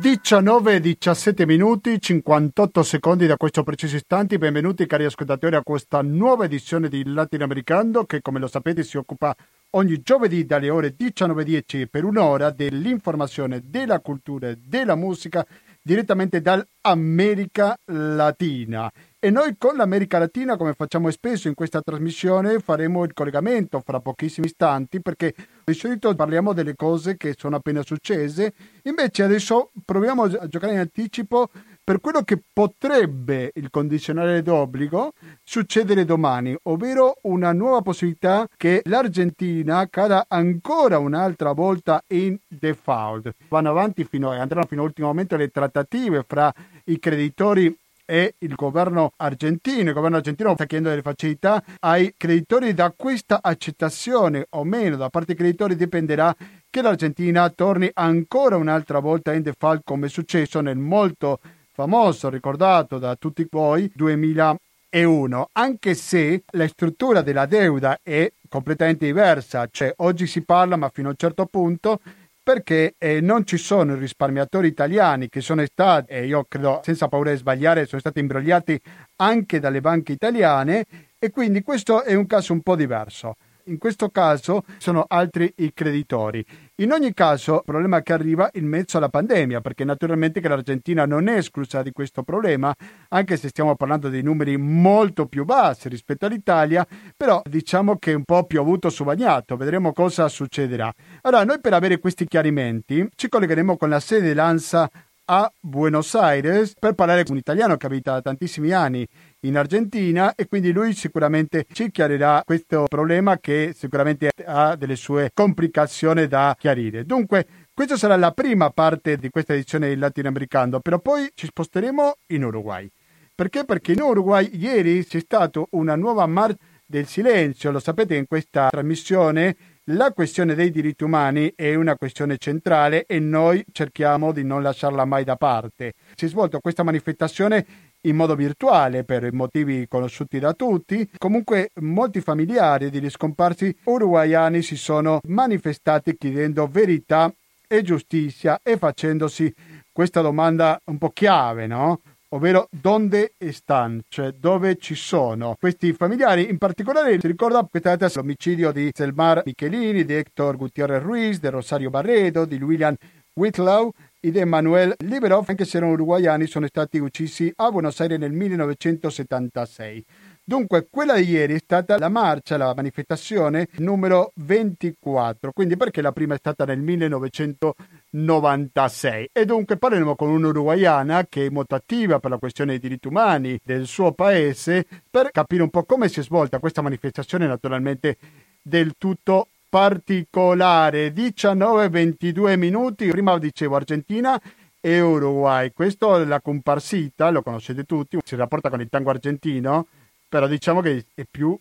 19 0.00 0.78
17 0.78 1.44
minuti 1.44 2.00
58 2.00 2.84
secondi 2.84 3.26
da 3.26 3.36
questo 3.36 3.64
preciso 3.64 3.96
istante. 3.96 4.38
Benvenuti 4.38 4.86
cari 4.86 5.04
ascoltatori 5.04 5.56
a 5.56 5.62
questa 5.64 6.02
nuova 6.02 6.44
edizione 6.44 6.88
di 6.88 7.02
Latinoamericano 7.04 8.04
che 8.04 8.22
come 8.22 8.38
lo 8.38 8.46
sapete 8.46 8.84
si 8.84 8.96
occupa 8.96 9.34
ogni 9.70 10.00
giovedì 10.00 10.46
dalle 10.46 10.70
ore 10.70 10.94
19.10 10.96 11.88
per 11.90 12.04
un'ora 12.04 12.50
dell'informazione, 12.50 13.62
della 13.64 13.98
cultura 13.98 14.50
e 14.50 14.58
della 14.64 14.94
musica 14.94 15.44
direttamente 15.82 16.40
dall'America 16.40 17.76
Latina. 17.86 18.88
E 19.20 19.30
noi 19.30 19.56
con 19.58 19.74
l'America 19.74 20.20
Latina, 20.20 20.56
come 20.56 20.74
facciamo 20.74 21.10
spesso 21.10 21.48
in 21.48 21.54
questa 21.54 21.82
trasmissione, 21.82 22.60
faremo 22.60 23.02
il 23.02 23.14
collegamento 23.14 23.82
fra 23.84 23.98
pochissimi 23.98 24.46
istanti 24.46 25.02
perché 25.02 25.34
di 25.64 25.74
solito 25.74 26.14
parliamo 26.14 26.52
delle 26.52 26.76
cose 26.76 27.16
che 27.16 27.34
sono 27.36 27.56
appena 27.56 27.82
successe, 27.82 28.54
invece 28.84 29.24
adesso 29.24 29.72
proviamo 29.84 30.22
a 30.22 30.46
giocare 30.46 30.74
in 30.74 30.78
anticipo 30.78 31.50
per 31.82 32.00
quello 32.00 32.22
che 32.22 32.40
potrebbe 32.52 33.50
il 33.56 33.70
condizionale 33.70 34.40
d'obbligo 34.40 35.14
succedere 35.42 36.04
domani, 36.04 36.56
ovvero 36.64 37.16
una 37.22 37.52
nuova 37.52 37.82
possibilità 37.82 38.46
che 38.56 38.82
l'Argentina 38.84 39.88
cada 39.88 40.26
ancora 40.28 41.00
un'altra 41.00 41.50
volta 41.50 42.04
in 42.06 42.38
default. 42.46 43.34
Vanno 43.48 43.70
avanti 43.70 44.04
fino, 44.04 44.30
andranno 44.30 44.66
fino 44.68 44.82
all'ultimo 44.82 45.08
momento 45.08 45.34
le 45.34 45.48
trattative 45.48 46.24
fra 46.24 46.54
i 46.84 47.00
creditori 47.00 47.76
e 48.10 48.36
il 48.38 48.54
governo 48.54 49.12
argentino. 49.16 49.90
Il 49.90 49.94
governo 49.94 50.16
argentino 50.16 50.54
sta 50.54 50.64
chiedendo 50.64 50.88
delle 50.88 51.02
facilità 51.02 51.62
ai 51.80 52.14
creditori 52.16 52.72
da 52.72 52.90
questa 52.96 53.40
accettazione 53.42 54.46
o 54.48 54.64
meno 54.64 54.96
da 54.96 55.10
parte 55.10 55.34
dei 55.34 55.36
creditori 55.36 55.76
dipenderà 55.76 56.34
che 56.70 56.80
l'Argentina 56.80 57.50
torni 57.50 57.90
ancora 57.92 58.56
un'altra 58.56 58.98
volta 59.00 59.34
in 59.34 59.42
default 59.42 59.82
come 59.84 60.06
è 60.06 60.08
successo 60.08 60.62
nel 60.62 60.78
molto 60.78 61.38
famoso, 61.70 62.30
ricordato 62.30 62.98
da 62.98 63.14
tutti 63.16 63.46
voi, 63.50 63.90
2001, 63.94 65.48
anche 65.52 65.94
se 65.94 66.44
la 66.52 66.66
struttura 66.66 67.20
della 67.20 67.44
deuda 67.44 67.98
è 68.02 68.32
completamente 68.48 69.04
diversa, 69.04 69.68
cioè 69.70 69.92
oggi 69.98 70.26
si 70.26 70.42
parla 70.42 70.76
ma 70.76 70.88
fino 70.88 71.08
a 71.08 71.10
un 71.10 71.16
certo 71.18 71.44
punto 71.44 72.00
perché 72.48 72.94
eh, 72.96 73.20
non 73.20 73.44
ci 73.44 73.58
sono 73.58 73.94
risparmiatori 73.94 74.68
italiani 74.68 75.28
che 75.28 75.42
sono 75.42 75.62
stati, 75.66 76.12
e 76.14 76.24
io 76.24 76.46
credo 76.48 76.80
senza 76.82 77.06
paura 77.06 77.30
di 77.30 77.36
sbagliare, 77.36 77.84
sono 77.84 78.00
stati 78.00 78.20
imbrogliati 78.20 78.80
anche 79.16 79.60
dalle 79.60 79.82
banche 79.82 80.12
italiane 80.12 80.86
e 81.18 81.28
quindi 81.28 81.60
questo 81.60 82.02
è 82.04 82.14
un 82.14 82.24
caso 82.24 82.54
un 82.54 82.62
po' 82.62 82.74
diverso. 82.74 83.34
In 83.68 83.76
questo 83.76 84.08
caso 84.08 84.64
sono 84.78 85.04
altri 85.06 85.52
i 85.56 85.74
creditori. 85.74 86.44
In 86.76 86.92
ogni 86.92 87.12
caso, 87.12 87.56
il 87.56 87.62
problema 87.66 88.00
che 88.00 88.14
arriva 88.14 88.48
in 88.54 88.66
mezzo 88.66 88.96
alla 88.96 89.10
pandemia, 89.10 89.60
perché 89.60 89.84
naturalmente 89.84 90.40
che 90.40 90.48
l'Argentina 90.48 91.04
non 91.04 91.28
è 91.28 91.36
esclusa 91.36 91.82
di 91.82 91.92
questo 91.92 92.22
problema, 92.22 92.74
anche 93.08 93.36
se 93.36 93.48
stiamo 93.48 93.76
parlando 93.76 94.08
di 94.08 94.22
numeri 94.22 94.56
molto 94.56 95.26
più 95.26 95.44
bassi 95.44 95.90
rispetto 95.90 96.24
all'Italia, 96.24 96.86
però 97.14 97.42
diciamo 97.44 97.98
che 97.98 98.12
è 98.12 98.14
un 98.14 98.24
po' 98.24 98.44
più 98.44 98.58
avuto 98.58 98.88
su 98.88 99.04
bagnato, 99.04 99.58
vedremo 99.58 99.92
cosa 99.92 100.28
succederà. 100.28 100.90
Allora, 101.22 101.44
noi 101.44 101.60
per 101.60 101.74
avere 101.74 101.98
questi 101.98 102.26
chiarimenti 102.26 103.06
ci 103.16 103.28
collegheremo 103.28 103.76
con 103.76 103.90
la 103.90 104.00
sede 104.00 104.28
dell'ANSA 104.28 104.88
a 105.30 105.52
Buenos 105.60 106.14
Aires 106.14 106.72
per 106.78 106.94
parlare 106.94 107.22
con 107.22 107.32
un 107.32 107.38
italiano 107.38 107.76
che 107.76 107.84
abita 107.84 108.12
da 108.12 108.22
tantissimi 108.22 108.72
anni 108.72 109.06
in 109.40 109.56
Argentina 109.56 110.34
e 110.34 110.48
quindi 110.48 110.72
lui 110.72 110.94
sicuramente 110.94 111.66
ci 111.72 111.90
chiarirà 111.90 112.42
questo 112.44 112.86
problema 112.88 113.38
che 113.38 113.72
sicuramente 113.74 114.30
ha 114.44 114.74
delle 114.74 114.96
sue 114.96 115.30
complicazioni 115.32 116.26
da 116.26 116.56
chiarire. 116.58 117.04
Dunque, 117.04 117.46
questa 117.72 117.96
sarà 117.96 118.16
la 118.16 118.32
prima 118.32 118.70
parte 118.70 119.16
di 119.16 119.30
questa 119.30 119.54
edizione 119.54 119.88
del 119.88 119.98
latinoamericano, 119.98 120.80
però 120.80 120.98
poi 120.98 121.30
ci 121.34 121.46
sposteremo 121.46 122.16
in 122.28 122.44
Uruguay. 122.44 122.90
Perché? 123.34 123.64
Perché 123.64 123.92
in 123.92 124.00
Uruguay 124.00 124.50
ieri 124.52 125.04
c'è 125.04 125.20
stata 125.20 125.62
una 125.70 125.94
nuova 125.94 126.26
marcia 126.26 126.58
del 126.84 127.06
silenzio. 127.06 127.70
Lo 127.70 127.78
sapete 127.78 128.16
in 128.16 128.26
questa 128.26 128.68
trasmissione 128.70 129.56
la 129.92 130.12
questione 130.12 130.54
dei 130.54 130.70
diritti 130.70 131.04
umani 131.04 131.50
è 131.56 131.74
una 131.74 131.96
questione 131.96 132.36
centrale 132.36 133.06
e 133.06 133.18
noi 133.20 133.64
cerchiamo 133.72 134.32
di 134.32 134.44
non 134.44 134.62
lasciarla 134.62 135.06
mai 135.06 135.24
da 135.24 135.36
parte. 135.36 135.94
Si 136.14 136.26
è 136.26 136.28
svolta 136.28 136.58
questa 136.58 136.82
manifestazione 136.82 137.64
in 138.02 138.16
modo 138.16 138.34
virtuale 138.34 139.04
per 139.04 139.32
motivi 139.32 139.86
conosciuti 139.88 140.38
da 140.38 140.52
tutti. 140.52 141.08
Comunque 141.18 141.70
molti 141.80 142.20
familiari 142.20 142.90
degli 142.90 143.10
scomparsi 143.10 143.76
uruguayani 143.84 144.62
si 144.62 144.76
sono 144.76 145.20
manifestati 145.26 146.16
chiedendo 146.16 146.66
verità 146.66 147.32
e 147.66 147.82
giustizia 147.82 148.60
e 148.62 148.76
facendosi 148.76 149.52
questa 149.92 150.20
domanda 150.20 150.80
un 150.84 150.98
po' 150.98 151.10
chiave, 151.10 151.66
no? 151.66 152.00
ovvero 152.30 152.68
dove 152.70 153.32
stanno, 153.50 154.00
cioè 154.08 154.32
dove 154.32 154.76
ci 154.76 154.94
sono 154.94 155.56
questi 155.58 155.92
familiari. 155.92 156.48
In 156.48 156.58
particolare 156.58 157.18
si 157.20 157.26
ricorda 157.26 157.66
data 157.70 158.10
l'omicidio 158.14 158.72
di 158.72 158.90
Selmar 158.92 159.42
Michelini, 159.44 160.04
di 160.04 160.14
Hector 160.14 160.56
Gutierrez 160.56 161.02
Ruiz, 161.02 161.40
di 161.40 161.48
Rosario 161.48 161.90
Barredo, 161.90 162.44
di 162.44 162.56
William 162.56 162.94
Whitlow 163.34 163.92
ed 164.20 164.36
Emanuel 164.36 164.94
Liberov, 165.04 165.44
anche 165.48 165.64
se 165.64 165.76
erano 165.76 165.92
uruguayani, 165.92 166.46
sono 166.46 166.66
stati 166.66 166.98
uccisi 166.98 167.52
a 167.56 167.70
Buenos 167.70 168.00
Aires 168.00 168.18
nel 168.18 168.32
1976. 168.32 170.04
Dunque, 170.48 170.88
quella 170.90 171.16
di 171.16 171.28
ieri 171.28 171.54
è 171.54 171.58
stata 171.58 171.98
la 171.98 172.08
marcia, 172.08 172.56
la 172.56 172.72
manifestazione 172.74 173.68
numero 173.76 174.32
24, 174.36 175.52
quindi 175.52 175.76
perché 175.76 176.00
la 176.00 176.12
prima 176.12 176.34
è 176.34 176.38
stata 176.38 176.64
nel 176.64 176.80
1996. 176.80 179.28
E 179.30 179.44
dunque 179.44 179.76
parleremo 179.76 180.16
con 180.16 180.30
un'uruguayana 180.30 181.26
che 181.28 181.44
è 181.46 181.50
molto 181.50 181.74
attiva 181.74 182.18
per 182.18 182.30
la 182.30 182.38
questione 182.38 182.70
dei 182.70 182.80
diritti 182.80 183.08
umani 183.08 183.60
del 183.62 183.86
suo 183.86 184.12
paese 184.12 184.86
per 185.10 185.30
capire 185.32 185.62
un 185.62 185.68
po' 185.68 185.84
come 185.84 186.08
si 186.08 186.20
è 186.20 186.22
svolta 186.22 186.58
questa 186.58 186.80
manifestazione, 186.80 187.46
naturalmente 187.46 188.16
del 188.62 188.94
tutto 188.96 189.48
particolare. 189.68 191.12
19-22 191.12 192.56
minuti, 192.56 193.08
prima 193.08 193.38
dicevo 193.38 193.76
Argentina 193.76 194.40
e 194.80 195.00
Uruguay. 195.00 195.72
Questo 195.72 196.16
è 196.16 196.24
la 196.24 196.40
comparsita, 196.40 197.30
lo 197.30 197.42
conoscete 197.42 197.84
tutti, 197.84 198.18
si 198.24 198.36
rapporta 198.36 198.70
con 198.70 198.80
il 198.80 198.88
tango 198.88 199.10
argentino 199.10 199.86
però 200.28 200.46
diciamo 200.46 200.80
che 200.80 201.06
è 201.14 201.24
più 201.28 201.58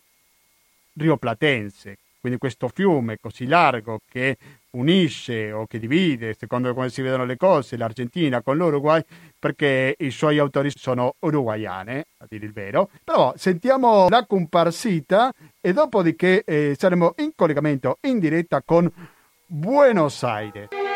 rioplatense, 0.94 1.98
quindi 2.20 2.38
questo 2.38 2.68
fiume 2.68 3.18
così 3.20 3.46
largo 3.46 4.00
che 4.10 4.38
unisce 4.72 5.52
o 5.52 5.66
che 5.66 5.80
divide, 5.80 6.36
secondo 6.38 6.74
come 6.74 6.90
si 6.90 7.02
vedono 7.02 7.26
le 7.26 7.38
cose, 7.38 7.78
l'Argentina 7.78 8.42
con 8.42 8.58
l'Uruguay, 8.58 9.02
perché 9.40 9.96
i 9.98 10.12
suoi 10.12 10.38
autori 10.38 10.72
sono 10.74 11.16
uruguayane, 11.20 12.06
a 12.18 12.26
dire 12.30 12.46
il 12.46 12.54
vero. 12.54 12.90
Però 13.04 13.34
sentiamo 13.36 14.08
la 14.10 14.26
comparsita 14.26 15.32
e 15.60 15.74
dopodiché 15.74 16.44
eh, 16.44 16.76
saremo 16.78 17.16
in 17.18 17.32
collegamento 17.36 17.98
in 18.02 18.20
diretta 18.20 18.62
con 18.64 18.92
Buenos 19.46 20.24
Aires. 20.24 20.87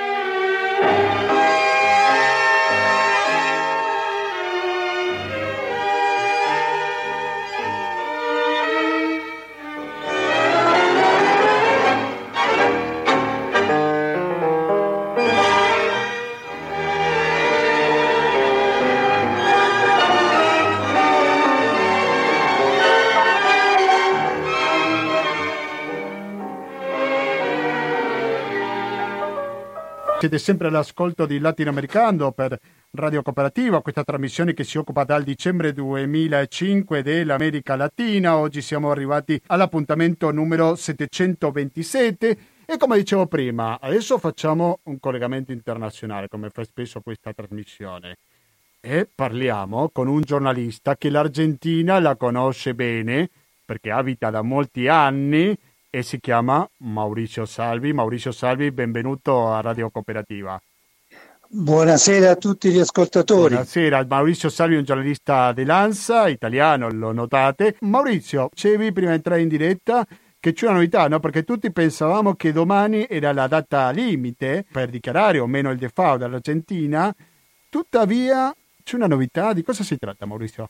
Siete 30.21 30.37
sempre 30.37 30.67
all'ascolto 30.67 31.25
di 31.25 31.39
Latinoamericano 31.39 32.31
per 32.31 32.55
Radio 32.91 33.23
Cooperativa, 33.23 33.81
questa 33.81 34.03
trasmissione 34.03 34.53
che 34.53 34.63
si 34.63 34.77
occupa 34.77 35.03
dal 35.03 35.23
dicembre 35.23 35.73
2005 35.73 37.01
dell'America 37.01 37.75
Latina. 37.75 38.37
Oggi 38.37 38.61
siamo 38.61 38.91
arrivati 38.91 39.41
all'appuntamento 39.47 40.29
numero 40.29 40.75
727 40.75 42.37
e 42.67 42.77
come 42.77 42.97
dicevo 42.97 43.25
prima, 43.25 43.79
adesso 43.81 44.19
facciamo 44.19 44.81
un 44.83 44.99
collegamento 44.99 45.53
internazionale, 45.53 46.27
come 46.27 46.51
fa 46.51 46.63
spesso 46.65 47.01
questa 47.01 47.33
trasmissione. 47.33 48.17
E 48.79 49.09
parliamo 49.11 49.89
con 49.89 50.07
un 50.07 50.21
giornalista 50.21 50.97
che 50.97 51.09
l'Argentina 51.09 51.99
la 51.99 52.15
conosce 52.15 52.75
bene 52.75 53.27
perché 53.65 53.89
abita 53.89 54.29
da 54.29 54.43
molti 54.43 54.87
anni 54.87 55.57
e 55.91 56.01
si 56.01 56.19
chiama 56.19 56.67
Maurizio 56.77 57.45
Salvi. 57.45 57.93
Maurizio 57.93 58.31
Salvi, 58.31 58.71
benvenuto 58.71 59.51
a 59.51 59.61
Radio 59.61 59.91
Cooperativa. 59.91 60.59
Buonasera 61.47 62.31
a 62.31 62.35
tutti 62.37 62.71
gli 62.71 62.79
ascoltatori. 62.79 63.49
Buonasera, 63.53 64.05
Maurizio 64.07 64.49
Salvi 64.49 64.75
è 64.75 64.77
un 64.77 64.85
giornalista 64.85 65.51
dell'ANSA, 65.51 66.29
italiano, 66.29 66.89
lo 66.89 67.11
notate. 67.11 67.75
Maurizio, 67.81 68.47
dicevi 68.51 68.93
prima 68.93 69.09
di 69.09 69.15
entrare 69.17 69.41
in 69.41 69.49
diretta 69.49 70.07
che 70.39 70.53
c'è 70.53 70.65
una 70.65 70.75
novità, 70.75 71.07
no? 71.09 71.19
Perché 71.19 71.43
tutti 71.43 71.71
pensavamo 71.71 72.35
che 72.35 72.53
domani 72.53 73.05
era 73.07 73.33
la 73.33 73.47
data 73.47 73.89
limite 73.91 74.65
per 74.71 74.89
dichiarare 74.89 75.39
o 75.39 75.45
meno 75.45 75.71
il 75.71 75.77
default 75.77 76.19
dall'Argentina 76.19 77.13
tuttavia 77.69 78.53
c'è 78.83 78.95
una 78.95 79.07
novità, 79.07 79.53
di 79.53 79.63
cosa 79.63 79.83
si 79.83 79.97
tratta 79.97 80.25
Maurizio? 80.25 80.69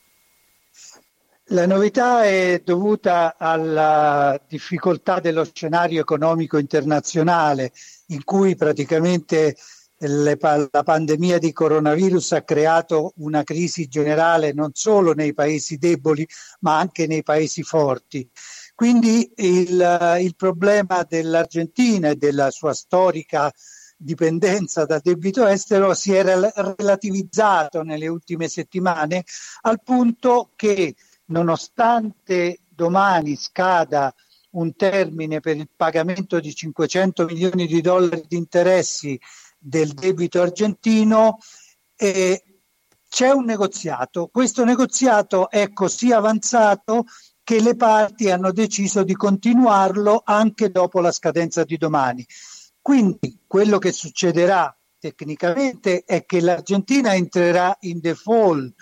La 1.52 1.66
novità 1.66 2.24
è 2.24 2.62
dovuta 2.64 3.36
alla 3.38 4.42
difficoltà 4.48 5.20
dello 5.20 5.44
scenario 5.44 6.00
economico 6.00 6.58
internazionale 6.58 7.74
in 8.08 8.24
cui 8.24 8.56
praticamente 8.56 9.58
le, 9.98 10.38
la 10.40 10.84
pandemia 10.84 11.40
di 11.40 11.52
coronavirus 11.52 12.32
ha 12.32 12.44
creato 12.44 13.12
una 13.18 13.44
crisi 13.44 13.90
generale 13.90 14.54
non 14.54 14.70
solo 14.74 15.12
nei 15.12 15.34
paesi 15.34 15.76
deboli 15.76 16.26
ma 16.62 16.80
anche 16.80 17.06
nei 17.06 17.22
paesi 17.22 17.64
forti. 17.64 18.26
Quindi 18.74 19.30
il, 19.36 20.18
il 20.22 20.36
problema 20.38 21.04
dell'Argentina 21.04 22.12
e 22.12 22.16
della 22.16 22.50
sua 22.50 22.74
storica 22.74 23.52
dipendenza 23.98 24.86
dal 24.86 25.02
debito 25.04 25.46
estero 25.46 25.94
si 25.96 26.14
era 26.14 26.50
relativizzato 26.78 27.84
nelle 27.84 28.08
ultime 28.08 28.48
settimane 28.48 29.26
al 29.64 29.82
punto 29.84 30.52
che 30.56 30.96
nonostante 31.32 32.60
domani 32.68 33.36
scada 33.36 34.14
un 34.52 34.76
termine 34.76 35.40
per 35.40 35.56
il 35.56 35.70
pagamento 35.74 36.40
di 36.40 36.54
500 36.54 37.26
milioni 37.26 37.66
di 37.68 37.82
dollari 37.82 38.24
di 38.28 38.36
interessi 38.38 39.20
del 39.58 39.94
debito 39.94 40.42
argentino, 40.42 41.38
eh, 41.96 42.44
c'è 43.08 43.30
un 43.30 43.46
negoziato. 43.46 44.28
Questo 44.28 44.64
negoziato 44.64 45.50
è 45.50 45.72
così 45.72 46.12
avanzato 46.12 47.06
che 47.44 47.62
le 47.62 47.76
parti 47.76 48.30
hanno 48.30 48.52
deciso 48.52 49.04
di 49.04 49.16
continuarlo 49.16 50.22
anche 50.24 50.70
dopo 50.70 51.00
la 51.00 51.12
scadenza 51.12 51.64
di 51.64 51.78
domani. 51.78 52.26
Quindi 52.82 53.40
quello 53.48 53.78
che 53.78 53.92
succederà 53.92 54.76
tecnicamente 55.00 56.04
è 56.06 56.26
che 56.26 56.42
l'Argentina 56.42 57.14
entrerà 57.16 57.76
in 57.82 58.00
default, 58.00 58.74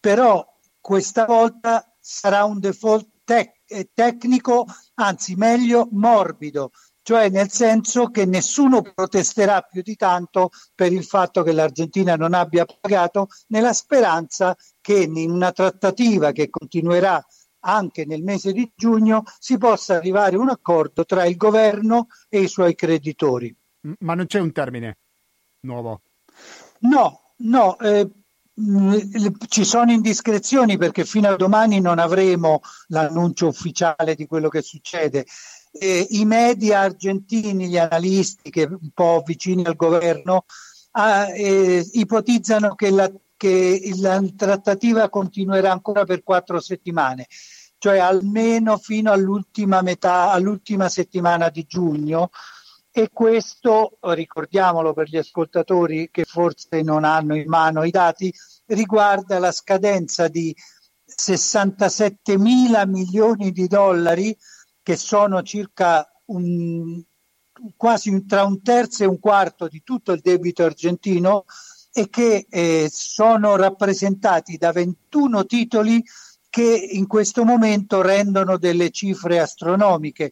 però 0.00 0.44
questa 0.80 1.24
volta 1.24 1.95
sarà 2.08 2.44
un 2.44 2.60
default 2.60 3.08
tec- 3.24 3.62
eh, 3.66 3.90
tecnico, 3.92 4.64
anzi 4.94 5.34
meglio 5.34 5.88
morbido, 5.90 6.70
cioè 7.02 7.28
nel 7.30 7.50
senso 7.50 8.10
che 8.10 8.24
nessuno 8.26 8.80
protesterà 8.80 9.60
più 9.62 9.82
di 9.82 9.96
tanto 9.96 10.50
per 10.72 10.92
il 10.92 11.04
fatto 11.04 11.42
che 11.42 11.50
l'Argentina 11.50 12.14
non 12.14 12.32
abbia 12.32 12.64
pagato, 12.64 13.26
nella 13.48 13.72
speranza 13.72 14.56
che 14.80 15.02
in 15.02 15.30
una 15.30 15.50
trattativa 15.50 16.30
che 16.30 16.48
continuerà 16.48 17.24
anche 17.60 18.04
nel 18.04 18.22
mese 18.22 18.52
di 18.52 18.70
giugno 18.76 19.24
si 19.40 19.58
possa 19.58 19.96
arrivare 19.96 20.36
a 20.36 20.38
un 20.38 20.50
accordo 20.50 21.04
tra 21.04 21.24
il 21.24 21.36
governo 21.36 22.06
e 22.28 22.42
i 22.42 22.48
suoi 22.48 22.76
creditori. 22.76 23.52
Ma 23.98 24.14
non 24.14 24.26
c'è 24.26 24.38
un 24.38 24.52
termine 24.52 24.98
nuovo? 25.62 26.02
No, 26.80 27.34
no. 27.38 27.76
Eh, 27.78 28.08
ci 29.48 29.64
sono 29.64 29.92
indiscrezioni 29.92 30.78
perché 30.78 31.04
fino 31.04 31.28
a 31.28 31.36
domani 31.36 31.78
non 31.80 31.98
avremo 31.98 32.60
l'annuncio 32.88 33.48
ufficiale 33.48 34.14
di 34.14 34.26
quello 34.26 34.48
che 34.48 34.62
succede 34.62 35.26
eh, 35.78 36.06
i 36.10 36.24
media 36.24 36.80
argentini, 36.80 37.68
gli 37.68 37.78
analisti 37.78 38.50
che 38.50 38.64
un 38.64 38.90
po' 38.92 39.22
vicini 39.24 39.64
al 39.64 39.76
governo, 39.76 40.44
ah, 40.92 41.28
eh, 41.28 41.86
ipotizzano 41.92 42.74
che 42.74 42.90
la, 42.90 43.10
che 43.36 43.92
la 43.96 44.22
trattativa 44.36 45.08
continuerà 45.08 45.72
ancora 45.72 46.04
per 46.04 46.22
quattro 46.22 46.60
settimane, 46.60 47.26
cioè 47.78 47.98
almeno 47.98 48.78
fino 48.78 49.12
all'ultima 49.12 49.82
metà, 49.82 50.30
all'ultima 50.30 50.88
settimana 50.88 51.48
di 51.50 51.64
giugno. 51.66 52.30
E 52.98 53.10
questo, 53.12 53.98
ricordiamolo 54.00 54.94
per 54.94 55.06
gli 55.06 55.18
ascoltatori 55.18 56.08
che 56.10 56.24
forse 56.24 56.80
non 56.80 57.04
hanno 57.04 57.36
in 57.36 57.46
mano 57.46 57.84
i 57.84 57.90
dati, 57.90 58.32
riguarda 58.68 59.38
la 59.38 59.52
scadenza 59.52 60.28
di 60.28 60.56
67 61.04 62.38
mila 62.38 62.86
milioni 62.86 63.52
di 63.52 63.66
dollari 63.66 64.34
che 64.82 64.96
sono 64.96 65.42
circa 65.42 66.10
un, 66.28 67.02
quasi 67.76 68.08
un, 68.08 68.26
tra 68.26 68.44
un 68.44 68.62
terzo 68.62 69.02
e 69.02 69.06
un 69.06 69.20
quarto 69.20 69.68
di 69.68 69.82
tutto 69.84 70.12
il 70.12 70.20
debito 70.22 70.64
argentino 70.64 71.44
e 71.92 72.08
che 72.08 72.46
eh, 72.48 72.88
sono 72.90 73.56
rappresentati 73.56 74.56
da 74.56 74.72
21 74.72 75.44
titoli 75.44 76.02
che 76.48 76.88
in 76.92 77.06
questo 77.06 77.44
momento 77.44 78.00
rendono 78.00 78.56
delle 78.56 78.88
cifre 78.88 79.38
astronomiche. 79.38 80.30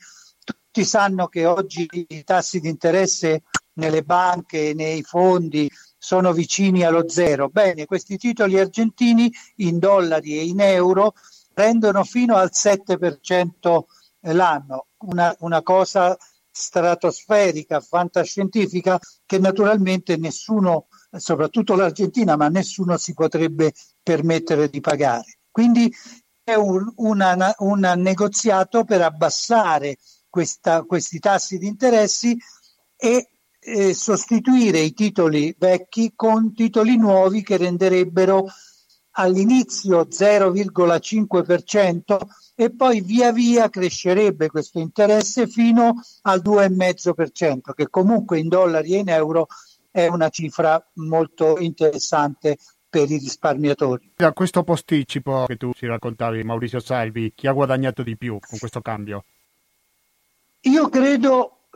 Tutti 0.75 0.89
sanno 0.89 1.29
che 1.29 1.47
oggi 1.47 1.89
i 2.09 2.25
tassi 2.25 2.59
di 2.59 2.69
interesse 2.69 3.45
nelle 3.75 4.03
banche, 4.03 4.75
nei 4.75 5.05
fondi 5.05 5.71
sono 5.97 6.33
vicini 6.33 6.83
allo 6.83 7.09
zero. 7.09 7.49
Bene, 7.49 7.85
questi 7.87 8.17
titoli 8.17 8.59
argentini 8.59 9.33
in 9.59 9.79
dollari 9.79 10.37
e 10.37 10.43
in 10.47 10.59
euro 10.59 11.15
rendono 11.53 12.03
fino 12.03 12.35
al 12.35 12.51
7% 12.53 13.83
l'anno, 14.23 14.87
una, 15.05 15.33
una 15.39 15.63
cosa 15.63 16.17
stratosferica, 16.51 17.79
fantascientifica, 17.79 18.99
che 19.25 19.39
naturalmente 19.39 20.17
nessuno, 20.17 20.89
soprattutto 21.13 21.77
l'Argentina, 21.77 22.35
ma 22.35 22.49
nessuno 22.49 22.97
si 22.97 23.15
potrebbe 23.15 23.73
permettere 24.03 24.69
di 24.69 24.81
pagare. 24.81 25.39
Quindi 25.53 25.95
è 26.43 26.55
un, 26.55 26.93
una, 26.97 27.55
un 27.59 27.93
negoziato 27.97 28.83
per 28.83 29.03
abbassare 29.03 29.99
questa, 30.35 30.83
questi 30.83 31.21
tassi 31.21 31.59
di 31.59 31.69
interessi 31.69 32.37
e 32.97 33.29
eh, 33.61 33.95
sostituire 33.95 34.81
i 34.81 34.93
titoli 34.93 35.55
vecchi 35.57 36.15
con 36.17 36.53
titoli 36.53 36.97
nuovi 36.97 37.45
che 37.45 37.57
renderebbero 37.57 38.47
all'inizio 39.13 40.01
0,5% 40.01 42.17
e 42.57 42.75
poi 42.75 43.01
via 43.01 43.31
via 43.31 43.71
crescerebbe 43.71 44.49
questo 44.49 44.81
interesse 44.81 45.47
fino 45.47 46.01
al 46.23 46.43
2,5%, 46.45 47.73
che 47.73 47.89
comunque 47.89 48.41
in 48.41 48.49
dollari 48.49 48.95
e 48.95 48.99
in 48.99 49.11
euro 49.11 49.47
è 49.89 50.09
una 50.09 50.31
cifra 50.31 50.85
molto 50.95 51.61
interessante 51.61 52.57
per 52.89 53.09
i 53.09 53.19
risparmiatori. 53.19 54.15
Da 54.17 54.33
questo 54.33 54.65
posticipo 54.65 55.45
che 55.47 55.57
tu 55.57 55.73
ci 55.75 55.87
raccontavi, 55.87 56.43
Maurizio 56.43 56.81
Salvi, 56.81 57.31
chi 57.37 57.47
ha 57.47 57.53
guadagnato 57.53 58.03
di 58.03 58.17
più 58.17 58.37
con 58.41 58.59
questo 58.59 58.81
cambio? 58.81 59.27
Io 60.67 60.89
credo, 60.89 61.67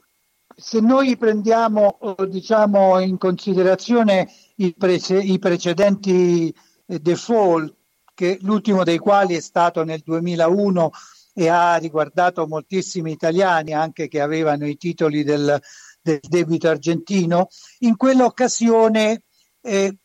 se 0.57 0.81
noi 0.81 1.17
prendiamo 1.19 1.99
diciamo, 2.27 2.99
in 3.01 3.19
considerazione 3.19 4.31
i, 4.57 4.75
pre- 4.75 4.95
i 4.95 5.39
precedenti 5.39 6.55
default, 6.87 7.75
che 8.15 8.39
l'ultimo 8.41 8.85
dei 8.85 8.99
quali 8.99 9.35
è 9.35 9.41
stato 9.41 9.85
nel 9.85 10.01
2001 10.03 10.91
e 11.35 11.49
ha 11.49 11.77
riguardato 11.77 12.47
moltissimi 12.47 13.13
italiani 13.13 13.75
anche 13.75 14.09
che 14.09 14.21
avevano 14.21 14.67
i 14.67 14.77
titoli 14.77 15.23
del, 15.23 15.61
del 16.01 16.21
debito 16.27 16.69
argentino, 16.69 17.49
in 17.81 17.95
quell'occasione 17.95 19.23
eh, 19.61 19.99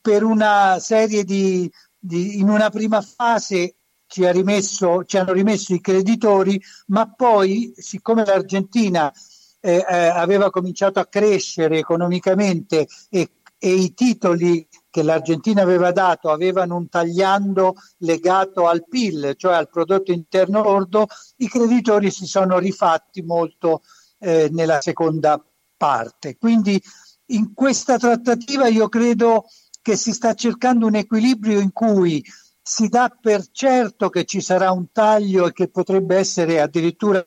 per 0.00 0.24
una 0.24 0.78
serie 0.80 1.22
di, 1.22 1.70
di, 1.96 2.38
in 2.38 2.48
una 2.48 2.68
prima 2.68 3.00
fase 3.00 3.76
ci, 4.08 4.24
ha 4.26 4.32
rimesso, 4.32 5.04
ci 5.04 5.18
hanno 5.18 5.32
rimesso 5.32 5.74
i 5.74 5.80
creditori, 5.80 6.60
ma 6.86 7.12
poi 7.12 7.72
siccome 7.76 8.24
l'Argentina 8.24 9.12
eh, 9.60 9.84
eh, 9.88 9.96
aveva 10.08 10.50
cominciato 10.50 10.98
a 10.98 11.06
crescere 11.06 11.78
economicamente 11.78 12.88
e, 13.10 13.30
e 13.58 13.74
i 13.74 13.92
titoli 13.94 14.66
che 14.90 15.02
l'Argentina 15.02 15.62
aveva 15.62 15.92
dato 15.92 16.30
avevano 16.30 16.76
un 16.76 16.88
tagliando 16.88 17.74
legato 17.98 18.66
al 18.66 18.88
PIL, 18.88 19.34
cioè 19.36 19.54
al 19.54 19.68
prodotto 19.68 20.10
interno 20.10 20.62
lordo, 20.62 21.06
i 21.36 21.48
creditori 21.48 22.10
si 22.10 22.26
sono 22.26 22.58
rifatti 22.58 23.22
molto 23.22 23.82
eh, 24.20 24.48
nella 24.50 24.80
seconda 24.80 25.40
parte. 25.76 26.36
Quindi 26.38 26.80
in 27.26 27.52
questa 27.52 27.98
trattativa 27.98 28.68
io 28.68 28.88
credo 28.88 29.44
che 29.82 29.96
si 29.96 30.12
sta 30.12 30.34
cercando 30.34 30.86
un 30.86 30.94
equilibrio 30.94 31.60
in 31.60 31.72
cui 31.72 32.24
si 32.68 32.88
dà 32.88 33.08
per 33.08 33.48
certo 33.50 34.10
che 34.10 34.26
ci 34.26 34.42
sarà 34.42 34.72
un 34.72 34.92
taglio 34.92 35.46
e 35.46 35.52
che 35.54 35.68
potrebbe 35.68 36.16
essere 36.16 36.60
addirittura, 36.60 37.26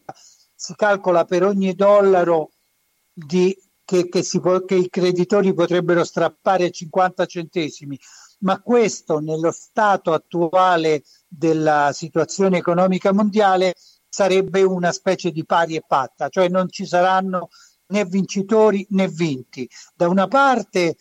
si 0.53 0.75
calcola 0.75 1.25
per 1.25 1.43
ogni 1.43 1.73
dollaro 1.73 2.51
di 3.11 3.57
che, 3.83 4.07
che, 4.07 4.23
può, 4.39 4.63
che 4.63 4.75
i 4.75 4.87
creditori 4.87 5.51
potrebbero 5.55 6.03
strappare 6.03 6.69
50 6.69 7.25
centesimi, 7.25 7.99
ma 8.41 8.61
questo 8.61 9.17
nello 9.17 9.49
stato 9.49 10.13
attuale 10.13 11.01
della 11.27 11.89
situazione 11.91 12.57
economica 12.57 13.11
mondiale 13.11 13.73
sarebbe 14.07 14.61
una 14.61 14.91
specie 14.91 15.31
di 15.31 15.43
pari 15.43 15.75
e 15.75 15.83
patta, 15.85 16.29
cioè 16.29 16.49
non 16.49 16.69
ci 16.69 16.85
saranno 16.85 17.49
né 17.87 18.05
vincitori 18.05 18.85
né 18.91 19.07
vinti. 19.07 19.67
Da 19.95 20.07
una 20.07 20.27
parte 20.27 20.97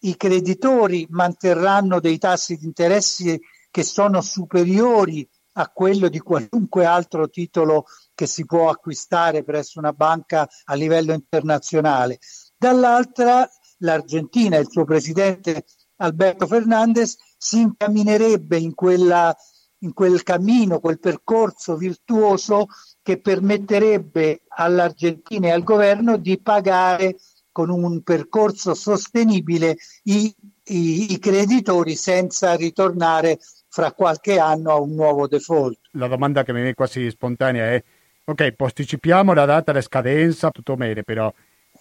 i 0.00 0.16
creditori 0.16 1.06
manterranno 1.08 2.00
dei 2.00 2.18
tassi 2.18 2.56
di 2.56 2.64
interessi 2.64 3.40
che 3.76 3.82
sono 3.82 4.22
superiori 4.22 5.28
a 5.58 5.68
quello 5.68 6.08
di 6.08 6.18
qualunque 6.18 6.86
altro 6.86 7.28
titolo 7.28 7.84
che 8.14 8.24
si 8.24 8.46
può 8.46 8.70
acquistare 8.70 9.44
presso 9.44 9.78
una 9.78 9.92
banca 9.92 10.48
a 10.64 10.72
livello 10.72 11.12
internazionale. 11.12 12.18
Dall'altra 12.56 13.46
l'Argentina 13.80 14.56
e 14.56 14.60
il 14.60 14.70
suo 14.70 14.84
presidente 14.84 15.66
Alberto 15.96 16.46
Fernandez 16.46 17.18
si 17.36 17.60
incamminerebbe 17.60 18.56
in, 18.56 18.74
quella, 18.74 19.36
in 19.80 19.92
quel 19.92 20.22
cammino, 20.22 20.80
quel 20.80 20.98
percorso 20.98 21.76
virtuoso 21.76 22.68
che 23.02 23.20
permetterebbe 23.20 24.44
all'Argentina 24.48 25.48
e 25.48 25.50
al 25.50 25.64
governo 25.64 26.16
di 26.16 26.40
pagare 26.40 27.18
con 27.52 27.68
un 27.68 28.02
percorso 28.02 28.72
sostenibile 28.72 29.76
i, 30.04 30.34
i, 30.64 31.12
i 31.12 31.18
creditori 31.18 31.94
senza 31.94 32.54
ritornare 32.54 33.38
fra 33.76 33.92
qualche 33.92 34.38
anno 34.38 34.70
a 34.70 34.80
un 34.80 34.94
nuovo 34.94 35.28
default. 35.28 35.78
La 35.90 36.06
domanda 36.06 36.44
che 36.44 36.52
mi 36.52 36.60
viene 36.60 36.72
quasi 36.72 37.10
spontanea 37.10 37.72
è, 37.72 37.84
ok, 38.24 38.52
posticipiamo 38.52 39.34
la 39.34 39.44
data, 39.44 39.70
la 39.70 39.82
scadenza, 39.82 40.48
tutto 40.48 40.76
bene, 40.76 41.02
però 41.02 41.30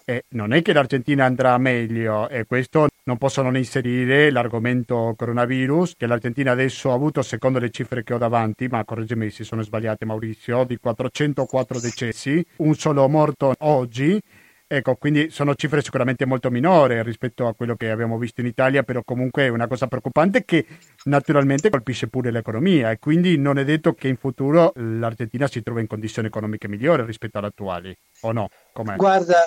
eh, 0.03 0.25
non 0.31 0.51
è 0.51 0.61
che 0.61 0.73
l'Argentina 0.73 1.23
andrà 1.23 1.57
meglio 1.57 2.27
e 2.27 2.43
questo 2.45 2.89
non 3.05 3.17
posso 3.17 3.41
non 3.41 3.55
inserire 3.55 4.29
l'argomento 4.29 5.13
coronavirus 5.15 5.93
che 5.95 6.05
l'Argentina 6.05 6.51
adesso 6.51 6.91
ha 6.91 6.95
avuto 6.95 7.21
secondo 7.21 7.59
le 7.59 7.69
cifre 7.69 8.03
che 8.03 8.13
ho 8.13 8.17
davanti, 8.17 8.67
ma 8.67 8.83
correggimi 8.83 9.29
se 9.29 9.45
sono 9.45 9.61
sbagliate 9.61 10.03
Maurizio, 10.03 10.65
di 10.65 10.77
404 10.77 11.79
decessi, 11.79 12.45
un 12.57 12.75
solo 12.75 13.07
morto 13.07 13.53
oggi 13.59 14.21
Ecco, 14.67 14.95
quindi 14.95 15.29
sono 15.29 15.53
cifre 15.53 15.83
sicuramente 15.83 16.25
molto 16.25 16.49
minori 16.49 17.03
rispetto 17.03 17.45
a 17.45 17.53
quello 17.53 17.75
che 17.75 17.91
abbiamo 17.91 18.17
visto 18.17 18.41
in 18.41 18.47
Italia, 18.47 18.81
però 18.81 19.03
comunque 19.03 19.43
è 19.43 19.49
una 19.49 19.67
cosa 19.67 19.85
preoccupante 19.85 20.43
che 20.43 20.65
naturalmente 21.03 21.69
colpisce 21.69 22.07
pure 22.07 22.31
l'economia 22.31 22.89
e 22.89 22.97
quindi 22.97 23.37
non 23.37 23.59
è 23.59 23.63
detto 23.63 23.93
che 23.93 24.07
in 24.07 24.17
futuro 24.17 24.73
l'Argentina 24.77 25.45
si 25.47 25.61
trovi 25.61 25.81
in 25.81 25.87
condizioni 25.87 26.29
economiche 26.29 26.67
migliori 26.67 27.05
rispetto 27.05 27.37
alle 27.37 27.47
attuali, 27.47 27.95
o 28.21 28.31
no? 28.31 28.47
Com'è? 28.73 28.95
Guarda, 28.95 29.37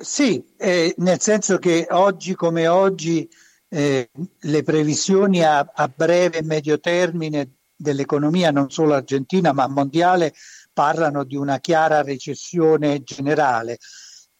sì, 0.00 0.44
eh, 0.58 0.92
nel 0.98 1.20
senso 1.20 1.58
che 1.58 1.86
oggi 1.90 2.34
come 2.34 2.66
oggi 2.66 3.28
eh, 3.68 4.10
le 4.40 4.62
previsioni 4.64 5.44
a, 5.44 5.70
a 5.72 5.92
breve 5.94 6.38
e 6.38 6.42
medio 6.42 6.80
termine 6.80 7.58
dell'economia, 7.76 8.50
non 8.50 8.70
solo 8.70 8.94
argentina 8.94 9.52
ma 9.52 9.68
mondiale, 9.68 10.34
parlano 10.72 11.22
di 11.22 11.36
una 11.36 11.60
chiara 11.60 12.02
recessione 12.02 13.04
generale 13.04 13.78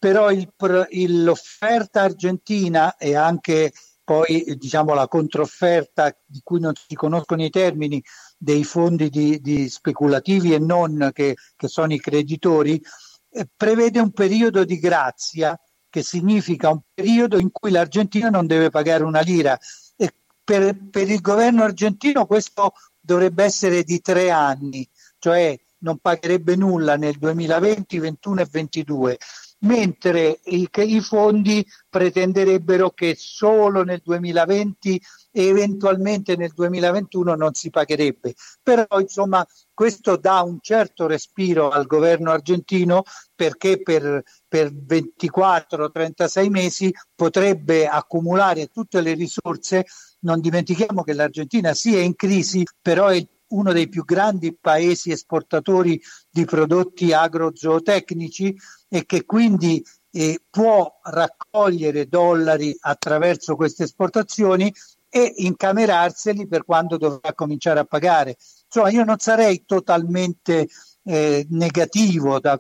però 0.02 0.32
il, 0.32 0.52
il, 0.90 1.22
l'offerta 1.22 2.00
argentina 2.00 2.96
e 2.96 3.14
anche 3.14 3.72
poi 4.02 4.56
diciamo 4.58 4.94
la 4.94 5.06
controfferta 5.06 6.12
di 6.26 6.40
cui 6.42 6.58
non 6.58 6.72
si 6.74 6.96
conoscono 6.96 7.44
i 7.44 7.50
termini 7.50 8.02
dei 8.36 8.64
fondi 8.64 9.08
di, 9.10 9.40
di 9.40 9.68
speculativi 9.68 10.54
e 10.54 10.58
non 10.58 11.10
che, 11.12 11.36
che 11.54 11.68
sono 11.68 11.92
i 11.92 12.00
creditori, 12.00 12.82
eh, 13.30 13.46
prevede 13.56 14.00
un 14.00 14.10
periodo 14.10 14.64
di 14.64 14.80
grazia 14.80 15.56
che 15.88 16.02
significa 16.02 16.70
un 16.70 16.80
periodo 16.92 17.38
in 17.38 17.52
cui 17.52 17.70
l'Argentina 17.70 18.28
non 18.28 18.48
deve 18.48 18.70
pagare 18.70 19.04
una 19.04 19.20
lira. 19.20 19.56
E 19.94 20.12
per, 20.42 20.76
per 20.90 21.08
il 21.08 21.20
governo 21.20 21.62
argentino 21.62 22.26
questo 22.26 22.72
dovrebbe 22.98 23.44
essere 23.44 23.84
di 23.84 24.00
tre 24.00 24.32
anni, 24.32 24.84
cioè 25.20 25.56
non 25.78 25.98
pagherebbe 25.98 26.56
nulla 26.56 26.96
nel 26.96 27.18
2020, 27.18 27.98
2021 27.98 28.40
e 28.40 28.46
2022 28.50 29.18
mentre 29.62 30.40
i, 30.44 30.68
i 30.72 31.00
fondi 31.00 31.66
pretenderebbero 31.88 32.90
che 32.90 33.14
solo 33.16 33.82
nel 33.82 34.00
2020 34.02 35.00
e 35.30 35.46
eventualmente 35.46 36.36
nel 36.36 36.52
2021 36.54 37.34
non 37.34 37.54
si 37.54 37.70
pagherebbe. 37.70 38.34
Però 38.62 38.86
insomma 38.98 39.46
questo 39.72 40.16
dà 40.16 40.42
un 40.42 40.58
certo 40.60 41.06
respiro 41.06 41.70
al 41.70 41.86
governo 41.86 42.30
argentino 42.30 43.02
perché 43.34 43.82
per, 43.82 44.22
per 44.46 44.72
24-36 44.72 46.48
mesi 46.48 46.94
potrebbe 47.14 47.86
accumulare 47.86 48.66
tutte 48.66 49.00
le 49.00 49.14
risorse. 49.14 49.86
Non 50.20 50.40
dimentichiamo 50.40 51.02
che 51.02 51.14
l'Argentina 51.14 51.70
è 51.70 51.98
in 51.98 52.14
crisi, 52.14 52.64
però 52.80 53.08
è 53.08 53.26
uno 53.52 53.72
dei 53.72 53.88
più 53.88 54.04
grandi 54.04 54.54
paesi 54.54 55.10
esportatori 55.10 56.00
di 56.30 56.44
prodotti 56.44 57.12
agrozootecnici 57.12 58.54
e 58.88 59.06
che 59.06 59.24
quindi 59.24 59.82
eh, 60.10 60.40
può 60.50 61.00
raccogliere 61.02 62.06
dollari 62.06 62.76
attraverso 62.80 63.56
queste 63.56 63.84
esportazioni 63.84 64.72
e 65.08 65.32
incamerarseli 65.36 66.46
per 66.46 66.64
quando 66.64 66.96
dovrà 66.96 67.34
cominciare 67.34 67.80
a 67.80 67.84
pagare. 67.84 68.36
Insomma, 68.64 68.90
io 68.90 69.04
non 69.04 69.18
sarei 69.18 69.64
totalmente 69.66 70.68
eh, 71.04 71.46
negativo 71.50 72.40
da, 72.40 72.58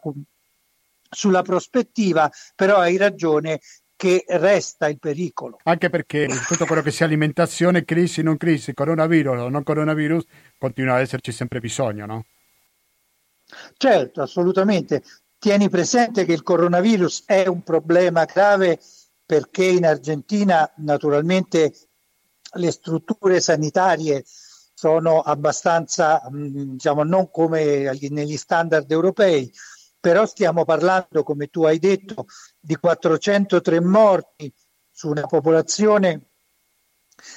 sulla 1.08 1.42
prospettiva, 1.42 2.30
però 2.54 2.78
hai 2.78 2.96
ragione 2.96 3.60
che 4.02 4.24
resta 4.26 4.88
il 4.88 4.98
pericolo. 4.98 5.60
Anche 5.62 5.88
perché 5.88 6.26
tutto 6.48 6.66
quello 6.66 6.82
che 6.82 6.90
sia 6.90 7.06
alimentazione, 7.06 7.84
crisi, 7.84 8.20
non 8.20 8.36
crisi, 8.36 8.74
coronavirus 8.74 9.42
o 9.42 9.48
non 9.48 9.62
coronavirus, 9.62 10.24
continua 10.58 10.96
ad 10.96 11.02
esserci 11.02 11.30
sempre 11.30 11.60
bisogno, 11.60 12.04
no? 12.06 12.24
Certo, 13.76 14.20
assolutamente. 14.20 15.04
Tieni 15.38 15.68
presente 15.68 16.24
che 16.24 16.32
il 16.32 16.42
coronavirus 16.42 17.26
è 17.26 17.46
un 17.46 17.62
problema 17.62 18.24
grave 18.24 18.80
perché 19.24 19.66
in 19.66 19.86
Argentina 19.86 20.68
naturalmente 20.78 21.72
le 22.54 22.72
strutture 22.72 23.40
sanitarie 23.40 24.24
sono 24.74 25.20
abbastanza, 25.20 26.28
mm, 26.28 26.72
diciamo, 26.72 27.04
non 27.04 27.30
come 27.30 27.96
negli 28.10 28.36
standard 28.36 28.90
europei, 28.90 29.48
però 30.02 30.26
stiamo 30.26 30.64
parlando, 30.64 31.22
come 31.22 31.46
tu 31.46 31.62
hai 31.62 31.78
detto, 31.78 32.26
di 32.58 32.74
403 32.74 33.80
morti 33.80 34.52
su 34.90 35.08
una 35.08 35.26
popolazione 35.26 36.30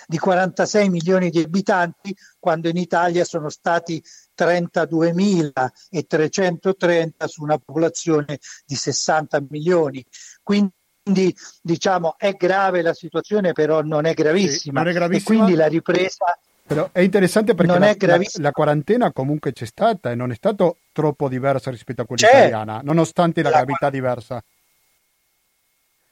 di 0.08 0.18
46 0.18 0.90
milioni 0.90 1.30
di 1.30 1.42
abitanti, 1.42 2.18
quando 2.40 2.68
in 2.68 2.78
Italia 2.78 3.24
sono 3.24 3.50
stati 3.50 4.04
32.330 4.36 7.26
su 7.28 7.44
una 7.44 7.60
popolazione 7.60 8.40
di 8.66 8.74
60 8.74 9.44
milioni. 9.48 10.04
Quindi 10.42 11.36
diciamo 11.62 12.16
è 12.18 12.34
grave 12.34 12.82
la 12.82 12.96
situazione, 12.96 13.54
però 13.54 13.84
non 13.84 14.06
è 14.06 14.16
gravissima. 14.16 14.58
Sì, 14.58 14.72
non 14.72 14.88
è 14.88 14.94
gravissima. 14.94 15.36
E 15.36 15.38
quindi 15.38 15.56
la 15.56 15.68
ripresa 15.68 16.36
però 16.68 16.90
è 16.92 17.02
interessante 17.02 17.54
perché 17.54 17.78
la, 17.78 17.96
la, 18.18 18.20
la, 18.40 18.52
quarantena 18.52 19.12
comunque 19.12 19.52
c'è 19.52 19.66
stata 19.66 20.10
e 20.10 20.16
non 20.16 20.32
è 20.32 20.34
stata 20.34 20.74
troppo 20.96 21.28
diversa 21.28 21.70
rispetto 21.72 22.04
a 22.04 22.06
quella 22.06 22.26
c'è. 22.26 22.38
italiana, 22.38 22.80
nonostante 22.82 23.42
la, 23.42 23.50
la 23.50 23.56
gravità 23.58 23.90
diversa. 23.90 24.42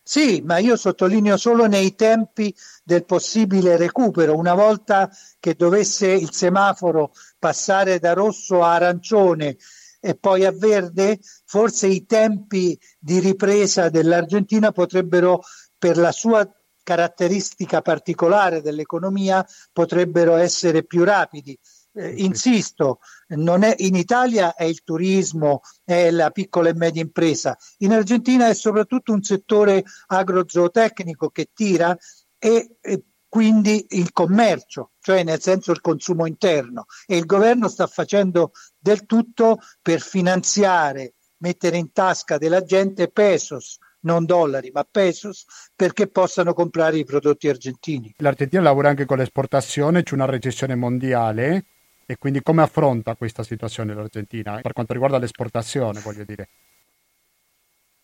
Sì, 0.05 0.41
ma 0.45 0.57
io 0.57 0.75
sottolineo 0.75 1.37
solo 1.37 1.65
nei 1.65 1.95
tempi 1.95 2.53
del 2.83 3.05
possibile 3.05 3.77
recupero. 3.77 4.35
Una 4.35 4.53
volta 4.53 5.09
che 5.39 5.55
dovesse 5.55 6.07
il 6.07 6.33
semaforo 6.33 7.13
passare 7.39 7.99
da 7.99 8.11
rosso 8.11 8.61
a 8.61 8.73
arancione 8.73 9.55
e 10.01 10.15
poi 10.15 10.43
a 10.43 10.51
verde, 10.51 11.19
forse 11.45 11.87
i 11.87 12.05
tempi 12.05 12.77
di 12.99 13.19
ripresa 13.19 13.87
dell'Argentina 13.87 14.73
potrebbero, 14.73 15.41
per 15.77 15.95
la 15.95 16.11
sua 16.11 16.45
caratteristica 16.83 17.81
particolare 17.81 18.61
dell'economia 18.61 19.45
potrebbero 19.71 20.35
essere 20.35 20.83
più 20.83 21.05
rapidi. 21.05 21.57
Eh, 21.95 22.13
insisto, 22.17 22.99
è, 23.27 23.35
in 23.35 23.95
Italia 23.95 24.55
è 24.55 24.63
il 24.63 24.81
turismo, 24.83 25.61
è 25.83 26.09
la 26.09 26.31
piccola 26.31 26.69
e 26.69 26.73
media 26.73 27.03
impresa, 27.03 27.55
in 27.79 27.91
Argentina 27.91 28.47
è 28.47 28.55
soprattutto 28.55 29.13
un 29.13 29.21
settore 29.21 29.83
agrozootecnico 30.07 31.29
che 31.29 31.49
tira 31.53 31.95
e, 32.39 32.77
e 32.81 33.03
quindi 33.29 33.85
il 33.89 34.11
commercio, 34.11 34.91
cioè 34.99 35.23
nel 35.23 35.39
senso 35.39 35.71
il 35.71 35.81
consumo 35.81 36.25
interno. 36.25 36.85
E 37.05 37.17
il 37.17 37.25
governo 37.25 37.67
sta 37.67 37.87
facendo 37.87 38.51
del 38.77 39.05
tutto 39.05 39.59
per 39.81 40.01
finanziare, 40.01 41.15
mettere 41.37 41.77
in 41.77 41.91
tasca 41.91 42.37
della 42.37 42.63
gente 42.63 43.07
pesos, 43.09 43.77
non 44.01 44.25
dollari 44.25 44.71
ma 44.71 44.83
pesos, 44.83 45.45
perché 45.75 46.07
possano 46.07 46.53
comprare 46.53 46.97
i 46.97 47.05
prodotti 47.05 47.49
argentini. 47.49 48.13
L'Argentina 48.17 48.61
lavora 48.61 48.89
anche 48.89 49.05
con 49.05 49.17
l'esportazione, 49.17 50.03
c'è 50.03 50.13
una 50.13 50.25
recessione 50.25 50.75
mondiale 50.75 51.65
e 52.13 52.17
quindi 52.17 52.41
come 52.41 52.61
affronta 52.61 53.15
questa 53.15 53.43
situazione 53.43 53.93
l'Argentina 53.93 54.59
per 54.61 54.73
quanto 54.73 54.93
riguarda 54.93 55.17
l'esportazione, 55.17 55.99
voglio 55.99 56.23
dire? 56.23 56.49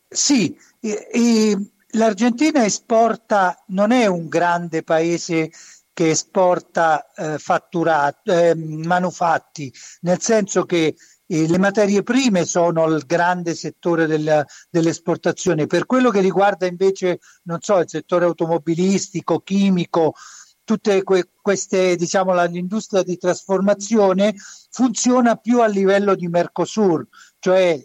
Sì, 0.08 0.58
e, 0.80 1.08
e 1.12 1.72
l'Argentina 1.92 2.66
esporta, 2.66 3.64
non 3.68 3.92
è 3.92 4.08
un 4.08 4.28
grande 4.28 4.84
paese 4.84 5.52
che 5.94 6.10
esporta 6.10 7.12
eh, 7.14 7.38
fatturato, 7.38 8.32
eh, 8.32 8.56
manufatti, 8.56 9.72
nel 10.02 10.20
senso 10.20 10.66
che 10.66 10.96
e 11.32 11.48
le 11.48 11.60
materie 11.60 12.02
prime 12.02 12.44
sono 12.44 12.88
il 12.88 13.04
grande 13.06 13.54
settore 13.54 14.08
del, 14.08 14.44
dell'esportazione. 14.68 15.68
Per 15.68 15.86
quello 15.86 16.10
che 16.10 16.22
riguarda 16.22 16.66
invece, 16.66 17.20
non 17.44 17.60
so, 17.62 17.78
il 17.78 17.88
settore 17.88 18.26
automobilistico, 18.26 19.40
chimico, 19.42 20.16
tutte 20.70 21.02
que- 21.02 21.32
queste, 21.42 21.96
diciamo, 21.96 22.32
l'industria 22.46 23.02
di 23.02 23.18
trasformazione 23.18 24.36
funziona 24.70 25.36
più 25.36 25.62
a 25.62 25.66
livello 25.66 26.14
di 26.14 26.28
Mercosur, 26.28 27.08
cioè 27.40 27.84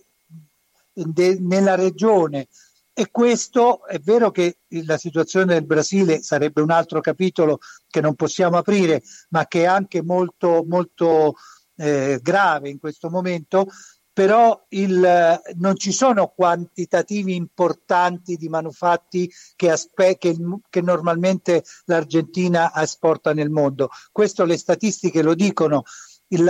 de- 0.93 1.38
nella 1.41 1.76
regione. 1.76 2.49
E 2.93 3.11
questo 3.11 3.87
è 3.87 3.99
vero 4.00 4.31
che 4.31 4.59
la 4.85 4.99
situazione 4.99 5.55
del 5.55 5.64
Brasile 5.64 6.21
sarebbe 6.21 6.61
un 6.61 6.71
altro 6.71 7.00
capitolo 7.00 7.59
che 7.88 8.03
non 8.03 8.17
possiamo 8.17 8.59
aprire, 8.59 9.03
ma 9.31 9.47
che 9.47 9.62
è 9.62 9.64
anche 9.64 10.03
molto, 10.03 10.62
molto 10.69 11.37
eh, 11.76 12.19
grave 12.21 12.69
in 12.69 12.79
questo 12.79 13.09
momento, 13.09 13.67
però 14.14 14.64
il, 14.68 15.42
non 15.56 15.76
ci 15.76 15.90
sono 15.90 16.28
quantitativi 16.28 17.35
importanti 17.35 18.37
di 18.37 18.49
manufatti 18.49 19.30
che, 19.56 19.73
aspe- 19.73 20.16
che, 20.18 20.37
che, 20.71 20.80
normalmente 20.80 21.64
l'Argentina 21.87 22.73
esporta 22.76 23.35
nel 23.35 23.50
mondo. 23.50 23.90
Questo 24.12 24.44
le 24.44 24.56
statistiche 24.56 25.21
lo 25.21 25.35
dicono. 25.35 25.83
Il, 26.28 26.49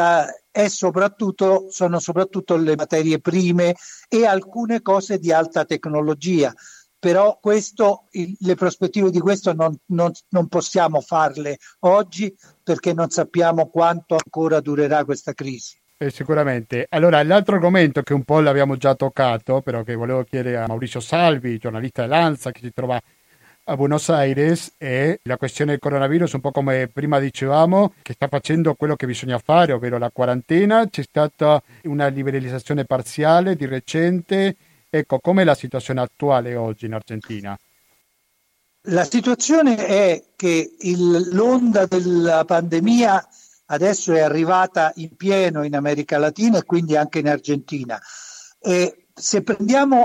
è 0.50 0.68
soprattutto, 0.68 1.66
sono 1.70 1.98
soprattutto 2.00 2.54
le 2.56 2.76
materie 2.76 3.18
prime 3.18 3.74
e 4.08 4.26
alcune 4.26 4.82
cose 4.82 5.18
di 5.18 5.32
alta 5.32 5.64
tecnologia. 5.64 6.52
Però 6.98 7.38
questo, 7.40 8.08
il, 8.10 8.36
le 8.40 8.54
prospettive 8.56 9.10
di 9.10 9.20
questo 9.20 9.54
non, 9.54 9.74
non, 9.86 10.12
non 10.28 10.48
possiamo 10.48 11.00
farle 11.00 11.56
oggi 11.80 12.34
perché 12.62 12.92
non 12.92 13.08
sappiamo 13.08 13.68
quanto 13.68 14.16
ancora 14.22 14.60
durerà 14.60 15.02
questa 15.04 15.32
crisi. 15.32 15.82
Eh, 15.96 16.10
sicuramente. 16.10 16.86
Allora, 16.90 17.22
l'altro 17.22 17.54
argomento 17.54 18.02
che 18.02 18.14
un 18.14 18.24
po' 18.24 18.40
l'abbiamo 18.40 18.76
già 18.76 18.94
toccato, 18.94 19.60
però 19.60 19.84
che 19.84 19.94
volevo 19.94 20.24
chiedere 20.24 20.56
a 20.56 20.66
Maurizio 20.66 20.98
Salvi, 21.00 21.56
giornalista 21.58 22.02
dell'Anza 22.02 22.50
che 22.50 22.60
si 22.60 22.72
trova 22.72 23.00
a 23.66 23.76
Buenos 23.76 24.08
Aires, 24.10 24.74
è 24.76 25.18
la 25.22 25.36
questione 25.36 25.70
del 25.70 25.80
coronavirus, 25.80 26.32
un 26.32 26.40
po' 26.40 26.50
come 26.50 26.88
prima 26.88 27.18
dicevamo, 27.18 27.94
che 28.02 28.12
sta 28.12 28.26
facendo 28.28 28.74
quello 28.74 28.96
che 28.96 29.06
bisogna 29.06 29.38
fare, 29.38 29.72
ovvero 29.72 29.96
la 29.96 30.10
quarantena. 30.10 30.88
C'è 30.88 31.02
stata 31.02 31.62
una 31.84 32.08
liberalizzazione 32.08 32.84
parziale 32.84 33.54
di 33.54 33.66
recente. 33.66 34.56
Ecco, 34.90 35.20
com'è 35.20 35.44
la 35.44 35.54
situazione 35.54 36.00
attuale 36.00 36.56
oggi 36.56 36.86
in 36.86 36.94
Argentina? 36.94 37.56
La 38.88 39.04
situazione 39.04 39.76
è 39.76 40.22
che 40.36 40.74
il, 40.80 41.28
l'onda 41.32 41.86
della 41.86 42.44
pandemia 42.44 43.26
adesso 43.74 44.12
è 44.12 44.20
arrivata 44.20 44.92
in 44.96 45.14
pieno 45.16 45.64
in 45.64 45.74
America 45.74 46.18
Latina 46.18 46.58
e 46.58 46.64
quindi 46.64 46.96
anche 46.96 47.18
in 47.18 47.28
Argentina. 47.28 48.00
E 48.58 49.06
se, 49.12 49.44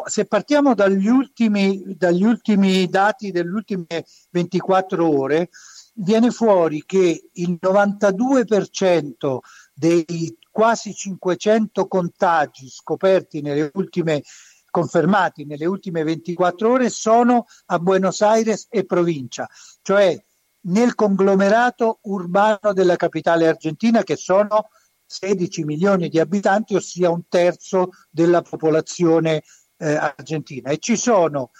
se 0.06 0.26
partiamo 0.26 0.74
dagli 0.76 1.08
ultimi, 1.08 1.96
dagli 1.98 2.24
ultimi 2.24 2.88
dati 2.88 3.32
delle 3.32 3.50
ultime 3.50 3.86
24 4.32 5.10
ore, 5.10 5.50
viene 5.96 6.32
fuori 6.32 6.84
che 6.86 7.30
il 7.34 7.58
92% 7.62 9.38
dei 9.74 10.38
quasi 10.52 10.94
500 10.94 11.88
contagi 11.88 12.70
scoperti 12.70 13.42
nelle 13.42 13.72
ultime 13.74 14.22
confermati 14.70 15.46
nelle 15.46 15.66
ultime 15.66 16.04
24 16.04 16.72
ore 16.72 16.90
sono 16.90 17.46
a 17.68 17.80
Buenos 17.80 18.22
Aires 18.22 18.68
e 18.70 18.86
provincia, 18.86 19.50
cioè 19.82 20.16
nel 20.62 20.96
conglomerato 20.96 22.00
urbano 22.04 22.74
della 22.74 22.96
capitale 22.96 23.48
argentina 23.48 24.04
che 24.04 24.16
sono 24.16 24.70
16 25.06 25.64
milioni 25.64 26.10
di 26.10 26.20
abitanti, 26.20 26.76
ossia 26.76 27.10
un 27.10 27.24
terzo 27.28 27.90
della 28.10 28.42
popolazione 28.42 29.44
eh, 29.78 29.96
argentina. 29.96 30.70
E 30.70 30.78
ci 30.78 30.96
sono 30.98 31.52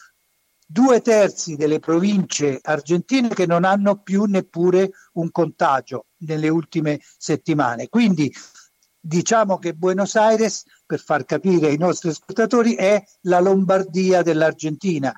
due 0.66 1.02
terzi 1.02 1.56
delle 1.56 1.80
province 1.80 2.60
argentine 2.62 3.30
che 3.30 3.48
non 3.48 3.64
hanno 3.64 4.04
più 4.04 4.26
neppure 4.26 4.92
un 5.14 5.32
contagio 5.32 6.08
nelle 6.18 6.50
ultime 6.50 7.00
settimane. 7.18 7.90
Quindi 7.90 8.32
diciamo 9.00 9.58
che 9.58 9.74
Buenos 9.74 10.16
Aires, 10.16 10.64
per 10.86 11.00
far 11.00 11.26
capire 11.26 11.68
ai 11.68 11.78
nostri 11.78 12.10
ascoltatori, 12.10 12.76
è 12.76 13.02
la 13.22 13.40
Lombardia 13.40 14.22
dell'Argentina 14.22 15.12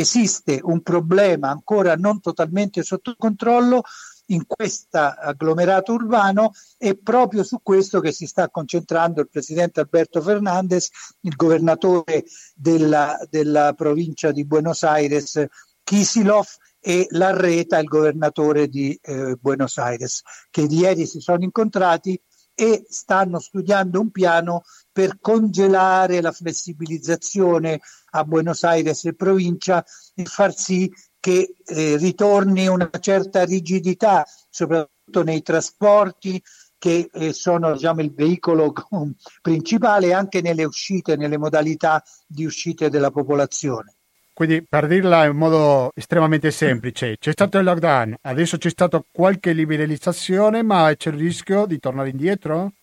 esiste 0.00 0.60
un 0.62 0.82
problema 0.82 1.50
ancora 1.50 1.94
non 1.94 2.20
totalmente 2.20 2.82
sotto 2.82 3.14
controllo 3.16 3.82
in 4.30 4.44
questo 4.46 4.98
agglomerato 4.98 5.92
urbano 5.92 6.52
è 6.76 6.94
proprio 6.94 7.42
su 7.42 7.60
questo 7.62 8.00
che 8.00 8.12
si 8.12 8.26
sta 8.26 8.50
concentrando 8.50 9.20
il 9.20 9.28
presidente 9.30 9.80
Alberto 9.80 10.20
Fernandez, 10.20 10.90
il 11.20 11.34
governatore 11.34 12.24
della, 12.54 13.18
della 13.30 13.72
provincia 13.74 14.30
di 14.30 14.44
Buenos 14.44 14.82
Aires, 14.82 15.46
Kisilov, 15.82 16.46
e 16.80 17.06
Larreta, 17.10 17.78
il 17.78 17.88
governatore 17.88 18.68
di 18.68 18.96
eh, 19.02 19.36
Buenos 19.40 19.78
Aires, 19.78 20.22
che 20.50 20.62
ieri 20.62 21.06
si 21.06 21.20
sono 21.20 21.42
incontrati 21.42 22.20
e 22.60 22.84
stanno 22.88 23.38
studiando 23.38 24.00
un 24.00 24.10
piano 24.10 24.62
per 24.90 25.20
congelare 25.20 26.20
la 26.20 26.32
flessibilizzazione 26.32 27.80
a 28.10 28.24
Buenos 28.24 28.64
Aires 28.64 29.04
e 29.04 29.14
provincia 29.14 29.84
e 30.12 30.24
far 30.24 30.52
sì 30.52 30.90
che 31.20 31.54
eh, 31.64 31.96
ritorni 31.98 32.66
una 32.66 32.90
certa 32.98 33.44
rigidità, 33.44 34.26
soprattutto 34.50 35.22
nei 35.22 35.42
trasporti 35.42 36.42
che 36.76 37.08
eh, 37.12 37.32
sono 37.32 37.74
diciamo, 37.74 38.00
il 38.00 38.12
veicolo 38.12 38.72
principale 39.40 40.12
anche 40.12 40.40
nelle 40.40 40.64
uscite, 40.64 41.14
nelle 41.14 41.38
modalità 41.38 42.02
di 42.26 42.44
uscite 42.44 42.90
della 42.90 43.12
popolazione. 43.12 43.97
Quindi 44.38 44.64
per 44.64 44.86
dirla 44.86 45.24
in 45.24 45.36
modo 45.36 45.90
estremamente 45.96 46.52
semplice, 46.52 47.16
c'è 47.18 47.32
stato 47.32 47.58
il 47.58 47.64
lockdown, 47.64 48.18
adesso 48.20 48.56
c'è 48.56 48.70
stata 48.70 49.04
qualche 49.10 49.52
liberalizzazione, 49.52 50.62
ma 50.62 50.94
c'è 50.96 51.10
il 51.10 51.16
rischio 51.16 51.66
di 51.66 51.80
tornare 51.80 52.10
indietro? 52.10 52.74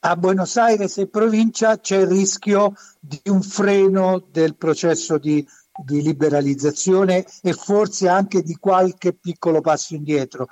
A 0.00 0.16
Buenos 0.16 0.58
Aires 0.58 0.98
e 0.98 1.08
provincia 1.08 1.78
c'è 1.78 1.96
il 1.96 2.08
rischio 2.08 2.74
di 3.00 3.18
un 3.30 3.40
freno 3.40 4.22
del 4.30 4.54
processo 4.54 5.16
di, 5.16 5.42
di 5.82 6.02
liberalizzazione 6.02 7.24
e 7.40 7.54
forse 7.54 8.06
anche 8.06 8.42
di 8.42 8.56
qualche 8.56 9.14
piccolo 9.14 9.62
passo 9.62 9.94
indietro. 9.94 10.46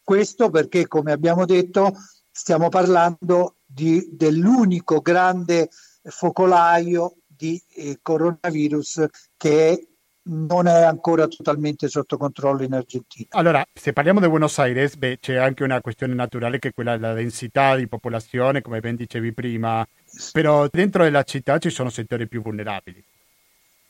Questo 0.00 0.50
perché, 0.50 0.86
come 0.86 1.10
abbiamo 1.10 1.46
detto, 1.46 1.96
stiamo 2.30 2.68
parlando 2.68 3.56
di, 3.66 4.08
dell'unico 4.12 5.00
grande 5.00 5.68
focolaio 6.04 7.16
di 7.42 7.60
eh, 7.74 7.98
coronavirus 8.00 9.06
che 9.36 9.88
non 10.24 10.68
è 10.68 10.82
ancora 10.82 11.26
totalmente 11.26 11.88
sotto 11.88 12.16
controllo 12.16 12.62
in 12.62 12.72
Argentina. 12.72 13.26
Allora, 13.30 13.66
se 13.72 13.92
parliamo 13.92 14.20
di 14.20 14.28
Buenos 14.28 14.56
Aires, 14.60 14.94
beh, 14.94 15.18
c'è 15.18 15.34
anche 15.34 15.64
una 15.64 15.80
questione 15.80 16.14
naturale 16.14 16.60
che 16.60 16.68
è 16.68 16.72
quella 16.72 16.96
della 16.96 17.14
densità 17.14 17.74
di 17.74 17.88
popolazione, 17.88 18.62
come 18.62 18.78
ben 18.78 18.94
dicevi 18.94 19.32
prima, 19.32 19.84
però 20.30 20.68
dentro 20.70 21.02
della 21.02 21.24
città 21.24 21.58
ci 21.58 21.70
sono 21.70 21.90
settori 21.90 22.28
più 22.28 22.40
vulnerabili. 22.40 23.02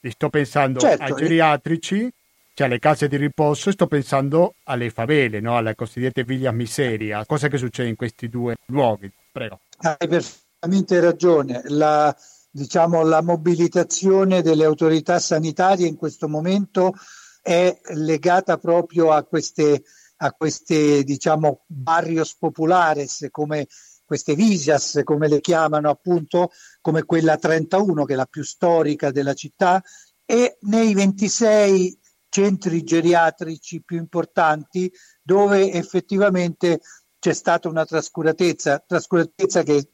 sto 0.01 0.31
pensando 0.31 0.81
certo, 0.81 1.03
ai 1.03 1.15
geriatrici, 1.15 2.11
cioè 2.55 2.67
alle 2.69 2.79
case 2.79 3.07
di 3.07 3.19
riposo, 3.19 3.69
e 3.69 3.73
sto 3.73 3.87
pensando 3.87 4.55
alle 4.65 4.89
favele, 4.89 5.41
no? 5.41 5.59
alle 5.59 5.75
cosiddette 5.75 6.25
villas 6.25 6.55
miseria. 6.55 7.27
Cosa 7.27 7.49
che 7.49 7.59
succede 7.59 7.91
in 7.91 7.97
questi 7.97 8.31
due 8.31 8.57
luoghi? 8.69 9.13
Prego. 9.31 9.61
Hai 9.77 10.09
perfettamente 10.09 10.99
ragione. 11.01 11.61
La, 11.67 12.17
diciamo, 12.53 13.03
la 13.03 13.23
mobilitazione 13.23 14.43
delle 14.43 14.65
autorità 14.65 15.19
sanitarie 15.19 15.89
in 15.89 15.97
questo 15.97 16.29
momento 16.29 16.93
è 17.41 17.81
legata 17.95 18.59
proprio 18.59 19.11
a 19.11 19.25
queste, 19.25 19.83
a 20.19 20.33
queste 20.33 21.03
diciamo, 21.03 21.65
barrios 21.67 22.37
populares, 22.37 23.27
come 23.31 23.67
queste 24.05 24.35
visas, 24.35 25.01
come 25.05 25.27
le 25.27 25.41
chiamano 25.41 25.89
appunto, 25.89 26.51
come 26.83 27.05
quella 27.05 27.39
31, 27.39 28.05
che 28.05 28.13
è 28.13 28.17
la 28.17 28.27
più 28.27 28.45
storica 28.45 29.11
della 29.11 29.33
città, 29.33 29.83
e 30.27 30.59
nei 30.61 30.93
26 30.93 31.99
centri 32.29 32.83
geriatrici 32.83 33.83
più 33.83 33.99
importanti 33.99 34.91
dove 35.23 35.71
effettivamente 35.73 36.81
c'è 37.19 37.33
stata 37.33 37.69
una 37.69 37.85
trascuratezza, 37.85 38.83
trascuratezza 38.87 39.63
che 39.63 39.92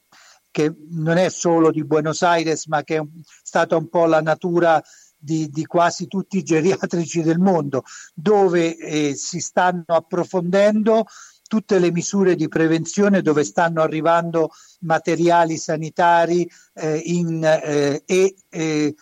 che 0.59 0.75
non 0.91 1.19
è 1.19 1.29
solo 1.29 1.71
di 1.71 1.85
Buenos 1.85 2.23
Aires, 2.23 2.67
ma 2.67 2.83
che 2.83 2.97
è 2.97 3.03
stata 3.45 3.77
un 3.77 3.89
po' 3.89 4.07
la 4.07 4.21
natura 4.21 4.83
di, 5.17 5.49
di 5.51 5.65
quasi 5.67 6.09
tutti 6.09 6.39
i 6.39 6.43
geriatrici 6.43 7.23
del 7.23 7.39
mondo, 7.39 7.85
dove 8.13 8.77
eh, 8.77 9.15
si 9.15 9.39
stanno 9.39 9.85
approfondendo 9.87 11.07
tutte 11.47 11.79
le 11.79 11.93
misure 11.93 12.35
di 12.35 12.49
prevenzione 12.49 13.23
dove 13.23 13.45
stanno 13.45 13.83
arrivando 13.83 14.51
materiali 14.81 15.57
sanitari 15.57 16.51
eh, 16.75 17.03
in, 17.05 17.41
eh, 17.45 18.03
e 18.05 18.35
eh, 18.49 18.95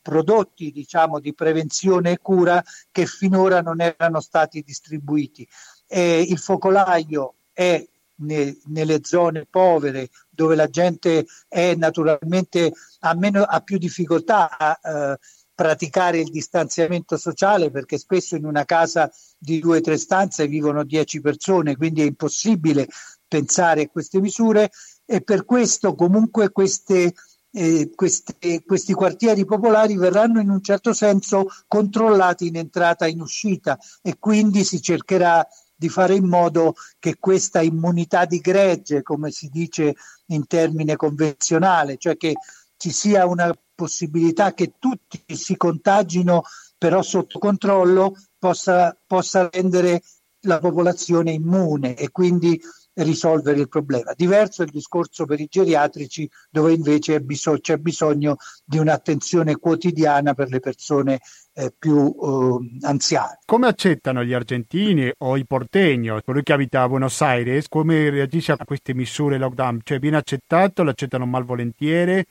prodotti 0.00 0.70
diciamo, 0.70 1.18
di 1.18 1.34
prevenzione 1.34 2.12
e 2.12 2.18
cura 2.18 2.62
che 2.92 3.06
finora 3.06 3.62
non 3.62 3.80
erano 3.80 4.20
stati 4.20 4.62
distribuiti. 4.62 5.44
il 5.88 6.38
focolaio 6.38 7.34
è 7.52 7.84
ne, 8.16 8.56
nelle 8.66 9.00
zone 9.02 9.46
povere 9.48 10.10
dove 10.28 10.54
la 10.54 10.68
gente 10.68 11.26
è 11.48 11.74
naturalmente 11.74 12.72
ha, 13.00 13.14
meno, 13.14 13.42
ha 13.42 13.60
più 13.60 13.78
difficoltà 13.78 14.56
a 14.56 14.78
eh, 14.82 15.18
praticare 15.54 16.18
il 16.18 16.30
distanziamento 16.30 17.16
sociale 17.16 17.70
perché 17.70 17.98
spesso 17.98 18.36
in 18.36 18.44
una 18.44 18.64
casa 18.64 19.10
di 19.38 19.60
due 19.60 19.78
o 19.78 19.80
tre 19.80 19.96
stanze 19.96 20.46
vivono 20.46 20.84
dieci 20.84 21.20
persone, 21.20 21.76
quindi 21.76 22.02
è 22.02 22.06
impossibile 22.06 22.88
pensare 23.28 23.82
a 23.82 23.88
queste 23.88 24.20
misure. 24.20 24.70
E 25.04 25.20
per 25.20 25.44
questo 25.44 25.94
comunque 25.94 26.50
queste 26.50 27.12
eh, 27.52 27.90
questi, 27.94 28.62
questi 28.64 28.92
quartieri 28.94 29.44
popolari 29.44 29.96
verranno 29.96 30.40
in 30.40 30.48
un 30.48 30.62
certo 30.62 30.92
senso 30.92 31.48
controllati 31.68 32.46
in 32.46 32.56
entrata 32.56 33.04
e 33.04 33.10
in 33.10 33.20
uscita 33.20 33.78
e 34.00 34.18
quindi 34.18 34.64
si 34.64 34.80
cercherà 34.80 35.46
di 35.82 35.88
fare 35.88 36.14
in 36.14 36.28
modo 36.28 36.74
che 37.00 37.16
questa 37.18 37.60
immunità 37.60 38.24
di 38.24 38.38
gregge, 38.38 39.02
come 39.02 39.32
si 39.32 39.48
dice 39.48 39.96
in 40.26 40.46
termine 40.46 40.94
convenzionale, 40.94 41.96
cioè 41.96 42.16
che 42.16 42.34
ci 42.76 42.92
sia 42.92 43.26
una 43.26 43.52
possibilità 43.74 44.54
che 44.54 44.74
tutti 44.78 45.24
si 45.34 45.56
contagino 45.56 46.44
però 46.78 47.02
sotto 47.02 47.40
controllo, 47.40 48.14
possa, 48.38 48.96
possa 49.04 49.48
rendere 49.50 50.02
la 50.42 50.60
popolazione 50.60 51.32
immune. 51.32 51.96
E 51.96 52.12
quindi 52.12 52.60
risolvere 52.94 53.60
il 53.60 53.68
problema. 53.68 54.12
Diverso 54.14 54.62
è 54.62 54.64
il 54.64 54.70
discorso 54.70 55.24
per 55.24 55.40
i 55.40 55.46
geriatrici 55.48 56.28
dove 56.50 56.72
invece 56.72 57.20
bisog- 57.20 57.60
c'è 57.60 57.76
bisogno 57.76 58.36
di 58.64 58.78
un'attenzione 58.78 59.56
quotidiana 59.56 60.34
per 60.34 60.48
le 60.48 60.60
persone 60.60 61.20
eh, 61.54 61.72
più 61.76 62.14
eh, 62.20 62.86
anziane. 62.86 63.38
Come 63.44 63.66
accettano 63.66 64.24
gli 64.24 64.32
argentini 64.32 65.10
o 65.18 65.36
i 65.36 65.46
portegni, 65.46 66.22
colui 66.22 66.42
che 66.42 66.52
abita 66.52 66.82
a 66.82 66.88
Buenos 66.88 67.20
Aires, 67.20 67.68
come 67.68 68.10
reagisce 68.10 68.52
a 68.52 68.58
queste 68.64 68.94
misure 68.94 69.38
lockdown? 69.38 69.80
Cioè 69.82 69.98
viene 69.98 70.16
accettato, 70.18 70.82
l'accettano 70.82 71.26
malvolentieri, 71.26 72.24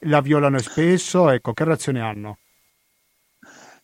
la 0.00 0.20
violano 0.20 0.58
spesso? 0.58 1.30
Ecco, 1.30 1.52
che 1.52 1.64
reazione 1.64 2.00
hanno? 2.00 2.38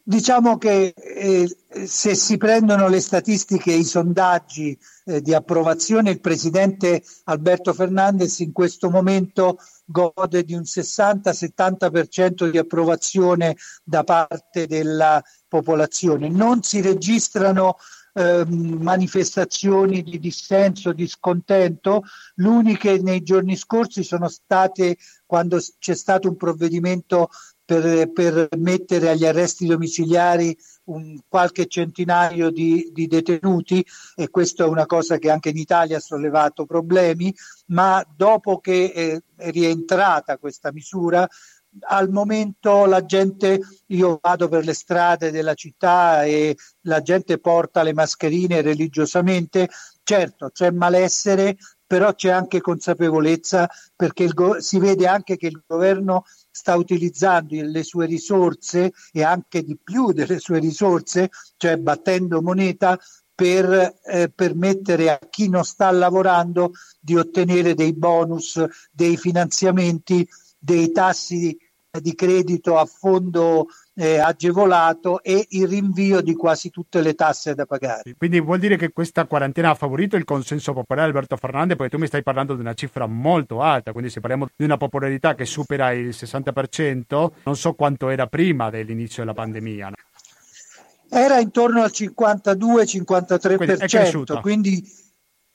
Diciamo 0.07 0.59
che 0.59 0.93
eh, 0.95 1.57
se 1.87 2.15
si 2.15 2.37
prendono 2.37 2.89
le 2.89 3.01
statistiche 3.01 3.73
e 3.73 3.79
i 3.79 3.85
sondaggi 3.85 4.79
eh, 5.07 5.23
di 5.23 5.33
approvazione, 5.33 6.11
il 6.11 6.21
presidente 6.21 7.03
Alberto 7.25 7.73
Fernandez 7.73 8.41
in 8.41 8.53
questo 8.53 8.91
momento 8.91 9.57
gode 9.87 10.45
di 10.45 10.53
un 10.53 10.61
60-70% 10.61 12.51
di 12.51 12.59
approvazione 12.59 13.57
da 13.83 14.05
parte 14.05 14.67
della 14.67 15.23
popolazione. 15.49 16.29
Non 16.29 16.63
si 16.63 16.83
registrano 16.83 17.77
eh, 18.13 18.45
manifestazioni 18.47 20.03
di 20.03 20.19
dissenso, 20.19 20.93
di 20.93 21.09
scontento, 21.09 22.03
l'uniche 22.37 23.01
nei 23.01 23.23
giorni 23.23 23.57
scorsi 23.57 24.05
sono 24.05 24.29
state 24.29 24.99
quando 25.25 25.59
c'è 25.79 25.95
stato 25.95 26.29
un 26.29 26.37
provvedimento 26.37 27.31
per, 27.65 28.13
per 28.13 28.49
mettere 28.59 29.11
agli 29.11 29.25
arresti 29.25 29.67
domiciliari 29.67 30.57
un 30.85 31.19
qualche 31.29 31.67
centinaio 31.67 32.51
di, 32.51 32.91
di, 32.93 33.07
detenuti 33.07 33.85
e 34.15 34.29
questa 34.29 34.65
è 34.65 34.67
una 34.67 34.87
cosa 34.87 35.19
che 35.19 35.31
anche 35.31 35.49
in 35.49 35.57
Italia 35.57 35.97
ha 35.97 36.01
sollevato 36.01 36.67
problemi, 36.67 37.35
ma 37.69 38.05
dopo 38.15 38.59
che 38.59 38.93
è 38.93 39.51
rientrata 39.51 40.37
questa 40.37 40.73
misura 40.73 41.27
al 41.81 42.11
momento 42.11 42.87
la 42.87 43.05
gente, 43.05 43.61
io 43.87 44.19
vado 44.23 44.49
per 44.49 44.65
le 44.65 44.75
strade 44.75 45.31
della 45.31 45.55
città 45.55 46.25
e 46.25 46.57
la 46.83 47.01
gente 47.01 47.39
porta 47.39 47.83
le 47.83 47.93
mascherine 47.93 48.61
religiosamente, 48.61 49.69
certo 50.03 50.51
c'è 50.51 50.71
malessere, 50.71 51.57
però 51.87 52.15
c'è 52.15 52.31
anche 52.31 52.61
consapevolezza 52.61 53.69
perché 53.95 54.29
go- 54.29 54.61
si 54.61 54.79
vede 54.79 55.07
anche 55.07 55.37
che 55.37 55.49
il 55.49 55.63
governo 55.67 56.25
sta 56.55 56.77
utilizzando 56.77 57.57
le 57.61 57.83
sue 57.83 58.07
risorse 58.07 58.93
e 59.13 59.25
anche 59.25 59.65
di 59.65 59.77
più 59.77 60.13
delle 60.13 60.39
sue 60.39 60.61
risorse, 60.61 61.31
cioè 61.57 61.79
battendo 61.79 62.41
moneta 62.43 62.97
per 63.35 63.97
eh, 64.05 64.31
permettere 64.31 65.11
a 65.11 65.19
chi 65.29 65.49
non 65.49 65.65
sta 65.65 65.91
lavorando 65.91 66.71
di 67.01 67.17
ottenere 67.17 67.75
dei 67.75 67.93
bonus, 67.93 68.65
dei 68.93 69.17
finanziamenti, 69.17 70.27
dei 70.57 70.93
tassi 70.93 71.59
di 71.91 72.15
credito 72.15 72.79
a 72.79 72.85
fondo 72.85 73.67
eh, 73.97 74.19
agevolato 74.19 75.23
e 75.23 75.47
il 75.51 75.69
rinvio 75.69 76.21
di 76.21 76.35
quasi 76.35 76.71
tutte 76.71 77.01
le 77.01 77.15
tasse 77.15 77.55
da 77.55 77.65
pagare. 77.65 78.15
Quindi 78.17 78.41
vuol 78.41 78.59
dire 78.59 78.77
che 78.77 78.93
questa 78.93 79.27
quarantena 79.27 79.71
ha 79.71 79.75
favorito 79.75 80.17
il 80.17 80.25
consenso 80.25 80.73
popolare 80.73 81.07
Alberto 81.07 81.37
Fernandez 81.37 81.77
perché 81.77 81.95
tu 81.95 82.01
mi 82.01 82.09
stai 82.09 82.23
parlando 82.23 82.55
di 82.55 82.61
una 82.61 82.75
cifra 82.75 83.07
molto 83.07 83.61
alta, 83.61 83.93
quindi 83.93 84.11
se 84.11 84.21
parliamo 84.21 84.49
di 84.57 84.65
una 84.65 84.77
popolarità 84.77 85.35
che 85.35 85.45
supera 85.45 85.93
il 85.93 86.09
60%, 86.09 87.31
non 87.45 87.57
so 87.57 87.75
quanto 87.75 88.09
era 88.09 88.27
prima 88.27 88.71
dell'inizio 88.71 89.23
della 89.23 89.35
pandemia. 89.35 89.89
No? 89.89 89.95
Era 91.11 91.39
intorno 91.39 91.83
al 91.83 91.93
52-53%, 91.95 93.57
quindi 93.57 93.73
è 93.73 93.87
cresciuta. 93.87 94.41
quindi 94.41 95.03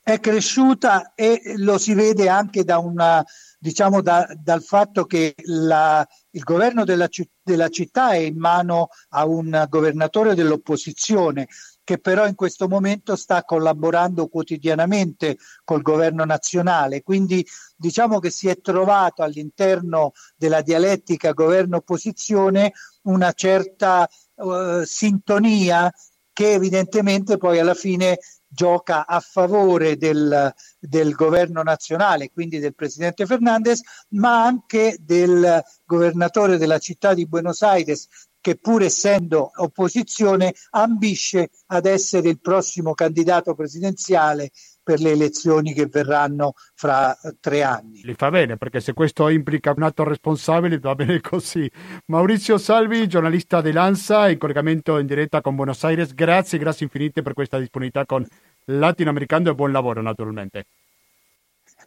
è 0.02 0.18
cresciuta 0.18 1.12
e 1.14 1.54
lo 1.56 1.76
si 1.76 1.92
vede 1.92 2.28
anche 2.28 2.64
da 2.64 2.78
una 2.78 3.24
diciamo 3.60 4.00
da, 4.00 4.26
dal 4.42 4.62
fatto 4.62 5.04
che 5.04 5.34
la, 5.44 6.06
il 6.30 6.42
governo 6.42 6.84
della, 6.84 7.08
della 7.42 7.68
città 7.68 8.12
è 8.12 8.16
in 8.16 8.38
mano 8.38 8.88
a 9.10 9.26
un 9.26 9.66
governatore 9.68 10.34
dell'opposizione 10.34 11.46
che 11.84 11.98
però 11.98 12.26
in 12.26 12.36
questo 12.36 12.68
momento 12.68 13.16
sta 13.16 13.44
collaborando 13.44 14.28
quotidianamente 14.28 15.36
col 15.64 15.82
governo 15.82 16.24
nazionale. 16.24 17.02
Quindi 17.02 17.44
diciamo 17.76 18.18
che 18.18 18.30
si 18.30 18.48
è 18.48 18.60
trovato 18.60 19.22
all'interno 19.22 20.12
della 20.36 20.62
dialettica 20.62 21.32
governo-opposizione 21.32 22.72
una 23.02 23.32
certa 23.32 24.08
uh, 24.36 24.84
sintonia 24.84 25.92
che 26.32 26.52
evidentemente 26.52 27.36
poi 27.36 27.58
alla 27.58 27.74
fine 27.74 28.18
gioca 28.52 29.06
a 29.06 29.20
favore 29.20 29.96
del, 29.96 30.52
del 30.78 31.12
governo 31.14 31.62
nazionale, 31.62 32.30
quindi 32.32 32.58
del 32.58 32.74
presidente 32.74 33.24
Fernandez, 33.24 33.80
ma 34.10 34.44
anche 34.44 34.96
del 35.00 35.62
governatore 35.84 36.58
della 36.58 36.78
città 36.78 37.14
di 37.14 37.26
Buenos 37.26 37.62
Aires, 37.62 38.08
che 38.40 38.56
pur 38.56 38.82
essendo 38.82 39.50
opposizione 39.56 40.54
ambisce 40.70 41.50
ad 41.66 41.86
essere 41.86 42.28
il 42.28 42.40
prossimo 42.40 42.94
candidato 42.94 43.54
presidenziale 43.54 44.50
per 44.82 44.98
le 44.98 45.10
elezioni 45.10 45.72
che 45.72 45.86
verranno 45.86 46.54
fra 46.74 47.16
tre 47.38 47.62
anni. 47.62 48.00
Li 48.02 48.14
fa 48.14 48.30
bene 48.30 48.56
perché 48.56 48.80
se 48.80 48.92
questo 48.92 49.28
implica 49.28 49.72
un 49.76 49.82
atto 49.82 50.04
responsabile 50.04 50.78
va 50.78 50.94
bene 50.94 51.20
così. 51.20 51.70
Maurizio 52.06 52.58
Salvi, 52.58 53.06
giornalista 53.06 53.60
di 53.60 53.72
Lanza, 53.72 54.28
in 54.28 54.38
collegamento 54.38 54.98
in 54.98 55.06
diretta 55.06 55.42
con 55.42 55.54
Buenos 55.54 55.84
Aires, 55.84 56.14
grazie, 56.14 56.58
grazie 56.58 56.86
infinite 56.86 57.22
per 57.22 57.34
questa 57.34 57.58
disponibilità 57.58 58.06
con 58.06 58.26
Latinoamericano 58.64 59.50
e 59.50 59.54
buon 59.54 59.72
lavoro 59.72 60.02
naturalmente. 60.02 60.66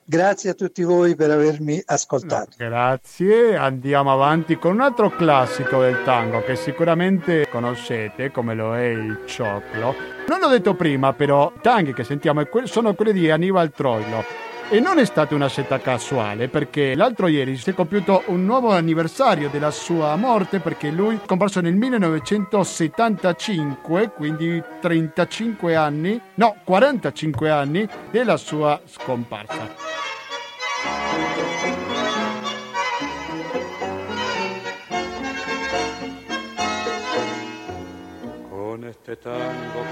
Grazie 0.06 0.50
a 0.50 0.54
tutti 0.54 0.84
voi 0.84 1.16
per 1.16 1.32
avermi 1.32 1.82
ascoltato. 1.86 2.52
No, 2.58 2.68
grazie, 2.68 3.56
andiamo 3.56 4.12
avanti 4.12 4.58
con 4.58 4.74
un 4.74 4.82
altro 4.82 5.10
classico 5.10 5.80
del 5.80 6.04
tango 6.04 6.44
che 6.44 6.56
sicuramente 6.56 7.48
conoscete, 7.50 8.30
come 8.32 8.54
lo 8.54 8.76
è 8.76 8.84
il 8.84 9.24
cioclo. 9.26 9.96
Non 10.28 10.39
l'ho 10.39 10.50
detto 10.50 10.74
prima, 10.76 11.13
però 11.13 11.52
i 11.56 11.60
tanghi 11.62 11.94
che 11.94 12.04
sentiamo 12.04 12.42
sono 12.66 12.94
quelli 12.94 13.13
di 13.13 13.32
Aníbal 13.32 13.72
Troilo 13.72 14.52
e 14.74 14.80
non 14.80 14.98
è 14.98 15.06
stata 15.06 15.36
una 15.36 15.50
scelta 15.50 15.80
casuale 15.80 16.48
perché 16.48 16.96
l'altro 16.96 17.28
ieri 17.28 17.56
si 17.58 17.70
è 17.70 17.76
compiuto 17.76 18.24
un 18.30 18.44
nuovo 18.44 18.72
anniversario 18.72 19.48
della 19.48 19.70
sua 19.70 20.16
morte 20.16 20.58
perché 20.58 20.90
lui 20.90 21.18
è 21.18 21.20
comparso 21.28 21.62
nel 21.62 21.76
1975, 21.76 24.14
quindi 24.16 24.60
35 24.82 25.76
anni, 25.76 26.20
no 26.34 26.56
45 26.64 27.52
anni 27.52 27.88
della 28.10 28.38
sua 28.38 28.82
scomparsa. 28.84 30.12
Este 38.88 39.15
tango 39.17 39.84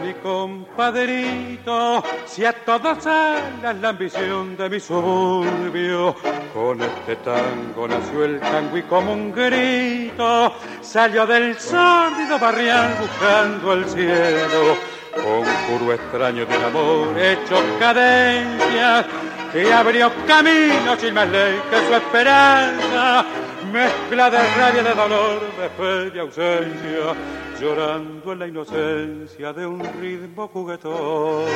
que 0.00 0.10
y 0.10 0.14
compadrito, 0.14 2.02
si 2.26 2.44
a 2.44 2.52
todas 2.52 3.06
alas 3.06 3.76
la 3.76 3.88
ambición 3.90 4.56
de 4.56 4.70
mi 4.70 4.80
suburbio, 4.80 6.14
con 6.54 6.80
este 6.82 7.16
tango 7.16 7.88
nació 7.88 8.24
el 8.24 8.40
tango 8.40 8.78
y 8.78 8.82
como 8.82 9.12
un 9.12 9.32
grito, 9.32 10.54
salió 10.80 11.26
del 11.26 11.58
sórdido 11.58 12.38
barrial 12.38 12.96
buscando 13.00 13.72
el 13.72 13.84
cielo, 13.86 14.76
con 15.14 15.44
puro 15.68 15.92
extraño 15.92 16.46
del 16.46 16.64
amor 16.64 17.18
hecho 17.18 17.56
cadencia, 17.78 19.06
que 19.52 19.72
abrió 19.72 20.10
camino 20.26 20.96
sin 20.98 21.14
más 21.14 21.28
ley 21.28 21.60
que 21.70 21.86
su 21.86 21.94
esperanza, 21.94 23.26
mezcla 23.72 24.30
de 24.30 24.38
rabia, 24.56 24.82
de 24.82 24.94
dolor, 24.94 25.40
de 25.56 25.68
fe, 25.70 26.10
de 26.10 26.20
ausencia, 26.20 27.14
llorando 27.58 28.32
en 28.32 28.38
la 28.38 28.46
inocencia 28.46 29.52
de 29.52 29.66
un 29.66 29.82
ritmo 30.00 30.46
juguetón. 30.48 31.46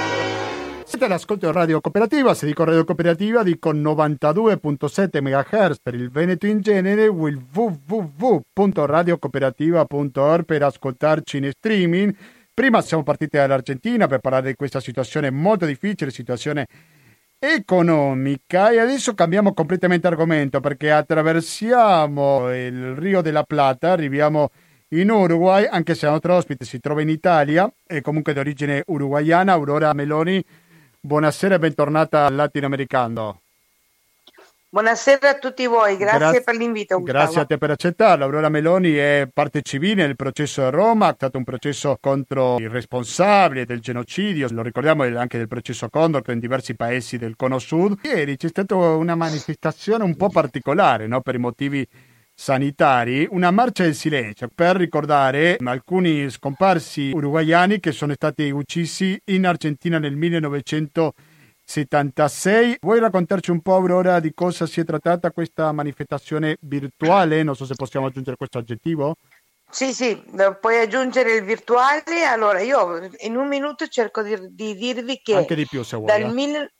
Siete 0.84 1.04
all'ascolto 1.04 1.52
Radio 1.52 1.80
Cooperativa, 1.80 2.34
se 2.34 2.46
dico 2.46 2.64
Radio 2.64 2.84
Cooperativa 2.84 3.42
dico 3.42 3.72
92.7 3.72 5.20
MHz 5.20 5.78
per 5.82 5.94
il 5.94 6.10
Veneto 6.10 6.46
in 6.46 6.60
genere, 6.60 7.04
il 7.04 7.44
www.radiocooperativa.org 7.52 10.44
per 10.44 10.62
ascoltarci 10.62 11.38
in 11.38 11.50
streaming. 11.50 12.14
Prima 12.54 12.80
siamo 12.80 13.02
partiti 13.02 13.36
dall'Argentina 13.36 14.06
per 14.06 14.20
parlare 14.20 14.46
di 14.48 14.54
questa 14.54 14.80
situazione 14.80 15.30
molto 15.30 15.66
difficile, 15.66 16.10
situazione 16.10 16.66
economica 17.38 18.70
e 18.70 18.78
adesso 18.78 19.14
cambiamo 19.14 19.52
completamente 19.52 20.06
argomento 20.06 20.60
perché 20.60 20.90
attraversiamo 20.90 22.52
il 22.54 22.94
Rio 22.96 23.20
della 23.20 23.44
Plata, 23.44 23.92
arriviamo 23.92 24.50
in 24.90 25.10
Uruguay, 25.10 25.66
anche 25.68 25.94
se 25.94 26.06
la 26.06 26.12
nostra 26.12 26.34
ospite 26.34 26.64
si 26.64 26.80
trova 26.80 27.02
in 27.02 27.08
Italia, 27.08 27.70
è 27.84 28.00
comunque 28.00 28.32
di 28.32 28.38
origine 28.38 28.82
uruguayana, 28.86 29.52
Aurora 29.52 29.92
Meloni. 29.92 30.42
Buonasera 31.00 31.56
e 31.56 31.58
bentornata 31.58 32.24
al 32.26 32.34
latinoamericano. 32.34 33.45
Buonasera 34.76 35.30
a 35.30 35.38
tutti 35.38 35.64
voi, 35.66 35.96
grazie, 35.96 36.18
grazie 36.18 36.42
per 36.42 36.54
l'invito. 36.54 36.98
Gustavo. 36.98 37.18
Grazie 37.18 37.40
a 37.40 37.44
te 37.46 37.56
per 37.56 37.70
accettarlo. 37.70 38.24
Aurora 38.24 38.50
Meloni 38.50 38.92
è 38.92 39.26
parte 39.32 39.62
civile 39.62 40.04
nel 40.04 40.16
processo 40.16 40.66
a 40.66 40.68
Roma, 40.68 41.08
è 41.08 41.14
stato 41.14 41.38
un 41.38 41.44
processo 41.44 41.96
contro 41.98 42.58
i 42.58 42.68
responsabili 42.68 43.64
del 43.64 43.80
genocidio, 43.80 44.48
lo 44.50 44.60
ricordiamo 44.60 45.04
anche 45.04 45.38
del 45.38 45.48
processo 45.48 45.88
Condor 45.88 46.22
in 46.26 46.40
diversi 46.40 46.76
paesi 46.76 47.16
del 47.16 47.36
Cono 47.36 47.58
Sud. 47.58 48.00
Ieri 48.02 48.36
c'è 48.36 48.48
stata 48.48 48.74
una 48.74 49.14
manifestazione 49.14 50.04
un 50.04 50.14
po' 50.14 50.28
particolare 50.28 51.06
no? 51.06 51.22
per 51.22 51.36
i 51.36 51.38
motivi 51.38 51.88
sanitari, 52.34 53.26
una 53.30 53.50
marcia 53.50 53.84
del 53.84 53.94
silenzio 53.94 54.50
per 54.54 54.76
ricordare 54.76 55.56
alcuni 55.64 56.28
scomparsi 56.28 57.12
uruguayani 57.14 57.80
che 57.80 57.92
sono 57.92 58.12
stati 58.12 58.50
uccisi 58.50 59.18
in 59.24 59.46
Argentina 59.46 59.98
nel 59.98 60.16
1900. 60.16 61.14
76. 61.66 62.76
Vuoi 62.80 63.00
raccontarci 63.00 63.50
un 63.50 63.60
po', 63.60 63.74
Aurora, 63.74 64.20
di 64.20 64.32
cosa 64.32 64.66
si 64.66 64.80
è 64.80 64.84
trattata 64.84 65.32
questa 65.32 65.72
manifestazione 65.72 66.56
virtuale? 66.60 67.42
Non 67.42 67.56
so 67.56 67.66
se 67.66 67.74
possiamo 67.74 68.06
aggiungere 68.06 68.36
questo 68.36 68.58
aggettivo. 68.58 69.16
Sì, 69.68 69.92
sì, 69.92 70.22
puoi 70.60 70.78
aggiungere 70.78 71.34
il 71.34 71.42
virtuale. 71.42 72.24
Allora, 72.24 72.60
io 72.60 73.10
in 73.18 73.36
un 73.36 73.48
minuto 73.48 73.88
cerco 73.88 74.22
di, 74.22 74.54
di 74.54 74.76
dirvi 74.76 75.20
che 75.20 75.34
Anche 75.34 75.56
di 75.56 75.66
più, 75.66 75.82
se 75.82 75.96
vuoi, 75.96 76.06
dal, 76.06 76.30
eh. 76.30 76.32
mil... 76.32 76.72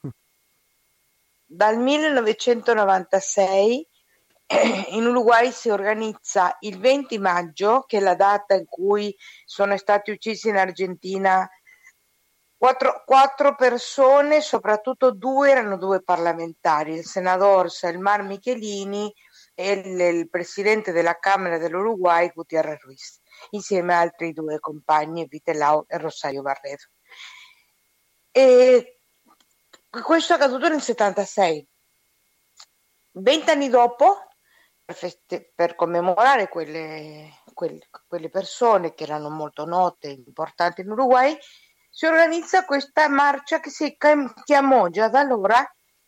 dal 1.44 1.79
1996 1.79 3.88
in 4.94 5.05
Uruguay 5.05 5.51
si 5.51 5.68
organizza 5.68 6.57
il 6.61 6.79
20 6.79 7.18
maggio, 7.18 7.83
che 7.88 7.99
è 7.99 8.01
la 8.01 8.14
data 8.14 8.55
in 8.55 8.66
cui 8.66 9.12
sono 9.44 9.77
stati 9.77 10.12
uccisi 10.12 10.49
in 10.49 10.57
Argentina 10.57 11.44
Quattro, 12.58 13.02
quattro, 13.04 13.54
persone, 13.54 14.40
soprattutto 14.40 15.10
due 15.10 15.50
erano 15.50 15.76
due 15.76 16.02
parlamentari, 16.02 16.94
il 16.94 17.04
senatore 17.04 17.68
Selmar 17.68 18.22
Michelini 18.22 19.12
e 19.54 19.72
il, 19.72 20.00
il 20.00 20.30
presidente 20.30 20.90
della 20.90 21.18
Camera 21.18 21.58
dell'Uruguay 21.58 22.30
Gutiérrez 22.32 22.80
Ruiz, 22.80 23.20
insieme 23.50 23.94
a 23.94 24.00
altri 24.00 24.32
due 24.32 24.58
compagni, 24.58 25.26
Vitelau 25.26 25.84
e 25.86 25.98
Rosario 25.98 26.40
Barredo. 26.40 26.84
E 28.30 29.00
questo 30.02 30.32
è 30.32 30.36
accaduto 30.36 30.68
nel 30.68 30.80
76. 30.80 31.68
Vent'anni 33.12 33.68
dopo, 33.68 34.28
per, 34.82 34.94
feste- 34.94 35.52
per 35.54 35.74
commemorare 35.74 36.48
quelle, 36.48 37.42
quelle, 37.52 37.88
quelle 38.06 38.30
persone 38.30 38.94
che 38.94 39.04
erano 39.04 39.28
molto 39.30 39.64
note 39.64 40.08
e 40.08 40.22
importanti 40.26 40.80
in 40.82 40.90
Uruguay, 40.90 41.36
si 41.96 42.04
organizza 42.04 42.66
questa 42.66 43.09
marcia 43.09 43.59
che 43.59 43.70
si 43.70 43.96
chiamò 44.44 44.88
già 44.88 45.09
da 45.09 45.20
allora 45.20 45.66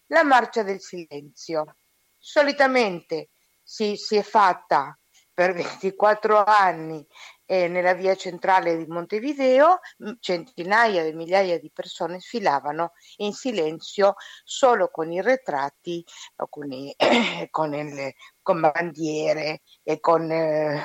la 0.08 0.22
marcia 0.22 0.62
del 0.62 0.82
silenzio. 0.82 1.76
Solitamente 2.18 3.30
si, 3.62 3.96
si 3.96 4.16
è 4.16 4.22
fatta 4.22 4.98
per 5.32 5.54
24 5.54 6.44
anni 6.44 7.02
eh, 7.46 7.68
nella 7.68 7.94
via 7.94 8.14
centrale 8.16 8.76
di 8.76 8.84
Montevideo, 8.86 9.78
centinaia 10.20 11.02
di 11.04 11.14
migliaia 11.14 11.58
di 11.58 11.70
persone 11.72 12.20
sfilavano 12.20 12.92
in 13.18 13.32
silenzio 13.32 14.16
solo 14.44 14.90
con 14.90 15.10
i 15.10 15.22
ritratti, 15.22 16.04
con, 16.50 16.70
i, 16.70 16.94
con, 17.48 17.72
il, 17.72 18.12
con 18.42 18.60
bandiere 18.60 19.62
e 19.82 20.00
con 20.00 20.30
eh, 20.30 20.84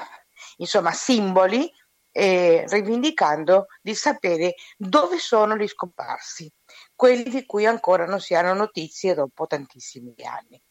insomma 0.58 0.94
simboli 0.94 1.70
eh, 2.14 2.64
rivendicando 2.68 3.66
di 3.82 3.96
sapere 3.96 4.54
dove 4.78 5.18
sono 5.18 5.58
gli 5.58 5.68
scomparsi, 5.68 6.50
quelli 6.96 7.30
di 7.30 7.46
cui 7.46 7.66
ancora 7.66 8.06
non 8.06 8.22
si 8.22 8.36
hanno 8.36 8.54
notizie 8.54 9.16
dopo 9.16 9.48
tantissimi 9.48 10.14
anni. 10.24 10.62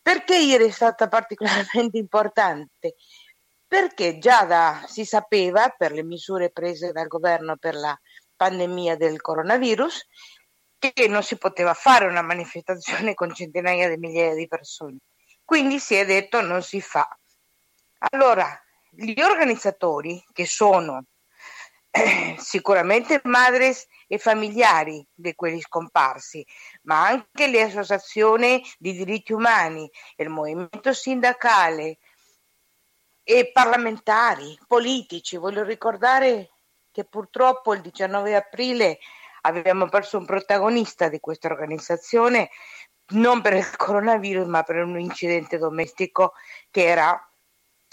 Perché 0.00 0.38
ieri 0.38 0.66
è 0.66 0.70
stata 0.70 1.06
particolarmente 1.08 1.98
importante? 1.98 2.94
Perché 3.66 4.18
già 4.18 4.44
da, 4.44 4.82
si 4.86 5.04
sapeva, 5.04 5.68
per 5.68 5.92
le 5.92 6.02
misure 6.02 6.50
prese 6.50 6.92
dal 6.92 7.08
governo 7.08 7.56
per 7.56 7.74
la 7.74 7.98
pandemia 8.36 8.96
del 8.96 9.20
coronavirus, 9.20 10.06
che 10.78 11.08
non 11.08 11.22
si 11.22 11.36
poteva 11.38 11.74
fare 11.74 12.06
una 12.06 12.22
manifestazione 12.22 13.14
con 13.14 13.34
centinaia 13.34 13.88
di 13.88 13.96
migliaia 13.96 14.34
di 14.34 14.46
persone. 14.46 14.98
Quindi 15.44 15.78
si 15.78 15.94
è 15.94 16.04
detto 16.04 16.40
non 16.40 16.62
si 16.62 16.80
fa. 16.80 17.06
Allora, 18.10 18.63
gli 18.96 19.20
organizzatori, 19.20 20.22
che 20.32 20.46
sono 20.46 21.04
eh, 21.90 22.36
sicuramente 22.38 23.20
madres 23.24 23.86
e 24.06 24.18
familiari 24.18 25.06
di 25.12 25.34
quelli 25.34 25.60
scomparsi, 25.60 26.44
ma 26.82 27.06
anche 27.06 27.46
le 27.46 27.62
associazioni 27.62 28.62
di 28.78 28.92
diritti 28.92 29.32
umani, 29.32 29.90
il 30.16 30.28
movimento 30.28 30.92
sindacale 30.92 31.98
e 33.22 33.50
parlamentari, 33.52 34.58
politici. 34.66 35.36
Voglio 35.36 35.62
ricordare 35.62 36.50
che 36.90 37.04
purtroppo 37.04 37.74
il 37.74 37.80
19 37.80 38.34
aprile 38.34 38.98
abbiamo 39.42 39.88
perso 39.88 40.18
un 40.18 40.26
protagonista 40.26 41.08
di 41.08 41.20
questa 41.20 41.48
organizzazione, 41.48 42.50
non 43.08 43.40
per 43.42 43.54
il 43.54 43.76
coronavirus, 43.76 44.46
ma 44.46 44.62
per 44.62 44.76
un 44.76 44.98
incidente 44.98 45.58
domestico 45.58 46.34
che 46.70 46.86
era 46.86 47.28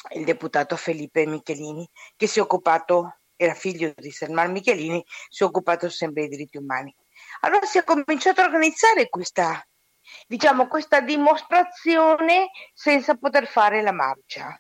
il 0.09 0.25
deputato 0.25 0.75
Felipe 0.75 1.25
Michelini, 1.25 1.87
che 2.15 2.27
si 2.27 2.39
è 2.39 2.41
occupato, 2.41 3.19
era 3.35 3.53
figlio 3.53 3.93
di 3.95 4.11
Selmar 4.11 4.49
Michelini, 4.49 5.03
si 5.29 5.43
è 5.43 5.45
occupato 5.45 5.89
sempre 5.89 6.21
dei 6.23 6.37
diritti 6.37 6.57
umani. 6.57 6.95
Allora 7.41 7.65
si 7.65 7.77
è 7.77 7.83
cominciato 7.83 8.41
a 8.41 8.45
organizzare 8.45 9.09
questa, 9.09 9.65
diciamo, 10.27 10.67
questa 10.67 11.01
dimostrazione 11.01 12.49
senza 12.73 13.15
poter 13.15 13.47
fare 13.47 13.81
la 13.81 13.91
marcia. 13.91 14.59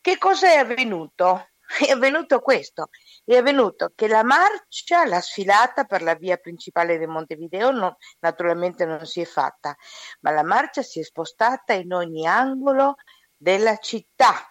Che 0.00 0.18
cosa 0.18 0.48
è 0.48 0.56
avvenuto? 0.56 1.46
È 1.78 1.90
avvenuto 1.90 2.40
questo, 2.40 2.90
è 3.24 3.36
avvenuto 3.36 3.92
che 3.94 4.06
la 4.06 4.22
marcia, 4.22 5.06
la 5.06 5.22
sfilata 5.22 5.84
per 5.84 6.02
la 6.02 6.14
via 6.14 6.36
principale 6.36 6.98
di 6.98 7.06
Montevideo 7.06 7.70
non, 7.70 7.96
naturalmente 8.18 8.84
non 8.84 9.06
si 9.06 9.22
è 9.22 9.24
fatta, 9.24 9.74
ma 10.20 10.32
la 10.32 10.42
marcia 10.42 10.82
si 10.82 11.00
è 11.00 11.02
spostata 11.02 11.72
in 11.72 11.94
ogni 11.94 12.26
angolo 12.26 12.96
della 13.42 13.76
città, 13.78 14.48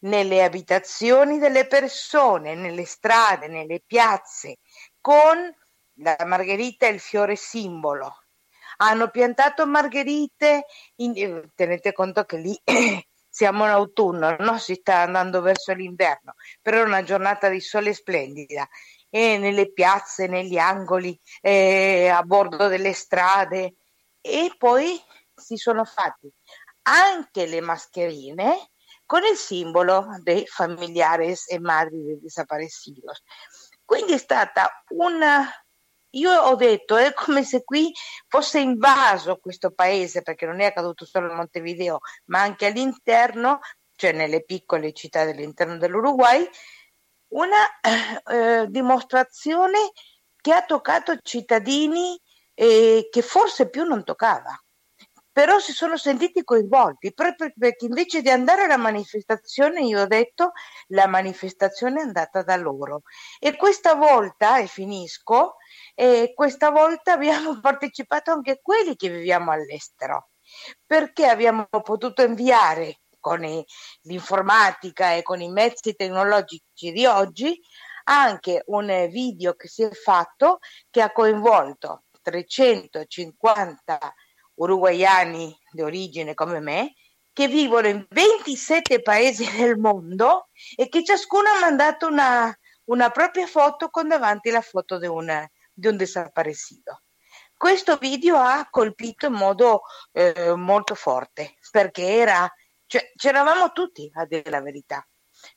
nelle 0.00 0.44
abitazioni 0.44 1.38
delle 1.38 1.66
persone, 1.66 2.54
nelle 2.54 2.84
strade, 2.84 3.48
nelle 3.48 3.82
piazze, 3.84 4.58
con 5.00 5.50
la 6.00 6.16
margherita 6.26 6.86
e 6.86 6.90
il 6.90 7.00
fiore 7.00 7.34
simbolo. 7.34 8.24
Hanno 8.78 9.08
piantato 9.08 9.66
margherite, 9.66 10.66
in, 10.96 11.12
eh, 11.16 11.50
tenete 11.54 11.94
conto 11.94 12.24
che 12.24 12.36
lì 12.36 12.60
siamo 13.26 13.64
in 13.64 13.70
autunno, 13.70 14.36
no? 14.38 14.58
si 14.58 14.74
sta 14.74 14.98
andando 15.00 15.40
verso 15.40 15.72
l'inverno, 15.72 16.34
però 16.60 16.82
è 16.82 16.84
una 16.84 17.02
giornata 17.02 17.48
di 17.48 17.60
sole 17.60 17.94
splendida 17.94 18.68
e 19.08 19.38
nelle 19.38 19.72
piazze, 19.72 20.26
negli 20.26 20.58
angoli, 20.58 21.18
eh, 21.40 22.08
a 22.08 22.22
bordo 22.22 22.68
delle 22.68 22.92
strade 22.92 23.76
e 24.20 24.52
poi 24.58 25.00
si 25.34 25.56
sono 25.56 25.84
fatti 25.84 26.30
anche 26.86 27.46
le 27.46 27.60
mascherine 27.60 28.70
con 29.04 29.24
il 29.24 29.36
simbolo 29.36 30.06
dei 30.22 30.46
familiares 30.46 31.48
e 31.48 31.60
madri 31.60 32.02
dei 32.02 32.20
desaparecidos. 32.20 33.22
Quindi 33.84 34.14
è 34.14 34.18
stata 34.18 34.82
una... 34.88 35.48
Io 36.10 36.32
ho 36.32 36.54
detto, 36.54 36.96
è 36.96 37.12
come 37.12 37.44
se 37.44 37.62
qui 37.62 37.92
fosse 38.26 38.58
invaso 38.58 39.36
questo 39.36 39.70
paese, 39.70 40.22
perché 40.22 40.46
non 40.46 40.60
è 40.60 40.66
accaduto 40.66 41.04
solo 41.04 41.30
a 41.30 41.34
Montevideo, 41.34 42.00
ma 42.26 42.40
anche 42.40 42.66
all'interno, 42.66 43.60
cioè 43.96 44.12
nelle 44.12 44.42
piccole 44.42 44.92
città 44.92 45.24
dell'interno 45.24 45.76
dell'Uruguay, 45.76 46.48
una 47.28 47.80
eh, 47.80 48.66
dimostrazione 48.68 49.90
che 50.40 50.52
ha 50.52 50.64
toccato 50.64 51.18
cittadini 51.22 52.18
eh, 52.54 53.08
che 53.10 53.22
forse 53.22 53.68
più 53.68 53.84
non 53.84 54.02
toccava 54.02 54.58
però 55.36 55.58
si 55.58 55.72
sono 55.72 55.98
sentiti 55.98 56.44
coinvolti. 56.44 57.12
Proprio 57.12 57.52
perché 57.54 57.84
invece 57.84 58.22
di 58.22 58.30
andare 58.30 58.62
alla 58.62 58.78
manifestazione 58.78 59.82
io 59.82 60.00
ho 60.00 60.06
detto 60.06 60.52
la 60.88 61.06
manifestazione 61.06 62.00
è 62.00 62.04
andata 62.04 62.42
da 62.42 62.56
loro. 62.56 63.02
E 63.38 63.54
questa 63.54 63.96
volta 63.96 64.58
e 64.58 64.66
finisco 64.66 65.56
e 65.94 66.32
questa 66.34 66.70
volta 66.70 67.12
abbiamo 67.20 67.60
partecipato 67.60 68.30
anche 68.30 68.60
quelli 68.62 68.96
che 68.96 69.10
viviamo 69.10 69.50
all'estero 69.50 70.30
perché 70.86 71.26
abbiamo 71.26 71.66
potuto 71.82 72.22
inviare 72.22 73.00
con 73.20 73.40
l'informatica 74.04 75.12
e 75.12 75.22
con 75.22 75.42
i 75.42 75.50
mezzi 75.50 75.94
tecnologici 75.94 76.92
di 76.92 77.04
oggi 77.04 77.60
anche 78.04 78.62
un 78.68 78.86
video 79.10 79.52
che 79.52 79.68
si 79.68 79.82
è 79.82 79.90
fatto 79.90 80.60
che 80.88 81.02
ha 81.02 81.12
coinvolto 81.12 82.04
350 82.22 84.14
uruguayani 84.56 85.56
di 85.70 85.82
origine 85.82 86.34
come 86.34 86.60
me 86.60 86.94
che 87.32 87.48
vivono 87.48 87.88
in 87.88 88.06
27 88.08 89.02
paesi 89.02 89.44
del 89.56 89.76
mondo 89.76 90.48
e 90.74 90.88
che 90.88 91.04
ciascuno 91.04 91.48
ha 91.50 91.60
mandato 91.60 92.06
una, 92.06 92.56
una 92.84 93.10
propria 93.10 93.46
foto 93.46 93.90
con 93.90 94.08
davanti 94.08 94.50
la 94.50 94.62
foto 94.62 94.98
di 94.98 95.06
un, 95.06 95.46
di 95.72 95.86
un 95.86 95.96
desaparecido. 95.96 97.02
Questo 97.54 97.96
video 97.96 98.36
ha 98.36 98.66
colpito 98.70 99.26
in 99.26 99.34
modo 99.34 99.82
eh, 100.12 100.54
molto 100.54 100.94
forte 100.94 101.56
perché 101.70 102.06
era, 102.06 102.50
cioè, 102.86 103.12
c'eravamo 103.14 103.72
tutti 103.72 104.10
a 104.14 104.24
dire 104.24 104.48
la 104.50 104.60
verità. 104.60 105.06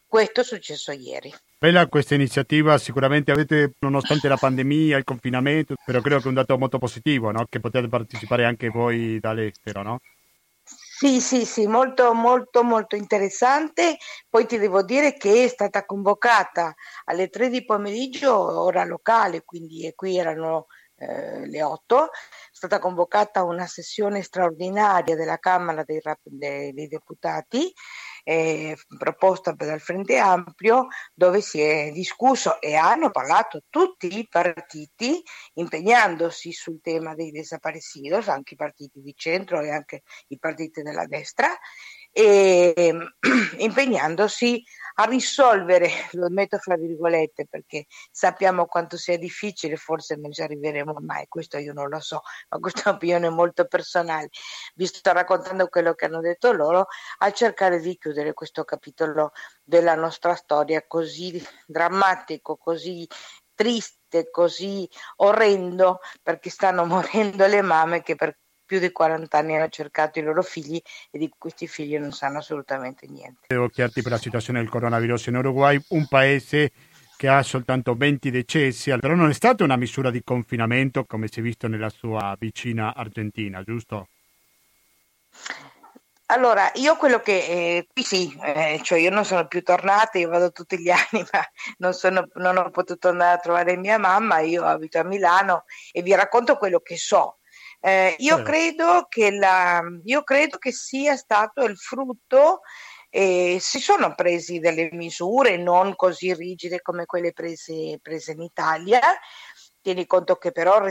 Questo 0.06 0.42
è 0.42 0.44
successo 0.44 0.92
ieri. 0.92 1.34
Bella 1.62 1.88
questa 1.88 2.16
iniziativa, 2.16 2.78
sicuramente 2.78 3.34
avete, 3.34 3.74
nonostante 3.80 4.30
la 4.30 4.38
pandemia, 4.38 4.96
il 4.96 5.04
confinamento, 5.04 5.76
però 5.84 6.00
credo 6.00 6.20
che 6.20 6.24
è 6.24 6.28
un 6.30 6.36
dato 6.36 6.58
molto 6.58 6.78
positivo, 6.78 7.32
no? 7.32 7.46
che 7.50 7.60
potete 7.60 7.90
partecipare 7.90 8.46
anche 8.46 8.70
voi 8.70 9.20
dall'estero, 9.20 9.82
no? 9.82 10.00
Sì, 10.64 11.20
sì, 11.20 11.44
sì, 11.44 11.68
molto, 11.68 12.14
molto, 12.14 12.64
molto 12.64 12.96
interessante. 12.96 13.98
Poi 14.30 14.46
ti 14.46 14.58
devo 14.58 14.84
dire 14.84 15.18
che 15.18 15.44
è 15.44 15.48
stata 15.50 15.84
convocata 15.84 16.74
alle 17.04 17.28
3 17.28 17.50
di 17.50 17.66
pomeriggio, 17.66 18.34
ora 18.62 18.86
locale, 18.86 19.44
quindi 19.44 19.92
qui 19.98 20.18
erano 20.18 20.68
eh, 20.96 21.46
le 21.46 21.62
8, 21.62 22.06
è 22.06 22.08
stata 22.52 22.80
convocata 22.80 23.44
una 23.44 23.66
sessione 23.66 24.22
straordinaria 24.22 25.18
della 25.18 25.40
Camera 25.40 25.84
dei, 25.84 26.00
dei, 26.24 26.72
dei 26.72 26.88
Deputati 26.88 27.74
eh, 28.24 28.78
proposta 28.98 29.52
dal 29.52 29.80
Frente 29.80 30.18
Ampio 30.18 30.88
dove 31.14 31.42
si 31.42 31.62
è 31.62 31.92
discusso 31.92 32.60
e 32.62 32.76
hanno 32.76 33.12
parlato 33.12 33.64
tutti 33.70 34.18
i 34.18 34.28
partiti 34.28 35.22
impegnandosi 35.54 36.52
sul 36.52 36.80
tema 36.82 37.16
dei 37.16 37.32
desaparecidos, 37.32 38.28
anche 38.28 38.54
i 38.54 38.58
partiti 38.58 39.02
di 39.02 39.14
centro 39.16 39.62
e 39.62 39.72
anche 39.72 40.04
i 40.28 40.38
partiti 40.38 40.82
della 40.82 41.06
destra 41.06 41.50
e 42.12 42.96
impegnandosi 43.58 44.64
a 44.96 45.06
risolvere, 45.06 45.90
lo 46.12 46.30
metto 46.30 46.58
fra 46.58 46.76
virgolette 46.76 47.48
perché 47.48 47.86
sappiamo 48.12 48.66
quanto 48.66 48.98
sia 48.98 49.18
difficile, 49.18 49.78
forse 49.78 50.16
non 50.18 50.32
ci 50.32 50.42
arriveremo 50.42 50.96
mai, 51.00 51.26
questo 51.30 51.58
io 51.58 51.72
non 51.72 51.88
lo 51.88 52.02
so, 52.02 52.22
ma 52.50 52.60
questa 52.60 52.82
è 52.84 52.90
un'opinione 52.90 53.30
molto 53.30 53.66
personale, 53.66 54.30
vi 54.76 54.86
sto 54.86 55.14
raccontando 55.14 55.68
quello 55.68 55.94
che 55.94 56.06
hanno 56.06 56.20
detto 56.20 56.52
loro, 56.52 56.88
a 57.20 57.32
cercare 57.32 57.80
di 57.80 57.98
chiudere 57.98 58.34
questo 58.34 58.66
capitolo 58.66 59.32
della 59.64 59.96
nostra 59.96 60.36
storia 60.36 60.86
così 60.86 61.42
drammatico, 61.66 62.58
così 62.58 63.08
triste, 63.54 64.30
così 64.30 64.90
orrendo, 65.18 66.00
perché 66.22 66.50
stanno 66.50 66.84
morendo 66.86 67.46
le 67.46 67.62
mamme 67.62 68.02
che 68.02 68.16
per 68.16 68.38
più 68.70 68.78
di 68.78 68.92
40 68.92 69.36
anni 69.36 69.56
hanno 69.56 69.68
cercato 69.70 70.20
i 70.20 70.22
loro 70.22 70.44
figli 70.44 70.80
e 71.10 71.18
di 71.18 71.28
questi 71.36 71.66
figli 71.66 71.98
non 71.98 72.12
sanno 72.12 72.38
assolutamente 72.38 73.08
niente. 73.08 73.48
Devo 73.48 73.68
chiederti 73.68 74.04
per 74.04 74.12
la 74.12 74.20
situazione 74.20 74.60
del 74.60 74.70
coronavirus 74.70 75.26
in 75.26 75.38
Uruguay, 75.38 75.82
un 75.88 76.06
paese 76.08 76.72
che 77.18 77.28
ha 77.28 77.42
soltanto 77.42 77.96
20 77.96 78.30
decessi, 78.30 78.96
però 79.00 79.16
non 79.16 79.32
è 79.32 79.34
stata 79.34 79.64
una 79.64 79.76
misura 79.76 80.12
di 80.12 80.22
confinamento 80.24 81.04
come 81.06 81.28
si 81.32 81.40
è 81.40 81.42
visto 81.42 81.68
nella 81.68 81.90
sua 81.90 82.36
vicina 82.38 82.94
Argentina, 82.94 83.64
giusto? 83.64 84.08
Allora, 86.28 86.70
io 86.76 86.96
quello 86.96 87.22
che 87.22 87.38
eh, 87.40 87.88
qui 87.92 88.04
sì, 88.04 88.40
eh, 88.44 88.80
cioè 88.84 89.00
io 89.00 89.10
non 89.10 89.26
sono 89.26 89.48
più 89.48 89.64
tornata, 89.64 90.20
io 90.20 90.30
vado 90.30 90.52
tutti 90.52 90.78
gli 90.80 90.92
anni, 90.94 91.26
ma 91.32 91.44
non, 91.78 91.94
sono, 91.94 92.28
non 92.36 92.56
ho 92.58 92.70
potuto 92.70 93.10
andare 93.10 93.34
a 93.34 93.40
trovare 93.40 93.76
mia 93.78 93.98
mamma, 93.98 94.40
io 94.42 94.64
abito 94.64 95.00
a 95.00 95.04
Milano 95.04 95.64
e 95.92 96.04
vi 96.04 96.14
racconto 96.14 96.56
quello 96.58 96.82
che 96.82 96.98
so. 96.98 97.39
Eh, 97.82 98.16
io, 98.20 98.42
credo 98.42 99.06
che 99.08 99.32
la, 99.32 99.82
io 100.04 100.24
credo 100.24 100.58
che 100.58 100.72
sia 100.72 101.16
stato 101.16 101.64
il 101.64 101.78
frutto 101.78 102.62
eh, 103.10 103.58
si 103.60 103.80
sono 103.80 104.14
presi 104.16 104.60
delle 104.60 104.90
misure 104.92 105.58
non 105.58 105.96
così 105.96 106.34
rigide 106.34 106.82
come 106.82 107.06
quelle 107.06 107.32
prese, 107.32 108.00
prese 108.02 108.34
in 108.34 108.42
Italia. 108.42 109.00
Tieni 109.82 110.06
conto 110.06 110.36
che 110.36 110.52
però 110.52 110.86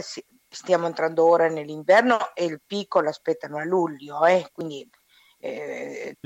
stiamo 0.49 0.87
entrando 0.87 1.25
ora 1.25 1.47
nell'inverno 1.47 2.33
e 2.33 2.45
il 2.45 2.61
picco 2.65 3.01
lo 3.01 3.09
aspettano 3.09 3.57
a 3.57 3.63
luglio, 3.63 4.25
eh, 4.25 4.49
quindi 4.51 4.89
eh. 5.41 6.17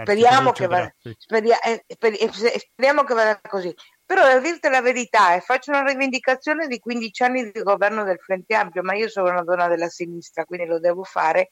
Speriamo, 0.00 0.50
che 0.50 0.66
vada, 0.66 0.92
speria, 1.16 1.60
eh, 1.60 1.84
sper, 1.86 2.14
eh, 2.14 2.30
speriamo 2.32 3.04
che 3.04 3.14
vada 3.14 3.40
così. 3.48 3.72
Però 4.10 4.24
a 4.24 4.40
dirti 4.40 4.68
la 4.68 4.80
verità, 4.80 5.34
e 5.34 5.40
faccio 5.40 5.70
una 5.70 5.84
rivendicazione 5.84 6.66
di 6.66 6.80
15 6.80 7.22
anni 7.22 7.52
di 7.52 7.62
governo 7.62 8.02
del 8.02 8.18
Frente 8.18 8.56
Ampio, 8.56 8.82
ma 8.82 8.96
io 8.96 9.08
sono 9.08 9.30
una 9.30 9.44
donna 9.44 9.68
della 9.68 9.88
sinistra, 9.88 10.44
quindi 10.44 10.66
lo 10.66 10.80
devo 10.80 11.04
fare, 11.04 11.50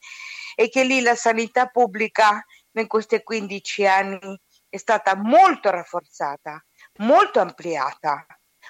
e 0.57 0.67
che 0.67 0.83
lì 0.83 0.99
la 0.99 1.15
sanità 1.15 1.67
pubblica 1.67 2.43
in 2.73 2.87
questi 2.87 3.23
15 3.23 3.85
anni 3.85 4.41
è 4.67 4.75
stata 4.75 5.15
molto 5.15 5.69
rafforzata, 5.69 6.61
molto 6.97 7.39
ampliata, 7.39 8.25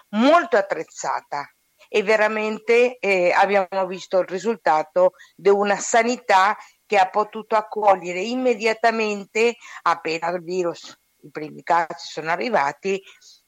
molto 0.10 0.56
attrezzata. 0.56 1.52
E 1.88 2.04
veramente 2.04 2.99
eh, 2.99 3.32
abbiamo 3.32 3.88
visto 3.88 4.19
il 4.19 4.28
risultato 4.28 5.13
di 5.36 5.49
una 5.49 5.78
sanità 5.78 6.56
che 6.86 6.99
ha 6.99 7.10
potuto 7.10 7.56
accogliere 7.56 8.21
immediatamente 8.21 9.56
appena 9.82 10.30
il 10.30 10.43
virus, 10.43 10.95
i 11.21 11.32
primi 11.32 11.63
casi 11.63 12.06
sono 12.06 12.30
arrivati, 12.30 13.02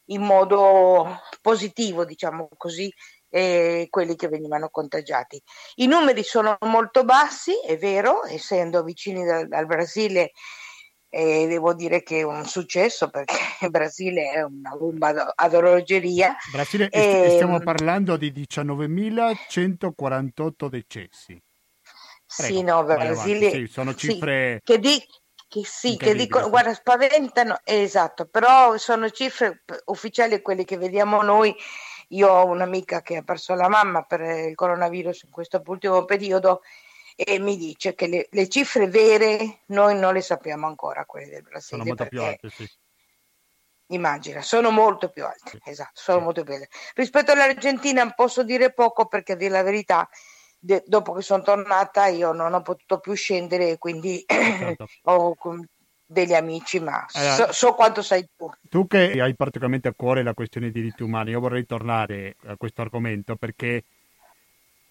in 0.05 0.21
modo 0.21 1.21
positivo, 1.41 2.05
diciamo 2.05 2.49
così, 2.57 2.93
eh, 3.29 3.87
quelli 3.89 4.15
che 4.15 4.27
venivano 4.27 4.69
contagiati. 4.69 5.41
I 5.75 5.87
numeri 5.87 6.23
sono 6.23 6.57
molto 6.61 7.03
bassi, 7.03 7.53
è 7.65 7.77
vero, 7.77 8.25
essendo 8.25 8.83
vicini 8.83 9.23
dal, 9.23 9.47
al 9.49 9.65
Brasile 9.65 10.31
eh, 11.13 11.45
devo 11.45 11.73
dire 11.73 12.03
che 12.03 12.19
è 12.19 12.23
un 12.23 12.45
successo 12.45 13.09
perché 13.09 13.35
il 13.61 13.69
Brasile 13.69 14.31
è 14.31 14.43
una 14.43 14.73
bomba 14.77 15.33
ad 15.35 15.53
orologeria. 15.53 16.37
Brasile, 16.51 16.87
e, 16.89 17.31
stiamo 17.31 17.59
parlando 17.59 18.15
di 18.15 18.31
19.148 18.31 20.67
decessi. 20.67 21.37
Prego, 22.33 22.55
sì, 22.55 22.63
no, 22.63 22.81
Brasile 22.85 23.49
sì, 23.49 23.67
sono 23.67 23.93
cifre 23.93 24.61
sì, 24.63 24.71
che, 24.71 24.79
di, 24.79 25.03
che 25.51 25.65
sì, 25.65 25.97
che 25.97 26.15
dicono, 26.15 26.49
guarda, 26.49 26.73
spaventano, 26.73 27.59
esatto, 27.65 28.25
però 28.25 28.77
sono 28.77 29.09
cifre 29.09 29.63
ufficiali 29.87 30.41
quelle 30.41 30.63
che 30.63 30.77
vediamo 30.77 31.21
noi. 31.23 31.53
Io 32.09 32.29
ho 32.29 32.45
un'amica 32.45 33.01
che 33.01 33.17
ha 33.17 33.21
perso 33.21 33.53
la 33.53 33.67
mamma 33.67 34.03
per 34.03 34.21
il 34.21 34.55
coronavirus 34.55 35.23
in 35.23 35.29
questo 35.29 35.61
ultimo 35.65 36.05
periodo 36.05 36.61
e 37.17 37.37
mi 37.39 37.57
dice 37.57 37.95
che 37.95 38.07
le, 38.07 38.27
le 38.31 38.47
cifre 38.47 38.87
vere 38.87 39.63
noi 39.67 39.99
non 39.99 40.13
le 40.13 40.21
sappiamo 40.21 40.67
ancora, 40.67 41.03
quelle 41.03 41.27
del 41.27 41.41
Brasile. 41.41 41.61
Sono 41.61 41.83
molto 41.83 42.05
più 42.05 42.21
alte, 42.21 42.49
sì. 42.49 42.71
Immagina, 43.87 44.41
sono 44.41 44.71
molto 44.71 45.09
più 45.09 45.25
alte, 45.25 45.49
sì. 45.49 45.69
esatto, 45.69 45.91
sono 45.95 46.19
sì. 46.19 46.23
molto 46.23 46.43
più 46.43 46.53
alte. 46.53 46.69
Rispetto 46.95 47.33
all'Argentina 47.33 48.09
posso 48.11 48.43
dire 48.43 48.71
poco 48.71 49.05
perché 49.07 49.33
a 49.33 49.35
dire 49.35 49.51
la 49.51 49.63
verità 49.63 50.07
de- 50.61 50.83
dopo 50.85 51.13
che 51.13 51.23
sono 51.23 51.41
tornata 51.41 52.05
io 52.05 52.31
non 52.31 52.53
ho 52.53 52.61
potuto 52.61 52.99
più 52.99 53.13
scendere, 53.13 53.77
quindi 53.77 54.23
certo. 54.25 54.87
ho 55.05 55.35
degli 56.05 56.33
amici, 56.33 56.79
ma 56.79 57.05
so, 57.07 57.51
so, 57.51 57.73
quanto 57.73 58.01
sai 58.01 58.27
tu. 58.35 58.49
Tu 58.69 58.85
che 58.85 59.19
hai 59.21 59.33
particolarmente 59.33 59.87
a 59.87 59.93
cuore 59.95 60.23
la 60.23 60.33
questione 60.33 60.69
dei 60.69 60.81
diritti 60.81 61.03
umani, 61.03 61.31
io 61.31 61.39
vorrei 61.39 61.65
tornare 61.65 62.35
a 62.47 62.57
questo 62.57 62.81
argomento 62.81 63.37
perché 63.37 63.83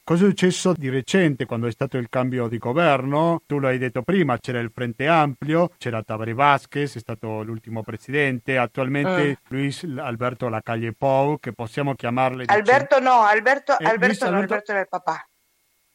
cosa 0.03 0.25
è 0.25 0.29
successo 0.29 0.73
di 0.73 0.89
recente 0.89 1.45
quando 1.45 1.67
è 1.67 1.71
stato 1.71 1.99
il 1.99 2.09
cambio 2.09 2.49
di 2.49 2.57
governo? 2.57 3.43
Tu 3.45 3.59
l'hai 3.59 3.77
detto 3.77 4.03
prima, 4.03 4.39
c'era 4.39 4.61
il 4.61 4.71
Frente 4.75 5.07
Ampio, 5.07 5.73
c'era 5.77 6.03
Tabaré 6.03 6.33
Vázquez, 6.33 6.97
è 6.97 6.99
stato 6.99 7.43
l'ultimo 7.43 7.83
presidente, 7.83 8.57
attualmente 8.57 9.29
mm. 9.29 9.33
Luis 9.49 9.87
Alberto 9.99 10.49
Lacalle 10.49 10.95
Pou, 10.95 11.39
che 11.39 11.53
possiamo 11.53 11.95
chiamarle... 11.95 12.45
Alberto 12.47 12.99
no, 12.99 13.21
Alberto, 13.21 13.79
eh, 13.79 13.85
Alberto, 13.85 14.31
no, 14.31 14.39
Alberto 14.39 14.71
era 14.71 14.81
il 14.81 14.89
papà. 14.89 15.30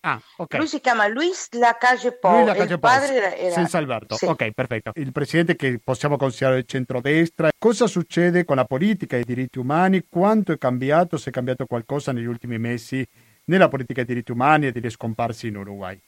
Ah, 0.08 0.22
okay. 0.38 0.60
Lui 0.60 0.68
si 0.68 0.80
chiama 0.82 1.08
Luis 1.08 1.47
Lacage 1.53 2.12
Pou, 2.20 2.45
Luis 2.45 2.70
il 2.70 2.80
padre 2.80 3.39
era... 3.39 3.51
Senza 3.51 3.80
Alberto, 3.80 4.16
sì. 4.16 4.26
ok, 4.26 4.51
perfetto. 4.51 4.91
Il 4.93 5.12
presidente 5.12 5.56
che 5.56 5.80
possiamo 5.84 6.16
considerare 6.16 6.60
il 6.60 6.66
centrodestra. 6.68 7.49
Cosa 7.58 7.88
succede 7.88 8.45
con 8.45 8.56
la 8.56 8.66
politica 8.66 9.18
e 9.18 9.22
i 9.22 9.24
diritti 9.24 9.58
umani? 9.58 10.06
Quanto 10.08 10.51
è 10.51 10.60
cambiato, 10.60 11.18
se 11.18 11.32
è 11.32 11.34
cambiato 11.34 11.66
qualcosa 11.66 12.12
negli 12.12 12.28
ultimi 12.28 12.60
mesi 12.60 13.03
nella 13.45 13.68
politica 13.68 14.03
dei 14.03 14.14
diritti 14.14 14.32
umani 14.32 14.68
e 14.68 14.72
degli 14.72 14.91
scomparsi 14.91 15.47
in 15.47 15.58
Uruguay? 15.58 15.99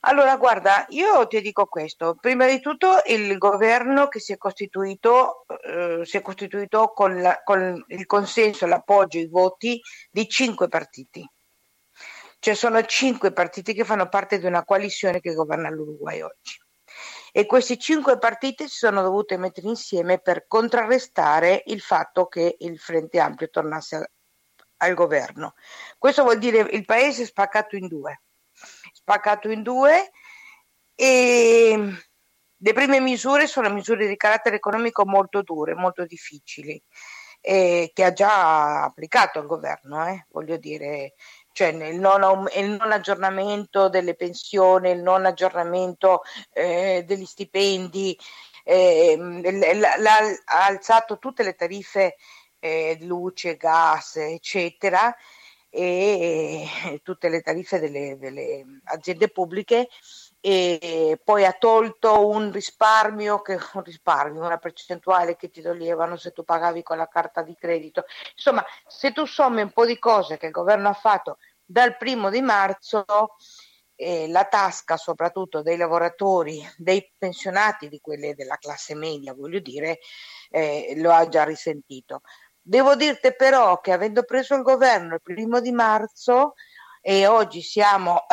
Allora, 0.00 0.36
guarda, 0.36 0.84
io 0.90 1.26
ti 1.26 1.40
dico 1.40 1.64
questo. 1.64 2.14
Prima 2.20 2.46
di 2.46 2.60
tutto 2.60 3.00
il 3.06 3.38
governo 3.38 4.08
che 4.08 4.20
si 4.20 4.34
è 4.34 4.36
costituito, 4.36 5.46
eh, 5.64 6.04
si 6.04 6.18
è 6.18 6.20
costituito 6.20 6.92
con, 6.94 7.22
la, 7.22 7.40
con 7.42 7.82
il 7.86 8.04
consenso, 8.04 8.66
l'appoggio, 8.66 9.16
i 9.16 9.28
voti 9.28 9.80
di 10.10 10.28
cinque 10.28 10.68
partiti 10.68 11.26
cioè 12.44 12.52
sono 12.52 12.84
cinque 12.84 13.32
partiti 13.32 13.72
che 13.72 13.84
fanno 13.84 14.06
parte 14.10 14.38
di 14.38 14.44
una 14.44 14.66
coalizione 14.66 15.20
che 15.20 15.32
governa 15.32 15.70
l'Uruguay 15.70 16.20
oggi. 16.20 16.60
E 17.32 17.46
questi 17.46 17.78
cinque 17.78 18.18
partiti 18.18 18.68
si 18.68 18.76
sono 18.76 19.00
dovuti 19.00 19.34
mettere 19.38 19.66
insieme 19.66 20.18
per 20.18 20.44
contrarrestare 20.46 21.62
il 21.68 21.80
fatto 21.80 22.26
che 22.26 22.56
il 22.58 22.78
Frente 22.78 23.18
Ampio 23.18 23.48
tornasse 23.48 24.12
al 24.76 24.92
governo. 24.92 25.54
Questo 25.96 26.22
vuol 26.22 26.36
dire 26.36 26.58
il 26.72 26.84
paese 26.84 27.24
spaccato 27.24 27.76
in 27.76 27.88
due, 27.88 28.20
spaccato 28.92 29.48
in 29.48 29.62
due 29.62 30.10
e 30.94 31.96
le 32.56 32.72
prime 32.74 33.00
misure 33.00 33.46
sono 33.46 33.70
misure 33.70 34.06
di 34.06 34.16
carattere 34.16 34.56
economico 34.56 35.06
molto 35.06 35.40
dure, 35.40 35.74
molto 35.74 36.04
difficili, 36.04 36.78
eh, 37.40 37.90
che 37.94 38.04
ha 38.04 38.12
già 38.12 38.84
applicato 38.84 39.38
il 39.38 39.46
governo, 39.46 40.06
eh, 40.06 40.26
voglio 40.30 40.58
dire, 40.58 41.14
cioè 41.54 41.68
il 41.68 42.00
non, 42.00 42.48
il 42.56 42.70
non, 42.70 42.90
aggiornamento 42.90 43.88
delle 43.88 44.16
pensioni, 44.16 44.90
il 44.90 45.00
non 45.00 45.24
aggiornamento 45.24 46.22
eh, 46.52 47.04
degli 47.06 47.24
stipendi, 47.24 48.18
eh, 48.64 49.16
ha 50.46 50.66
alzato 50.66 51.18
tutte 51.20 51.44
le 51.44 51.54
tariffe 51.54 52.16
eh, 52.58 52.98
luce, 53.02 53.56
gas, 53.56 54.16
eccetera, 54.16 55.14
e, 55.70 56.66
e 56.86 57.00
tutte 57.04 57.28
le 57.28 57.40
tariffe 57.40 57.78
delle, 57.78 58.16
delle 58.18 58.64
aziende 58.84 59.28
pubbliche 59.28 59.88
e 60.46 61.18
poi 61.24 61.46
ha 61.46 61.54
tolto 61.54 62.28
un 62.28 62.52
risparmio, 62.52 63.40
che, 63.40 63.58
un 63.72 63.82
risparmio, 63.82 64.44
una 64.44 64.58
percentuale 64.58 65.36
che 65.36 65.48
ti 65.48 65.62
toglievano 65.62 66.18
se 66.18 66.32
tu 66.32 66.44
pagavi 66.44 66.82
con 66.82 66.98
la 66.98 67.08
carta 67.08 67.40
di 67.40 67.54
credito. 67.54 68.04
Insomma, 68.34 68.62
se 68.86 69.12
tu 69.12 69.24
sommi 69.24 69.62
un 69.62 69.70
po' 69.70 69.86
di 69.86 69.98
cose 69.98 70.36
che 70.36 70.44
il 70.44 70.52
governo 70.52 70.90
ha 70.90 70.92
fatto 70.92 71.38
dal 71.64 71.96
primo 71.96 72.28
di 72.28 72.42
marzo, 72.42 73.06
eh, 73.94 74.28
la 74.28 74.44
tasca 74.44 74.98
soprattutto 74.98 75.62
dei 75.62 75.78
lavoratori, 75.78 76.62
dei 76.76 77.10
pensionati, 77.16 77.88
di 77.88 78.00
quelle 78.00 78.34
della 78.34 78.58
classe 78.58 78.94
media, 78.94 79.32
voglio 79.32 79.60
dire, 79.60 80.00
eh, 80.50 80.92
lo 80.96 81.10
ha 81.10 81.26
già 81.26 81.44
risentito. 81.44 82.20
Devo 82.60 82.96
dirti 82.96 83.34
però 83.34 83.80
che 83.80 83.92
avendo 83.92 84.24
preso 84.24 84.54
il 84.54 84.62
governo 84.62 85.14
il 85.14 85.22
primo 85.22 85.60
di 85.60 85.72
marzo 85.72 86.52
e 87.00 87.26
oggi 87.26 87.62
siamo 87.62 88.26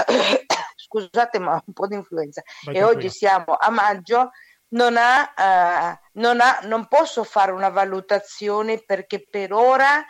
scusate 0.92 1.40
ma 1.40 1.62
un 1.66 1.74
po' 1.74 1.88
di 1.88 1.96
influenza, 1.96 2.42
Vai 2.66 2.76
e 2.76 2.84
oggi 2.84 3.10
siamo 3.10 3.56
a 3.58 3.70
maggio, 3.70 4.32
non, 4.70 4.96
ha, 4.98 5.34
uh, 5.36 6.20
non, 6.20 6.42
ha, 6.42 6.60
non 6.64 6.88
posso 6.88 7.24
fare 7.24 7.52
una 7.52 7.70
valutazione 7.70 8.84
perché 8.86 9.26
per 9.30 9.54
ora 9.54 10.04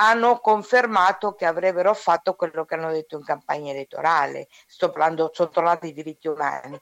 hanno 0.00 0.38
confermato 0.38 1.34
che 1.34 1.44
avrebbero 1.44 1.92
fatto 1.92 2.34
quello 2.34 2.64
che 2.64 2.74
hanno 2.74 2.92
detto 2.92 3.16
in 3.16 3.24
campagna 3.24 3.72
elettorale, 3.72 4.48
sto 4.66 4.90
parlando, 4.90 5.30
sono 5.34 5.50
tornati 5.50 5.88
i 5.88 5.92
diritti 5.92 6.28
umani. 6.28 6.80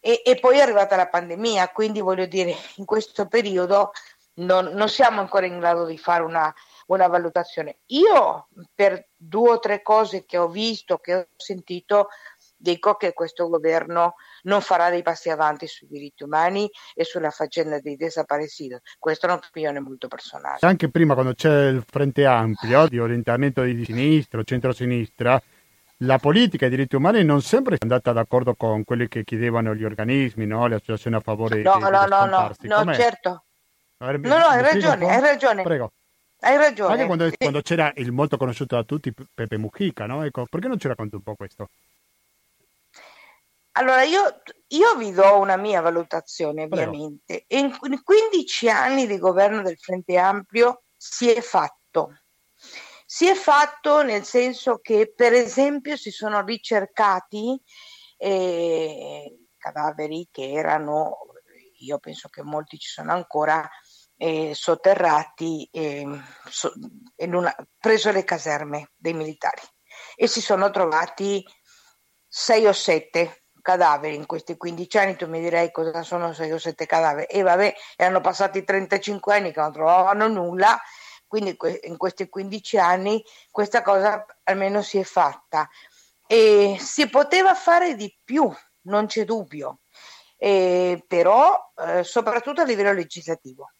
E, 0.00 0.22
e, 0.24 0.40
poi 0.40 0.56
è 0.56 0.62
arrivata 0.62 0.96
la 0.96 1.08
pandemia, 1.08 1.68
quindi 1.68 2.00
voglio 2.00 2.24
dire, 2.24 2.54
in 2.76 2.86
questo 2.86 3.26
periodo 3.26 3.92
non, 4.34 4.66
non 4.72 4.88
siamo 4.88 5.20
ancora 5.20 5.44
in 5.44 5.58
grado 5.58 5.84
di 5.84 5.98
fare 5.98 6.22
una, 6.22 6.52
una 6.86 7.06
valutazione. 7.06 7.80
Io 7.86 8.48
per 8.74 9.08
due 9.14 9.50
o 9.50 9.58
tre 9.58 9.82
cose 9.82 10.24
che 10.24 10.38
ho 10.38 10.48
visto, 10.48 10.98
che 10.98 11.14
ho 11.14 11.26
sentito, 11.36 12.08
dico 12.60 12.94
che 12.94 13.12
questo 13.12 13.48
governo 13.48 14.14
non 14.42 14.60
farà 14.60 14.90
dei 14.90 15.02
passi 15.02 15.30
avanti 15.30 15.66
sui 15.66 15.88
diritti 15.88 16.24
umani 16.24 16.70
e 16.94 17.04
sulla 17.04 17.30
faccenda 17.30 17.80
dei 17.80 17.96
desaparecidos. 17.96 18.80
Questa 18.98 19.26
è 19.26 19.30
un'opinione 19.30 19.80
molto 19.80 20.08
personale. 20.08 20.58
Anche 20.60 20.90
prima, 20.90 21.14
quando 21.14 21.32
c'è 21.34 21.68
il 21.68 21.82
Frente 21.88 22.26
Ampio 22.26 22.86
di 22.86 22.98
orientamento 22.98 23.62
di 23.62 23.84
sinistra 23.84 24.40
o 24.40 24.44
centro-sinistra, 24.44 25.40
la 26.04 26.18
politica 26.18 26.64
e 26.64 26.68
i 26.68 26.70
diritti 26.70 26.96
umani 26.96 27.24
non 27.24 27.42
sempre 27.42 27.74
è 27.74 27.78
andata 27.80 28.12
d'accordo 28.12 28.54
con 28.54 28.84
quelli 28.84 29.08
che 29.08 29.24
chiedevano 29.24 29.74
gli 29.74 29.84
organismi, 29.84 30.46
no? 30.46 30.66
le 30.66 30.76
associazioni 30.76 31.16
a 31.16 31.20
favore 31.20 31.62
no, 31.62 31.74
No, 31.76 31.88
no, 31.88 32.06
no, 32.06 32.24
no, 32.26 32.52
no, 32.60 32.94
certo. 32.94 33.44
No, 33.98 34.12
no, 34.16 34.34
hai 34.34 34.62
ragione, 34.62 35.10
hai 35.10 35.20
ragione. 35.20 35.62
Prego. 35.62 35.92
Hai 36.42 36.56
ragione. 36.56 36.92
Anche 36.92 37.04
quando, 37.04 37.30
quando, 37.36 37.60
c'era 37.60 37.92
il 37.96 38.12
molto 38.12 38.38
conosciuto 38.38 38.74
da 38.74 38.82
tutti 38.84 39.12
Pepe 39.12 39.58
Mujica, 39.58 40.06
no? 40.06 40.24
Ecco, 40.24 40.46
perché 40.48 40.68
non 40.68 40.78
ci 40.78 40.88
racconti 40.88 41.16
un 41.16 41.22
po' 41.22 41.34
questo? 41.34 41.68
Allora, 43.72 44.02
io, 44.02 44.42
io, 44.68 44.96
vi 44.96 45.12
do 45.12 45.38
una 45.38 45.56
mia 45.56 45.80
valutazione, 45.80 46.64
ovviamente. 46.64 47.44
In, 47.48 47.76
in 47.82 48.02
15 48.02 48.68
anni 48.68 49.06
di 49.06 49.18
governo 49.18 49.62
del 49.62 49.78
Frente 49.78 50.16
Ampio 50.16 50.82
si 50.96 51.30
è 51.30 51.40
fatto. 51.40 52.20
Si 53.06 53.26
è 53.26 53.34
fatto 53.34 54.02
nel 54.02 54.24
senso 54.24 54.78
che, 54.78 55.12
per 55.14 55.32
esempio, 55.32 55.96
si 55.96 56.10
sono 56.10 56.44
ricercati 56.44 57.60
eh, 58.16 59.46
cadaveri 59.56 60.28
che 60.30 60.50
erano, 60.50 61.18
io 61.78 61.98
penso 61.98 62.28
che 62.28 62.42
molti 62.42 62.78
ci 62.78 62.88
sono 62.88 63.12
ancora, 63.12 63.68
eh, 64.16 64.52
sotterrati, 64.54 65.66
eh, 65.72 66.06
so, 66.50 66.72
una, 67.16 67.54
preso 67.78 68.12
le 68.12 68.24
caserme 68.24 68.90
dei 68.94 69.14
militari 69.14 69.62
e 70.14 70.26
si 70.26 70.42
sono 70.42 70.70
trovati 70.70 71.42
sei 72.28 72.66
o 72.66 72.72
sette 72.72 73.39
cadaveri 73.62 74.14
in 74.14 74.26
questi 74.26 74.56
15 74.56 74.98
anni, 74.98 75.16
tu 75.16 75.26
mi 75.26 75.40
direi 75.40 75.70
cosa 75.70 76.02
sono 76.02 76.32
6 76.32 76.52
o 76.52 76.58
7 76.58 76.86
cadaveri. 76.86 77.26
E 77.26 77.42
vabbè, 77.42 77.74
erano 77.96 78.20
passati 78.20 78.64
35 78.64 79.34
anni 79.34 79.52
che 79.52 79.60
non 79.60 79.72
trovavano 79.72 80.28
nulla, 80.28 80.80
quindi 81.26 81.56
in 81.82 81.96
questi 81.96 82.28
15 82.28 82.78
anni 82.78 83.24
questa 83.50 83.82
cosa 83.82 84.24
almeno 84.44 84.82
si 84.82 84.98
è 84.98 85.04
fatta. 85.04 85.68
E 86.26 86.76
si 86.78 87.08
poteva 87.08 87.54
fare 87.54 87.94
di 87.96 88.16
più, 88.24 88.50
non 88.82 89.06
c'è 89.06 89.24
dubbio, 89.24 89.80
e 90.36 91.04
però 91.06 91.72
eh, 91.76 92.04
soprattutto 92.04 92.60
a 92.60 92.64
livello 92.64 92.92
legislativo 92.92 93.72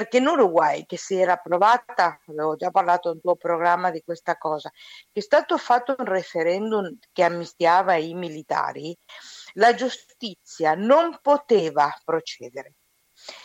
perché 0.00 0.16
in 0.16 0.28
Uruguay 0.28 0.86
che 0.86 0.96
si 0.96 1.16
era 1.16 1.34
approvata, 1.34 2.18
avevo 2.28 2.56
già 2.56 2.70
parlato 2.70 3.10
nel 3.10 3.20
tuo 3.20 3.36
programma 3.36 3.90
di 3.90 4.00
questa 4.02 4.38
cosa, 4.38 4.70
che 4.70 5.20
è 5.20 5.20
stato 5.20 5.58
fatto 5.58 5.94
un 5.98 6.06
referendum 6.06 6.96
che 7.12 7.22
amnistiava 7.22 7.96
i 7.96 8.14
militari, 8.14 8.96
la 9.54 9.74
giustizia 9.74 10.72
non 10.74 11.18
poteva 11.20 11.94
procedere. 12.02 12.76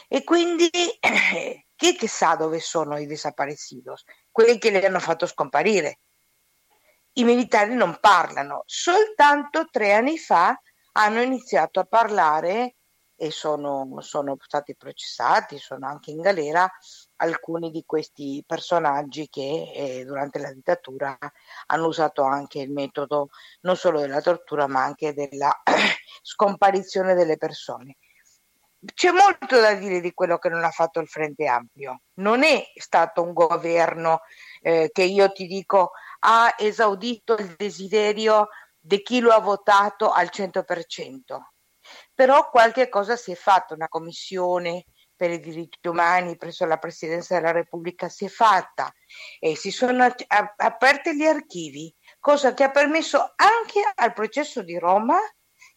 E 0.07 0.23
quindi 0.23 0.69
chi 1.75 1.95
che 1.97 2.07
sa 2.07 2.35
dove 2.35 2.61
sono 2.61 2.97
i 2.99 3.05
desaparecidos? 3.05 4.05
Quelli 4.31 4.57
che 4.57 4.69
li 4.69 4.77
hanno 4.77 5.01
fatto 5.01 5.25
scomparire. 5.25 5.99
I 7.17 7.25
militari 7.25 7.75
non 7.75 7.97
parlano, 7.99 8.63
soltanto 8.65 9.67
tre 9.69 9.91
anni 9.91 10.17
fa 10.17 10.57
hanno 10.93 11.21
iniziato 11.21 11.81
a 11.81 11.85
parlare 11.85 12.75
e 13.17 13.31
sono, 13.31 13.87
sono 13.99 14.37
stati 14.41 14.75
processati, 14.75 15.57
sono 15.57 15.87
anche 15.87 16.11
in 16.11 16.21
galera 16.21 16.69
alcuni 17.17 17.71
di 17.71 17.83
questi 17.85 18.43
personaggi 18.45 19.29
che 19.29 19.71
eh, 19.73 20.05
durante 20.05 20.39
la 20.39 20.51
dittatura 20.51 21.17
hanno 21.67 21.87
usato 21.87 22.23
anche 22.23 22.59
il 22.59 22.71
metodo 22.71 23.29
non 23.61 23.77
solo 23.77 24.01
della 24.01 24.21
tortura 24.21 24.67
ma 24.67 24.83
anche 24.83 25.13
della 25.13 25.61
scomparizione 26.21 27.13
delle 27.13 27.37
persone. 27.37 27.97
C'è 28.93 29.11
molto 29.11 29.59
da 29.59 29.73
dire 29.73 29.99
di 29.99 30.13
quello 30.13 30.37
che 30.37 30.49
non 30.49 30.63
ha 30.63 30.69
fatto 30.69 30.99
il 30.99 31.07
Frente 31.07 31.47
Ampio. 31.47 32.01
Non 32.15 32.43
è 32.43 32.71
stato 32.75 33.23
un 33.23 33.33
governo 33.33 34.21
eh, 34.61 34.91
che 34.93 35.03
io 35.03 35.31
ti 35.31 35.47
dico 35.47 35.91
ha 36.19 36.53
esaudito 36.57 37.35
il 37.35 37.55
desiderio 37.57 38.49
di 38.79 39.01
chi 39.01 39.19
lo 39.19 39.31
ha 39.31 39.39
votato 39.39 40.11
al 40.11 40.29
100% 40.31 41.54
però 42.15 42.49
qualche 42.49 42.89
cosa 42.89 43.15
si 43.15 43.33
è 43.33 43.35
fatta, 43.35 43.75
una 43.75 43.89
commissione 43.89 44.85
per 45.15 45.29
i 45.31 45.39
diritti 45.39 45.87
umani 45.87 46.35
presso 46.35 46.65
la 46.65 46.77
Presidenza 46.77 47.35
della 47.35 47.51
Repubblica 47.51 48.09
si 48.09 48.25
è 48.25 48.27
fatta 48.27 48.91
e 49.39 49.55
si 49.55 49.71
sono 49.71 50.05
aperti 50.57 51.15
gli 51.15 51.25
archivi, 51.25 51.93
cosa 52.19 52.53
che 52.53 52.63
ha 52.63 52.71
permesso 52.71 53.19
anche 53.35 53.81
al 53.95 54.13
processo 54.13 54.61
di 54.61 54.77
Roma, 54.77 55.17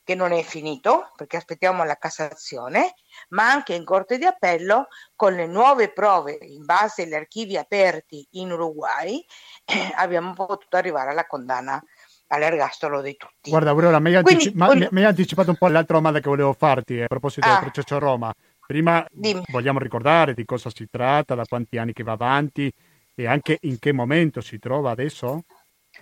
che 0.02 0.14
non 0.14 0.32
è 0.32 0.42
finito 0.42 1.12
perché 1.16 1.36
aspettiamo 1.36 1.84
la 1.84 1.96
Cassazione, 1.96 2.94
ma 3.30 3.50
anche 3.50 3.74
in 3.74 3.84
Corte 3.84 4.16
di 4.16 4.24
Appello 4.24 4.86
con 5.14 5.34
le 5.34 5.46
nuove 5.46 5.92
prove 5.92 6.38
in 6.40 6.64
base 6.64 7.02
agli 7.02 7.14
archivi 7.14 7.56
aperti 7.56 8.26
in 8.32 8.50
Uruguay, 8.50 9.22
abbiamo 9.96 10.32
potuto 10.32 10.76
arrivare 10.76 11.10
alla 11.10 11.26
condanna 11.26 11.80
all'ergastolo 12.28 13.00
di 13.00 13.16
tutti. 13.16 13.50
Guarda, 13.50 13.70
Aurora, 13.70 13.98
mi 13.98 14.14
hai, 14.14 14.22
Quindi, 14.22 14.44
anticipa- 14.44 14.70
un... 14.70 14.88
mi 14.90 15.00
hai 15.00 15.06
anticipato 15.06 15.50
un 15.50 15.56
po' 15.56 15.68
l'altra 15.68 15.96
domanda 15.96 16.20
che 16.20 16.28
volevo 16.28 16.52
farti 16.52 16.98
eh, 16.98 17.04
a 17.04 17.06
proposito 17.06 17.46
ah, 17.46 17.50
del 17.50 17.70
processo 17.70 17.96
a 17.96 17.98
Roma. 17.98 18.32
Prima 18.66 19.06
dimmi. 19.10 19.42
vogliamo 19.48 19.78
ricordare 19.78 20.34
di 20.34 20.44
cosa 20.44 20.70
si 20.70 20.88
tratta, 20.90 21.34
da 21.34 21.44
quanti 21.46 21.78
anni 21.78 21.92
che 21.92 22.02
va 22.02 22.12
avanti 22.12 22.70
e 23.14 23.26
anche 23.26 23.58
in 23.62 23.78
che 23.78 23.92
momento 23.92 24.40
si 24.40 24.58
trova 24.58 24.90
adesso? 24.90 25.44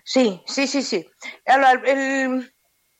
Sì, 0.02 0.40
sì, 0.44 0.66
sì, 0.66 0.82
sì. 0.82 1.08
Allora, 1.44 1.72
il, 1.90 2.52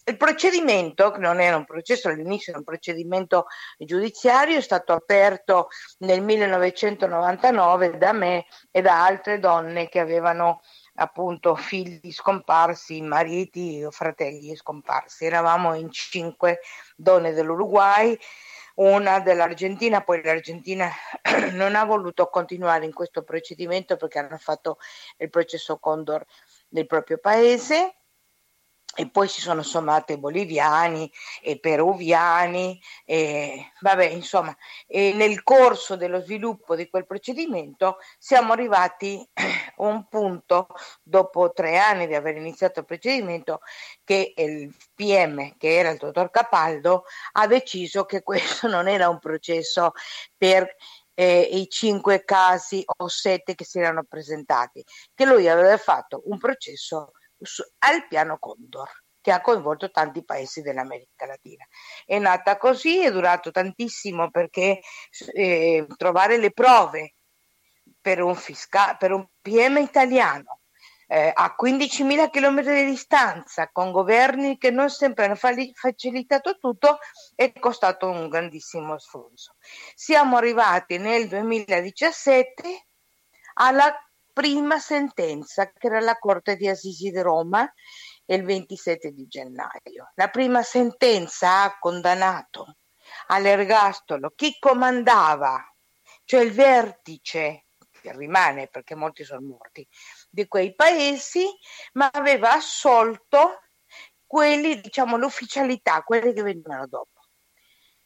il 0.08 0.16
procedimento, 0.16 1.10
che 1.10 1.18
non 1.18 1.40
era 1.40 1.56
un 1.56 1.64
processo 1.64 2.08
all'inizio, 2.08 2.52
era 2.52 2.60
un 2.60 2.64
procedimento 2.64 3.46
giudiziario, 3.76 4.56
è 4.56 4.62
stato 4.62 4.92
aperto 4.92 5.66
nel 5.98 6.22
1999 6.22 7.98
da 7.98 8.12
me 8.12 8.46
e 8.70 8.82
da 8.82 9.04
altre 9.04 9.40
donne 9.40 9.88
che 9.88 9.98
avevano 9.98 10.60
appunto 10.97 11.55
figli 11.55 12.12
scomparsi, 12.12 13.01
mariti 13.01 13.82
o 13.84 13.90
fratelli 13.90 14.55
scomparsi. 14.57 15.24
Eravamo 15.24 15.74
in 15.74 15.90
cinque 15.90 16.61
donne 16.97 17.32
dell'Uruguay, 17.32 18.18
una 18.76 19.20
dell'Argentina, 19.20 20.03
poi 20.03 20.22
l'Argentina 20.22 20.90
non 21.53 21.74
ha 21.74 21.84
voluto 21.84 22.28
continuare 22.28 22.84
in 22.84 22.92
questo 22.92 23.22
procedimento 23.22 23.97
perché 23.97 24.18
hanno 24.18 24.38
fatto 24.38 24.78
il 25.18 25.30
processo 25.30 25.78
Condor 25.78 26.24
nel 26.70 26.86
proprio 26.86 27.18
paese 27.18 27.97
e 28.97 29.11
poi 29.11 29.28
si 29.28 29.42
sono 29.42 29.62
sommati 29.62 30.16
boliviani 30.16 31.11
e 31.42 31.59
peruviani, 31.61 32.80
e, 33.05 33.72
vabbè, 33.80 34.07
insomma, 34.07 34.57
e 34.86 35.12
nel 35.12 35.42
corso 35.42 35.97
dello 35.97 36.20
sviluppo 36.22 36.74
di 36.74 36.88
quel 36.88 37.07
procedimento 37.07 37.99
siamo 38.18 38.55
arrivati 38.55 39.22
a 39.34 39.82
un 39.82 40.09
punto, 40.09 40.68
dopo 41.03 41.53
tre 41.53 41.76
anni 41.76 42.07
di 42.07 42.14
aver 42.14 42.36
iniziato 42.36 42.80
il 42.80 42.86
procedimento, 42.86 43.61
che 44.03 44.32
il 44.34 44.74
PM, 44.94 45.57
che 45.59 45.76
era 45.76 45.90
il 45.90 45.99
dottor 45.99 46.30
Capaldo, 46.30 47.05
ha 47.32 47.47
deciso 47.47 48.07
che 48.07 48.22
questo 48.24 48.66
non 48.66 48.88
era 48.88 49.11
un 49.11 49.18
processo 49.18 49.92
per 50.36 50.74
eh, 51.12 51.40
i 51.40 51.68
cinque 51.68 52.24
casi 52.24 52.82
o 52.84 53.09
sette 53.09 53.55
che 53.55 53.64
si 53.64 53.78
erano 53.78 54.05
presentati, 54.05 54.84
che 55.14 55.24
lui 55.24 55.49
aveva 55.49 55.76
fatto 55.76 56.22
un 56.26 56.38
processo 56.38 57.12
al 57.78 58.07
piano 58.09 58.39
Condor 58.39 59.05
che 59.20 59.32
ha 59.32 59.41
coinvolto 59.41 59.91
tanti 59.91 60.24
paesi 60.24 60.62
dell'America 60.62 61.26
Latina. 61.26 61.66
È 62.05 62.16
nata 62.20 62.57
così, 62.57 63.03
è 63.03 63.11
durato 63.11 63.51
tantissimo 63.51 64.30
perché 64.30 64.80
eh, 65.32 65.84
trovare 65.97 66.39
le 66.39 66.53
prove 66.53 67.14
per 68.01 68.22
un, 68.22 68.37
fisca- 68.37 68.95
per 68.95 69.11
un 69.11 69.26
PM 69.43 69.78
italiano 69.78 70.61
eh, 71.09 71.32
a 71.34 71.57
15.000 71.61 72.30
km 72.30 72.62
di 72.62 72.84
distanza, 72.84 73.68
con 73.72 73.91
governi 73.91 74.59
che 74.59 74.70
non 74.70 74.91
sempre 74.91 75.24
hanno 75.24 75.34
facilitato 75.34 76.59
tutto, 76.59 76.99
è 77.34 77.53
costato 77.53 78.09
un 78.09 78.28
grandissimo 78.28 78.97
sforzo. 78.97 79.57
Siamo 79.95 80.37
arrivati 80.37 80.99
nel 80.99 81.26
2017 81.28 82.87
alla 83.55 83.93
prima 84.37 84.78
sentenza 84.78 85.72
che 85.72 85.87
era 85.87 85.99
la 86.01 86.18
Corte 86.18 86.57
di 86.57 86.68
Assisi 86.68 87.09
di 87.09 87.22
Roma 87.22 87.66
il 88.26 88.45
27 88.45 89.12
di 89.12 89.26
gennaio. 89.26 90.12
La 90.14 90.28
prima 90.28 90.62
sentenza 90.62 91.62
ha 91.62 91.78
condannato 91.78 92.76
all'ergastolo 93.28 94.34
chi 94.37 94.59
comandava, 94.59 95.64
cioè 96.24 96.43
il 96.43 96.53
vertice 96.53 97.68
che 97.78 98.12
rimane 98.12 98.68
perché 98.68 98.95
molti 98.95 99.24
sono 99.24 99.41
morti 99.41 99.89
di 100.28 100.47
quei 100.47 100.74
paesi, 100.74 101.47
ma 101.95 102.11
aveva 102.12 102.53
assolto 102.53 103.62
quelli, 104.26 104.78
diciamo, 104.82 105.16
l'ufficialità, 105.16 106.03
quelli 106.03 106.34
che 106.34 106.43
venivano 106.43 106.87
dopo. 106.87 107.22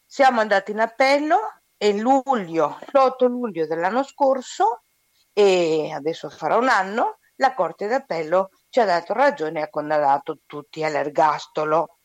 Siamo 0.07 0.39
andati 0.39 0.71
in 0.71 0.79
appello 0.79 1.63
e 1.77 1.93
luglio, 1.99 2.79
l'8 2.93 3.27
luglio 3.27 3.67
dell'anno 3.67 4.05
scorso 4.05 4.85
e 5.33 5.91
adesso 5.93 6.29
farà 6.31 6.57
un 6.57 6.69
anno, 6.69 7.19
la 7.37 7.55
Corte 7.55 7.87
d'Appello 7.87 8.51
ci 8.69 8.81
ha 8.81 8.85
dato 8.85 9.13
ragione 9.13 9.61
e 9.61 9.63
ha 9.63 9.71
condannato 9.71 10.41
tutti 10.47 10.85
all'ergastolo. 10.85 11.99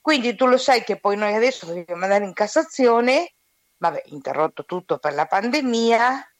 Quindi 0.00 0.34
tu 0.34 0.46
lo 0.46 0.58
sai 0.58 0.82
che 0.82 0.98
poi 0.98 1.16
noi 1.16 1.34
adesso 1.34 1.66
dobbiamo 1.66 2.02
andare 2.02 2.24
in 2.24 2.32
Cassazione, 2.32 3.34
vabbè, 3.76 4.02
interrotto 4.06 4.64
tutto 4.64 4.98
per 4.98 5.14
la 5.14 5.26
pandemia, 5.26 6.34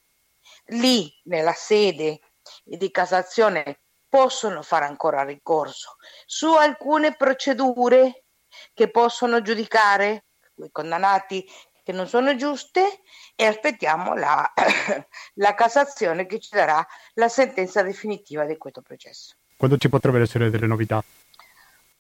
lì 0.66 1.12
nella 1.24 1.52
sede 1.52 2.20
di 2.64 2.90
Cassazione 2.90 3.80
possono 4.08 4.62
fare 4.62 4.84
ancora 4.84 5.22
ricorso 5.22 5.96
su 6.26 6.52
alcune 6.52 7.16
procedure 7.16 8.24
che 8.74 8.90
possono 8.90 9.40
giudicare 9.42 10.26
i 10.56 10.70
condannati 10.70 11.48
che 11.82 11.92
non 11.92 12.06
sono 12.06 12.36
giuste 12.36 13.00
e 13.34 13.46
aspettiamo 13.46 14.14
la, 14.14 14.52
la 15.34 15.54
Cassazione 15.54 16.26
che 16.26 16.38
ci 16.38 16.50
darà 16.52 16.86
la 17.14 17.28
sentenza 17.28 17.82
definitiva 17.82 18.44
di 18.44 18.56
questo 18.56 18.82
processo. 18.82 19.34
Quando 19.56 19.76
ci 19.76 19.88
potrebbero 19.88 20.24
essere 20.24 20.50
delle 20.50 20.66
novità? 20.66 21.02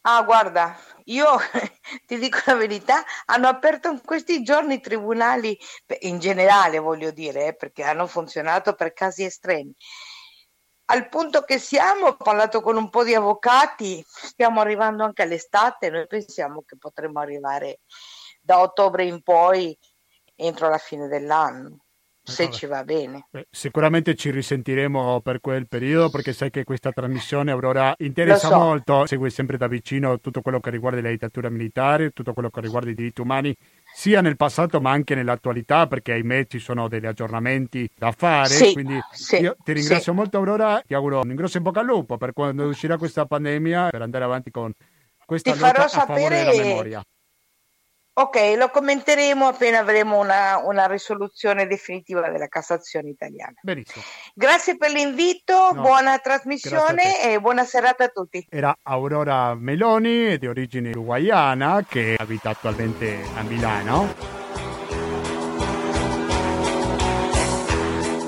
Ah, 0.04 0.22
guarda, 0.22 0.76
io 1.04 1.26
ti 2.06 2.18
dico 2.18 2.40
la 2.46 2.56
verità, 2.56 3.04
hanno 3.26 3.46
aperto 3.46 3.88
in 3.88 4.00
questi 4.04 4.42
giorni 4.42 4.74
i 4.74 4.80
tribunali, 4.80 5.56
in 6.00 6.18
generale 6.18 6.78
voglio 6.80 7.12
dire, 7.12 7.46
eh, 7.46 7.54
perché 7.54 7.84
hanno 7.84 8.08
funzionato 8.08 8.74
per 8.74 8.92
casi 8.92 9.22
estremi. 9.22 9.72
Al 10.86 11.08
punto 11.08 11.42
che 11.42 11.58
siamo, 11.58 12.08
ho 12.08 12.16
parlato 12.16 12.60
con 12.60 12.76
un 12.76 12.90
po' 12.90 13.04
di 13.04 13.14
avvocati, 13.14 14.04
stiamo 14.06 14.60
arrivando 14.60 15.04
anche 15.04 15.22
all'estate, 15.22 15.88
noi 15.88 16.06
pensiamo 16.08 16.64
che 16.66 16.76
potremmo 16.76 17.20
arrivare 17.20 17.78
da 18.42 18.60
ottobre 18.60 19.04
in 19.04 19.22
poi 19.22 19.76
entro 20.34 20.68
la 20.68 20.78
fine 20.78 21.06
dell'anno 21.06 21.82
se 22.24 22.50
ci 22.50 22.66
va 22.66 22.84
bene. 22.84 23.26
Beh, 23.30 23.48
sicuramente 23.50 24.14
ci 24.14 24.30
risentiremo 24.30 25.20
per 25.20 25.40
quel 25.40 25.66
periodo 25.66 26.08
perché 26.08 26.32
sai 26.32 26.50
che 26.50 26.62
questa 26.62 26.92
trasmissione 26.92 27.50
Aurora 27.50 27.94
interessa 27.98 28.48
so. 28.48 28.58
molto, 28.58 29.06
segue 29.06 29.28
sempre 29.30 29.56
da 29.56 29.66
vicino 29.66 30.20
tutto 30.20 30.40
quello 30.40 30.60
che 30.60 30.70
riguarda 30.70 31.00
la 31.00 31.10
dittatura 31.10 31.48
militare, 31.48 32.10
tutto 32.10 32.32
quello 32.32 32.48
che 32.50 32.60
riguarda 32.60 32.90
i 32.90 32.94
diritti 32.94 33.20
umani, 33.20 33.54
sia 33.92 34.20
nel 34.20 34.36
passato 34.36 34.80
ma 34.80 34.92
anche 34.92 35.14
nell'attualità 35.14 35.88
perché 35.88 36.12
ahimè 36.12 36.46
ci 36.46 36.60
sono 36.60 36.86
degli 36.86 37.06
aggiornamenti 37.06 37.90
da 37.96 38.12
fare. 38.12 38.48
Sì, 38.48 38.72
quindi 38.72 38.98
sì, 39.10 39.36
io 39.36 39.56
ti 39.62 39.72
ringrazio 39.72 40.12
sì. 40.12 40.18
molto 40.18 40.36
Aurora, 40.36 40.80
ti 40.86 40.94
auguro 40.94 41.20
un 41.20 41.34
grosso 41.34 41.56
in 41.56 41.64
bocca 41.64 41.80
al 41.80 41.86
lupo 41.86 42.16
per 42.18 42.32
quando 42.32 42.68
uscirà 42.68 42.96
questa 42.98 43.26
pandemia 43.26 43.88
per 43.90 44.02
andare 44.02 44.24
avanti 44.24 44.50
con 44.50 44.72
questa 45.26 45.52
ti 45.52 45.58
lotta 45.58 45.84
a 45.84 45.88
sapere... 45.88 46.20
favore 46.20 46.44
della 46.44 46.62
memoria. 46.62 47.04
Ok, 48.14 48.56
lo 48.58 48.68
commenteremo 48.68 49.46
appena 49.46 49.78
avremo 49.78 50.18
una, 50.18 50.58
una, 50.62 50.86
risoluzione 50.86 51.66
definitiva 51.66 52.28
della 52.28 52.46
Cassazione 52.46 53.08
italiana. 53.08 53.54
Benissimo. 53.62 54.04
Grazie 54.34 54.76
per 54.76 54.90
l'invito, 54.90 55.72
no, 55.72 55.80
buona 55.80 56.18
trasmissione 56.18 57.22
e 57.22 57.40
buona 57.40 57.64
serata 57.64 58.04
a 58.04 58.08
tutti. 58.08 58.46
Era 58.50 58.76
Aurora 58.82 59.54
Meloni, 59.54 60.36
di 60.36 60.46
origine 60.46 60.90
uruguayana, 60.90 61.86
che 61.88 62.16
abita 62.18 62.50
attualmente 62.50 63.18
a 63.34 63.40
Milano. 63.44 64.14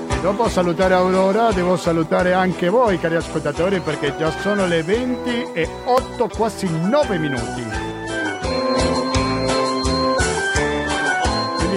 E 0.09 0.21
dopo 0.23 0.49
salutare 0.49 0.95
Aurora, 0.95 1.53
devo 1.53 1.77
salutare 1.77 2.33
anche 2.33 2.71
voi, 2.71 2.99
cari 2.99 3.17
ascoltatori, 3.17 3.81
perché 3.81 4.17
già 4.17 4.31
sono 4.31 4.67
le 4.67 4.83
20 4.83 5.53
e 5.53 5.69
8, 5.85 6.29
quasi 6.29 6.71
9 6.71 7.19
minuti. 7.19 7.84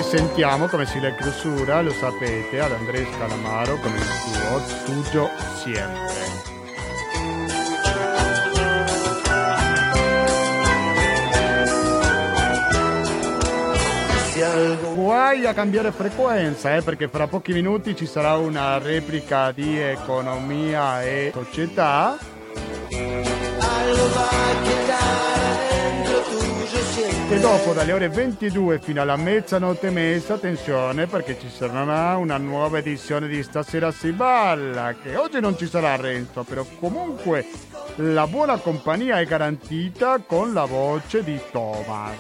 Sentiamo 0.08 0.68
come 0.68 0.86
si 0.86 1.02
la 1.02 1.14
chiusura, 1.14 1.82
lo 1.82 1.92
sapete, 1.92 2.62
ad 2.62 2.72
Andrea 2.72 3.06
Calamaro 3.18 3.76
con 3.76 3.92
il 3.94 4.02
suo 4.02 4.60
Studio 4.60 5.30
Siempre. 5.56 6.16
Guai 14.96 15.46
a 15.46 15.54
cambiare 15.54 15.92
frequenza, 15.92 16.78
eh, 16.78 16.82
perché 16.82 17.10
fra 17.10 17.28
pochi 17.28 17.52
minuti 17.52 17.94
ci 17.94 18.06
sarà 18.06 18.38
una 18.38 18.78
replica 18.78 19.52
di 19.52 19.78
economia 19.78 21.04
e 21.04 21.32
società. 21.34 22.18
E 27.30 27.42
dopo 27.42 27.74
dalle 27.74 27.92
ore 27.92 28.08
22 28.08 28.80
fino 28.80 29.02
alla 29.02 29.18
mezzanotte 29.18 29.90
messa, 29.90 30.36
attenzione 30.36 31.08
perché 31.08 31.38
ci 31.38 31.50
sarà 31.50 32.16
una 32.16 32.38
nuova 32.38 32.78
edizione 32.78 33.28
di 33.28 33.44
Stasera 33.44 33.92
si 33.92 34.14
balla, 34.14 34.96
che 35.02 35.18
oggi 35.18 35.42
non 35.42 35.58
ci 35.58 35.68
sarà 35.68 35.98
Renzo, 35.98 36.44
però 36.44 36.66
comunque 36.80 37.46
la 37.98 38.26
buona 38.28 38.56
compagnia 38.58 39.20
è 39.20 39.26
garantita 39.26 40.22
con 40.26 40.54
la 40.54 40.64
voce 40.64 41.22
di 41.22 41.38
Thomas. 41.52 42.16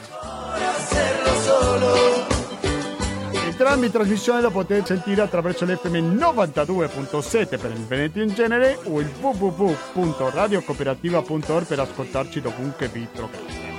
Entrambi 3.45 3.85
in 3.85 3.91
trasmissione 3.93 4.41
lo 4.41 4.51
potete 4.51 4.87
sentire 4.87 5.21
attraverso 5.21 5.63
l'FM 5.63 6.17
92.7 6.17 7.57
per 7.57 7.71
il 7.71 7.85
Veneto 7.85 8.19
in 8.19 8.33
genere 8.33 8.77
o 8.83 8.99
il 8.99 9.09
www.radiocooperativa.org 9.21 11.65
per 11.65 11.79
ascoltarci 11.79 12.41
dovunque 12.41 12.89
vi 12.89 13.07
trovate 13.13 13.76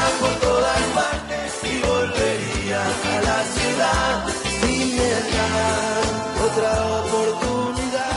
iría 0.00 0.18
por 0.18 0.34
todas 0.40 0.80
partes 0.94 1.64
y 1.64 1.80
volvería 1.80 2.82
a 2.82 3.20
la 3.22 3.42
ciudad 3.44 4.28
sin 4.60 4.96
negar 4.96 6.02
otra 6.44 6.72
opportunità. 7.00 8.08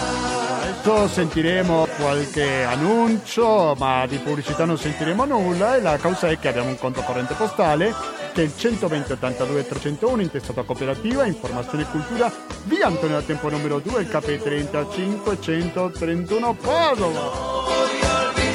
Adesso 0.61 1.07
sentiremo 1.07 1.87
qualche 1.97 2.63
annuncio, 2.63 3.75
ma 3.77 4.05
di 4.05 4.17
pubblicità 4.17 4.65
non 4.65 4.77
sentiremo 4.77 5.25
nulla 5.25 5.75
e 5.75 5.81
la 5.81 5.97
causa 5.97 6.29
è 6.29 6.37
che 6.39 6.49
abbiamo 6.49 6.69
un 6.69 6.77
conto 6.77 7.01
corrente 7.01 7.33
postale 7.35 7.93
che 8.33 8.41
è 8.41 8.45
il 8.45 8.53
120 8.55 9.11
82 9.11 9.67
301 9.67 10.21
intestato 10.21 10.59
a 10.59 10.65
cooperativa, 10.65 11.25
informazione 11.25 11.83
e 11.83 11.87
cultura, 11.87 12.31
via 12.63 12.87
Antonio 12.87 13.21
Tempo 13.21 13.49
numero 13.49 13.79
2, 13.79 14.01
il 14.01 14.07
KP 14.07 14.41
35 14.41 15.39
131 15.39 16.53
Padova. 16.55 17.19
No 17.19 17.63
voy 17.65 18.01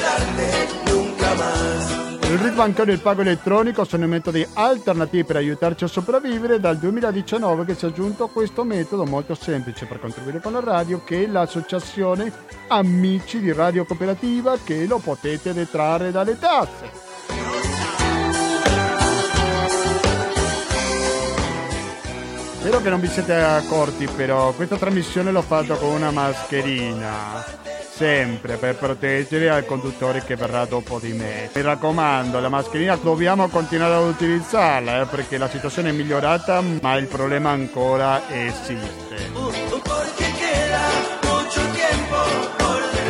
a 0.03 0.91
nunca 0.91 1.33
más. 1.35 2.08
Il 2.29 2.37
RID 2.37 2.53
bancario 2.53 2.93
e 2.93 2.95
il 2.95 3.01
pago 3.01 3.21
elettronico 3.21 3.83
sono 3.85 4.05
i 4.05 4.07
metodi 4.07 4.47
alternativi 4.53 5.23
per 5.23 5.37
aiutarci 5.37 5.85
a 5.85 5.87
sopravvivere. 5.87 6.59
Dal 6.59 6.77
2019 6.77 7.65
che 7.65 7.73
si 7.73 7.85
è 7.85 7.87
aggiunto 7.87 8.27
questo 8.27 8.63
metodo 8.63 9.03
molto 9.07 9.33
semplice 9.33 9.87
per 9.87 9.99
contribuire 9.99 10.39
con 10.39 10.51
la 10.51 10.59
radio 10.59 11.03
che 11.03 11.23
è 11.23 11.27
l'associazione 11.27 12.31
Amici 12.67 13.39
di 13.39 13.51
Radio 13.51 13.83
Cooperativa 13.83 14.59
che 14.63 14.85
lo 14.85 14.99
potete 14.99 15.53
detrarre 15.53 16.11
dalle 16.11 16.37
tasse. 16.37 16.91
Spero 22.59 22.79
che 22.79 22.89
non 22.89 22.99
vi 22.99 23.07
siete 23.07 23.33
accorti 23.33 24.05
però, 24.05 24.51
questa 24.51 24.77
trasmissione 24.77 25.31
l'ho 25.31 25.41
fatta 25.41 25.73
con 25.77 25.93
una 25.93 26.11
mascherina 26.11 27.68
sempre 27.99 28.55
per 28.55 28.77
proteggere 28.77 29.49
al 29.49 29.65
conduttore 29.65 30.23
che 30.23 30.37
verrà 30.37 30.63
dopo 30.63 30.99
di 30.99 31.11
me. 31.11 31.49
Mi 31.53 31.61
raccomando, 31.61 32.39
la 32.39 32.47
mascherina 32.47 32.95
dobbiamo 32.95 33.49
continuare 33.49 33.95
ad 33.95 34.03
utilizzarla 34.03 35.01
eh, 35.01 35.05
perché 35.05 35.37
la 35.37 35.49
situazione 35.49 35.89
è 35.89 35.91
migliorata 35.91 36.63
ma 36.81 36.95
il 36.95 37.07
problema 37.07 37.49
ancora 37.49 38.21
esiste. 38.29 39.17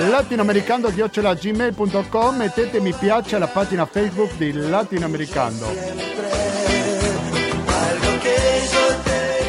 latinoamericando.gmail.com 0.09 2.35
mettete 2.35 2.79
mi 2.79 2.93
piace 2.93 3.35
alla 3.35 3.45
pagina 3.45 3.85
Facebook 3.85 4.37
di 4.37 4.53
Latinoamericando. 4.53 5.67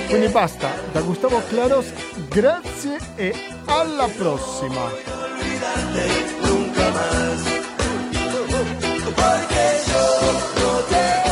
Quindi 0.06 0.28
basta, 0.28 0.68
da 0.92 1.00
Gustavo 1.00 1.40
Claros, 1.48 1.86
grazie 2.28 2.98
e 3.14 3.34
alla 3.64 4.06
prossima. 4.14 5.29
nunca 6.42 6.84
más. 6.90 7.38
Porque 9.16 9.64
yo 9.88 10.04
no 10.60 10.70
te 10.90 11.29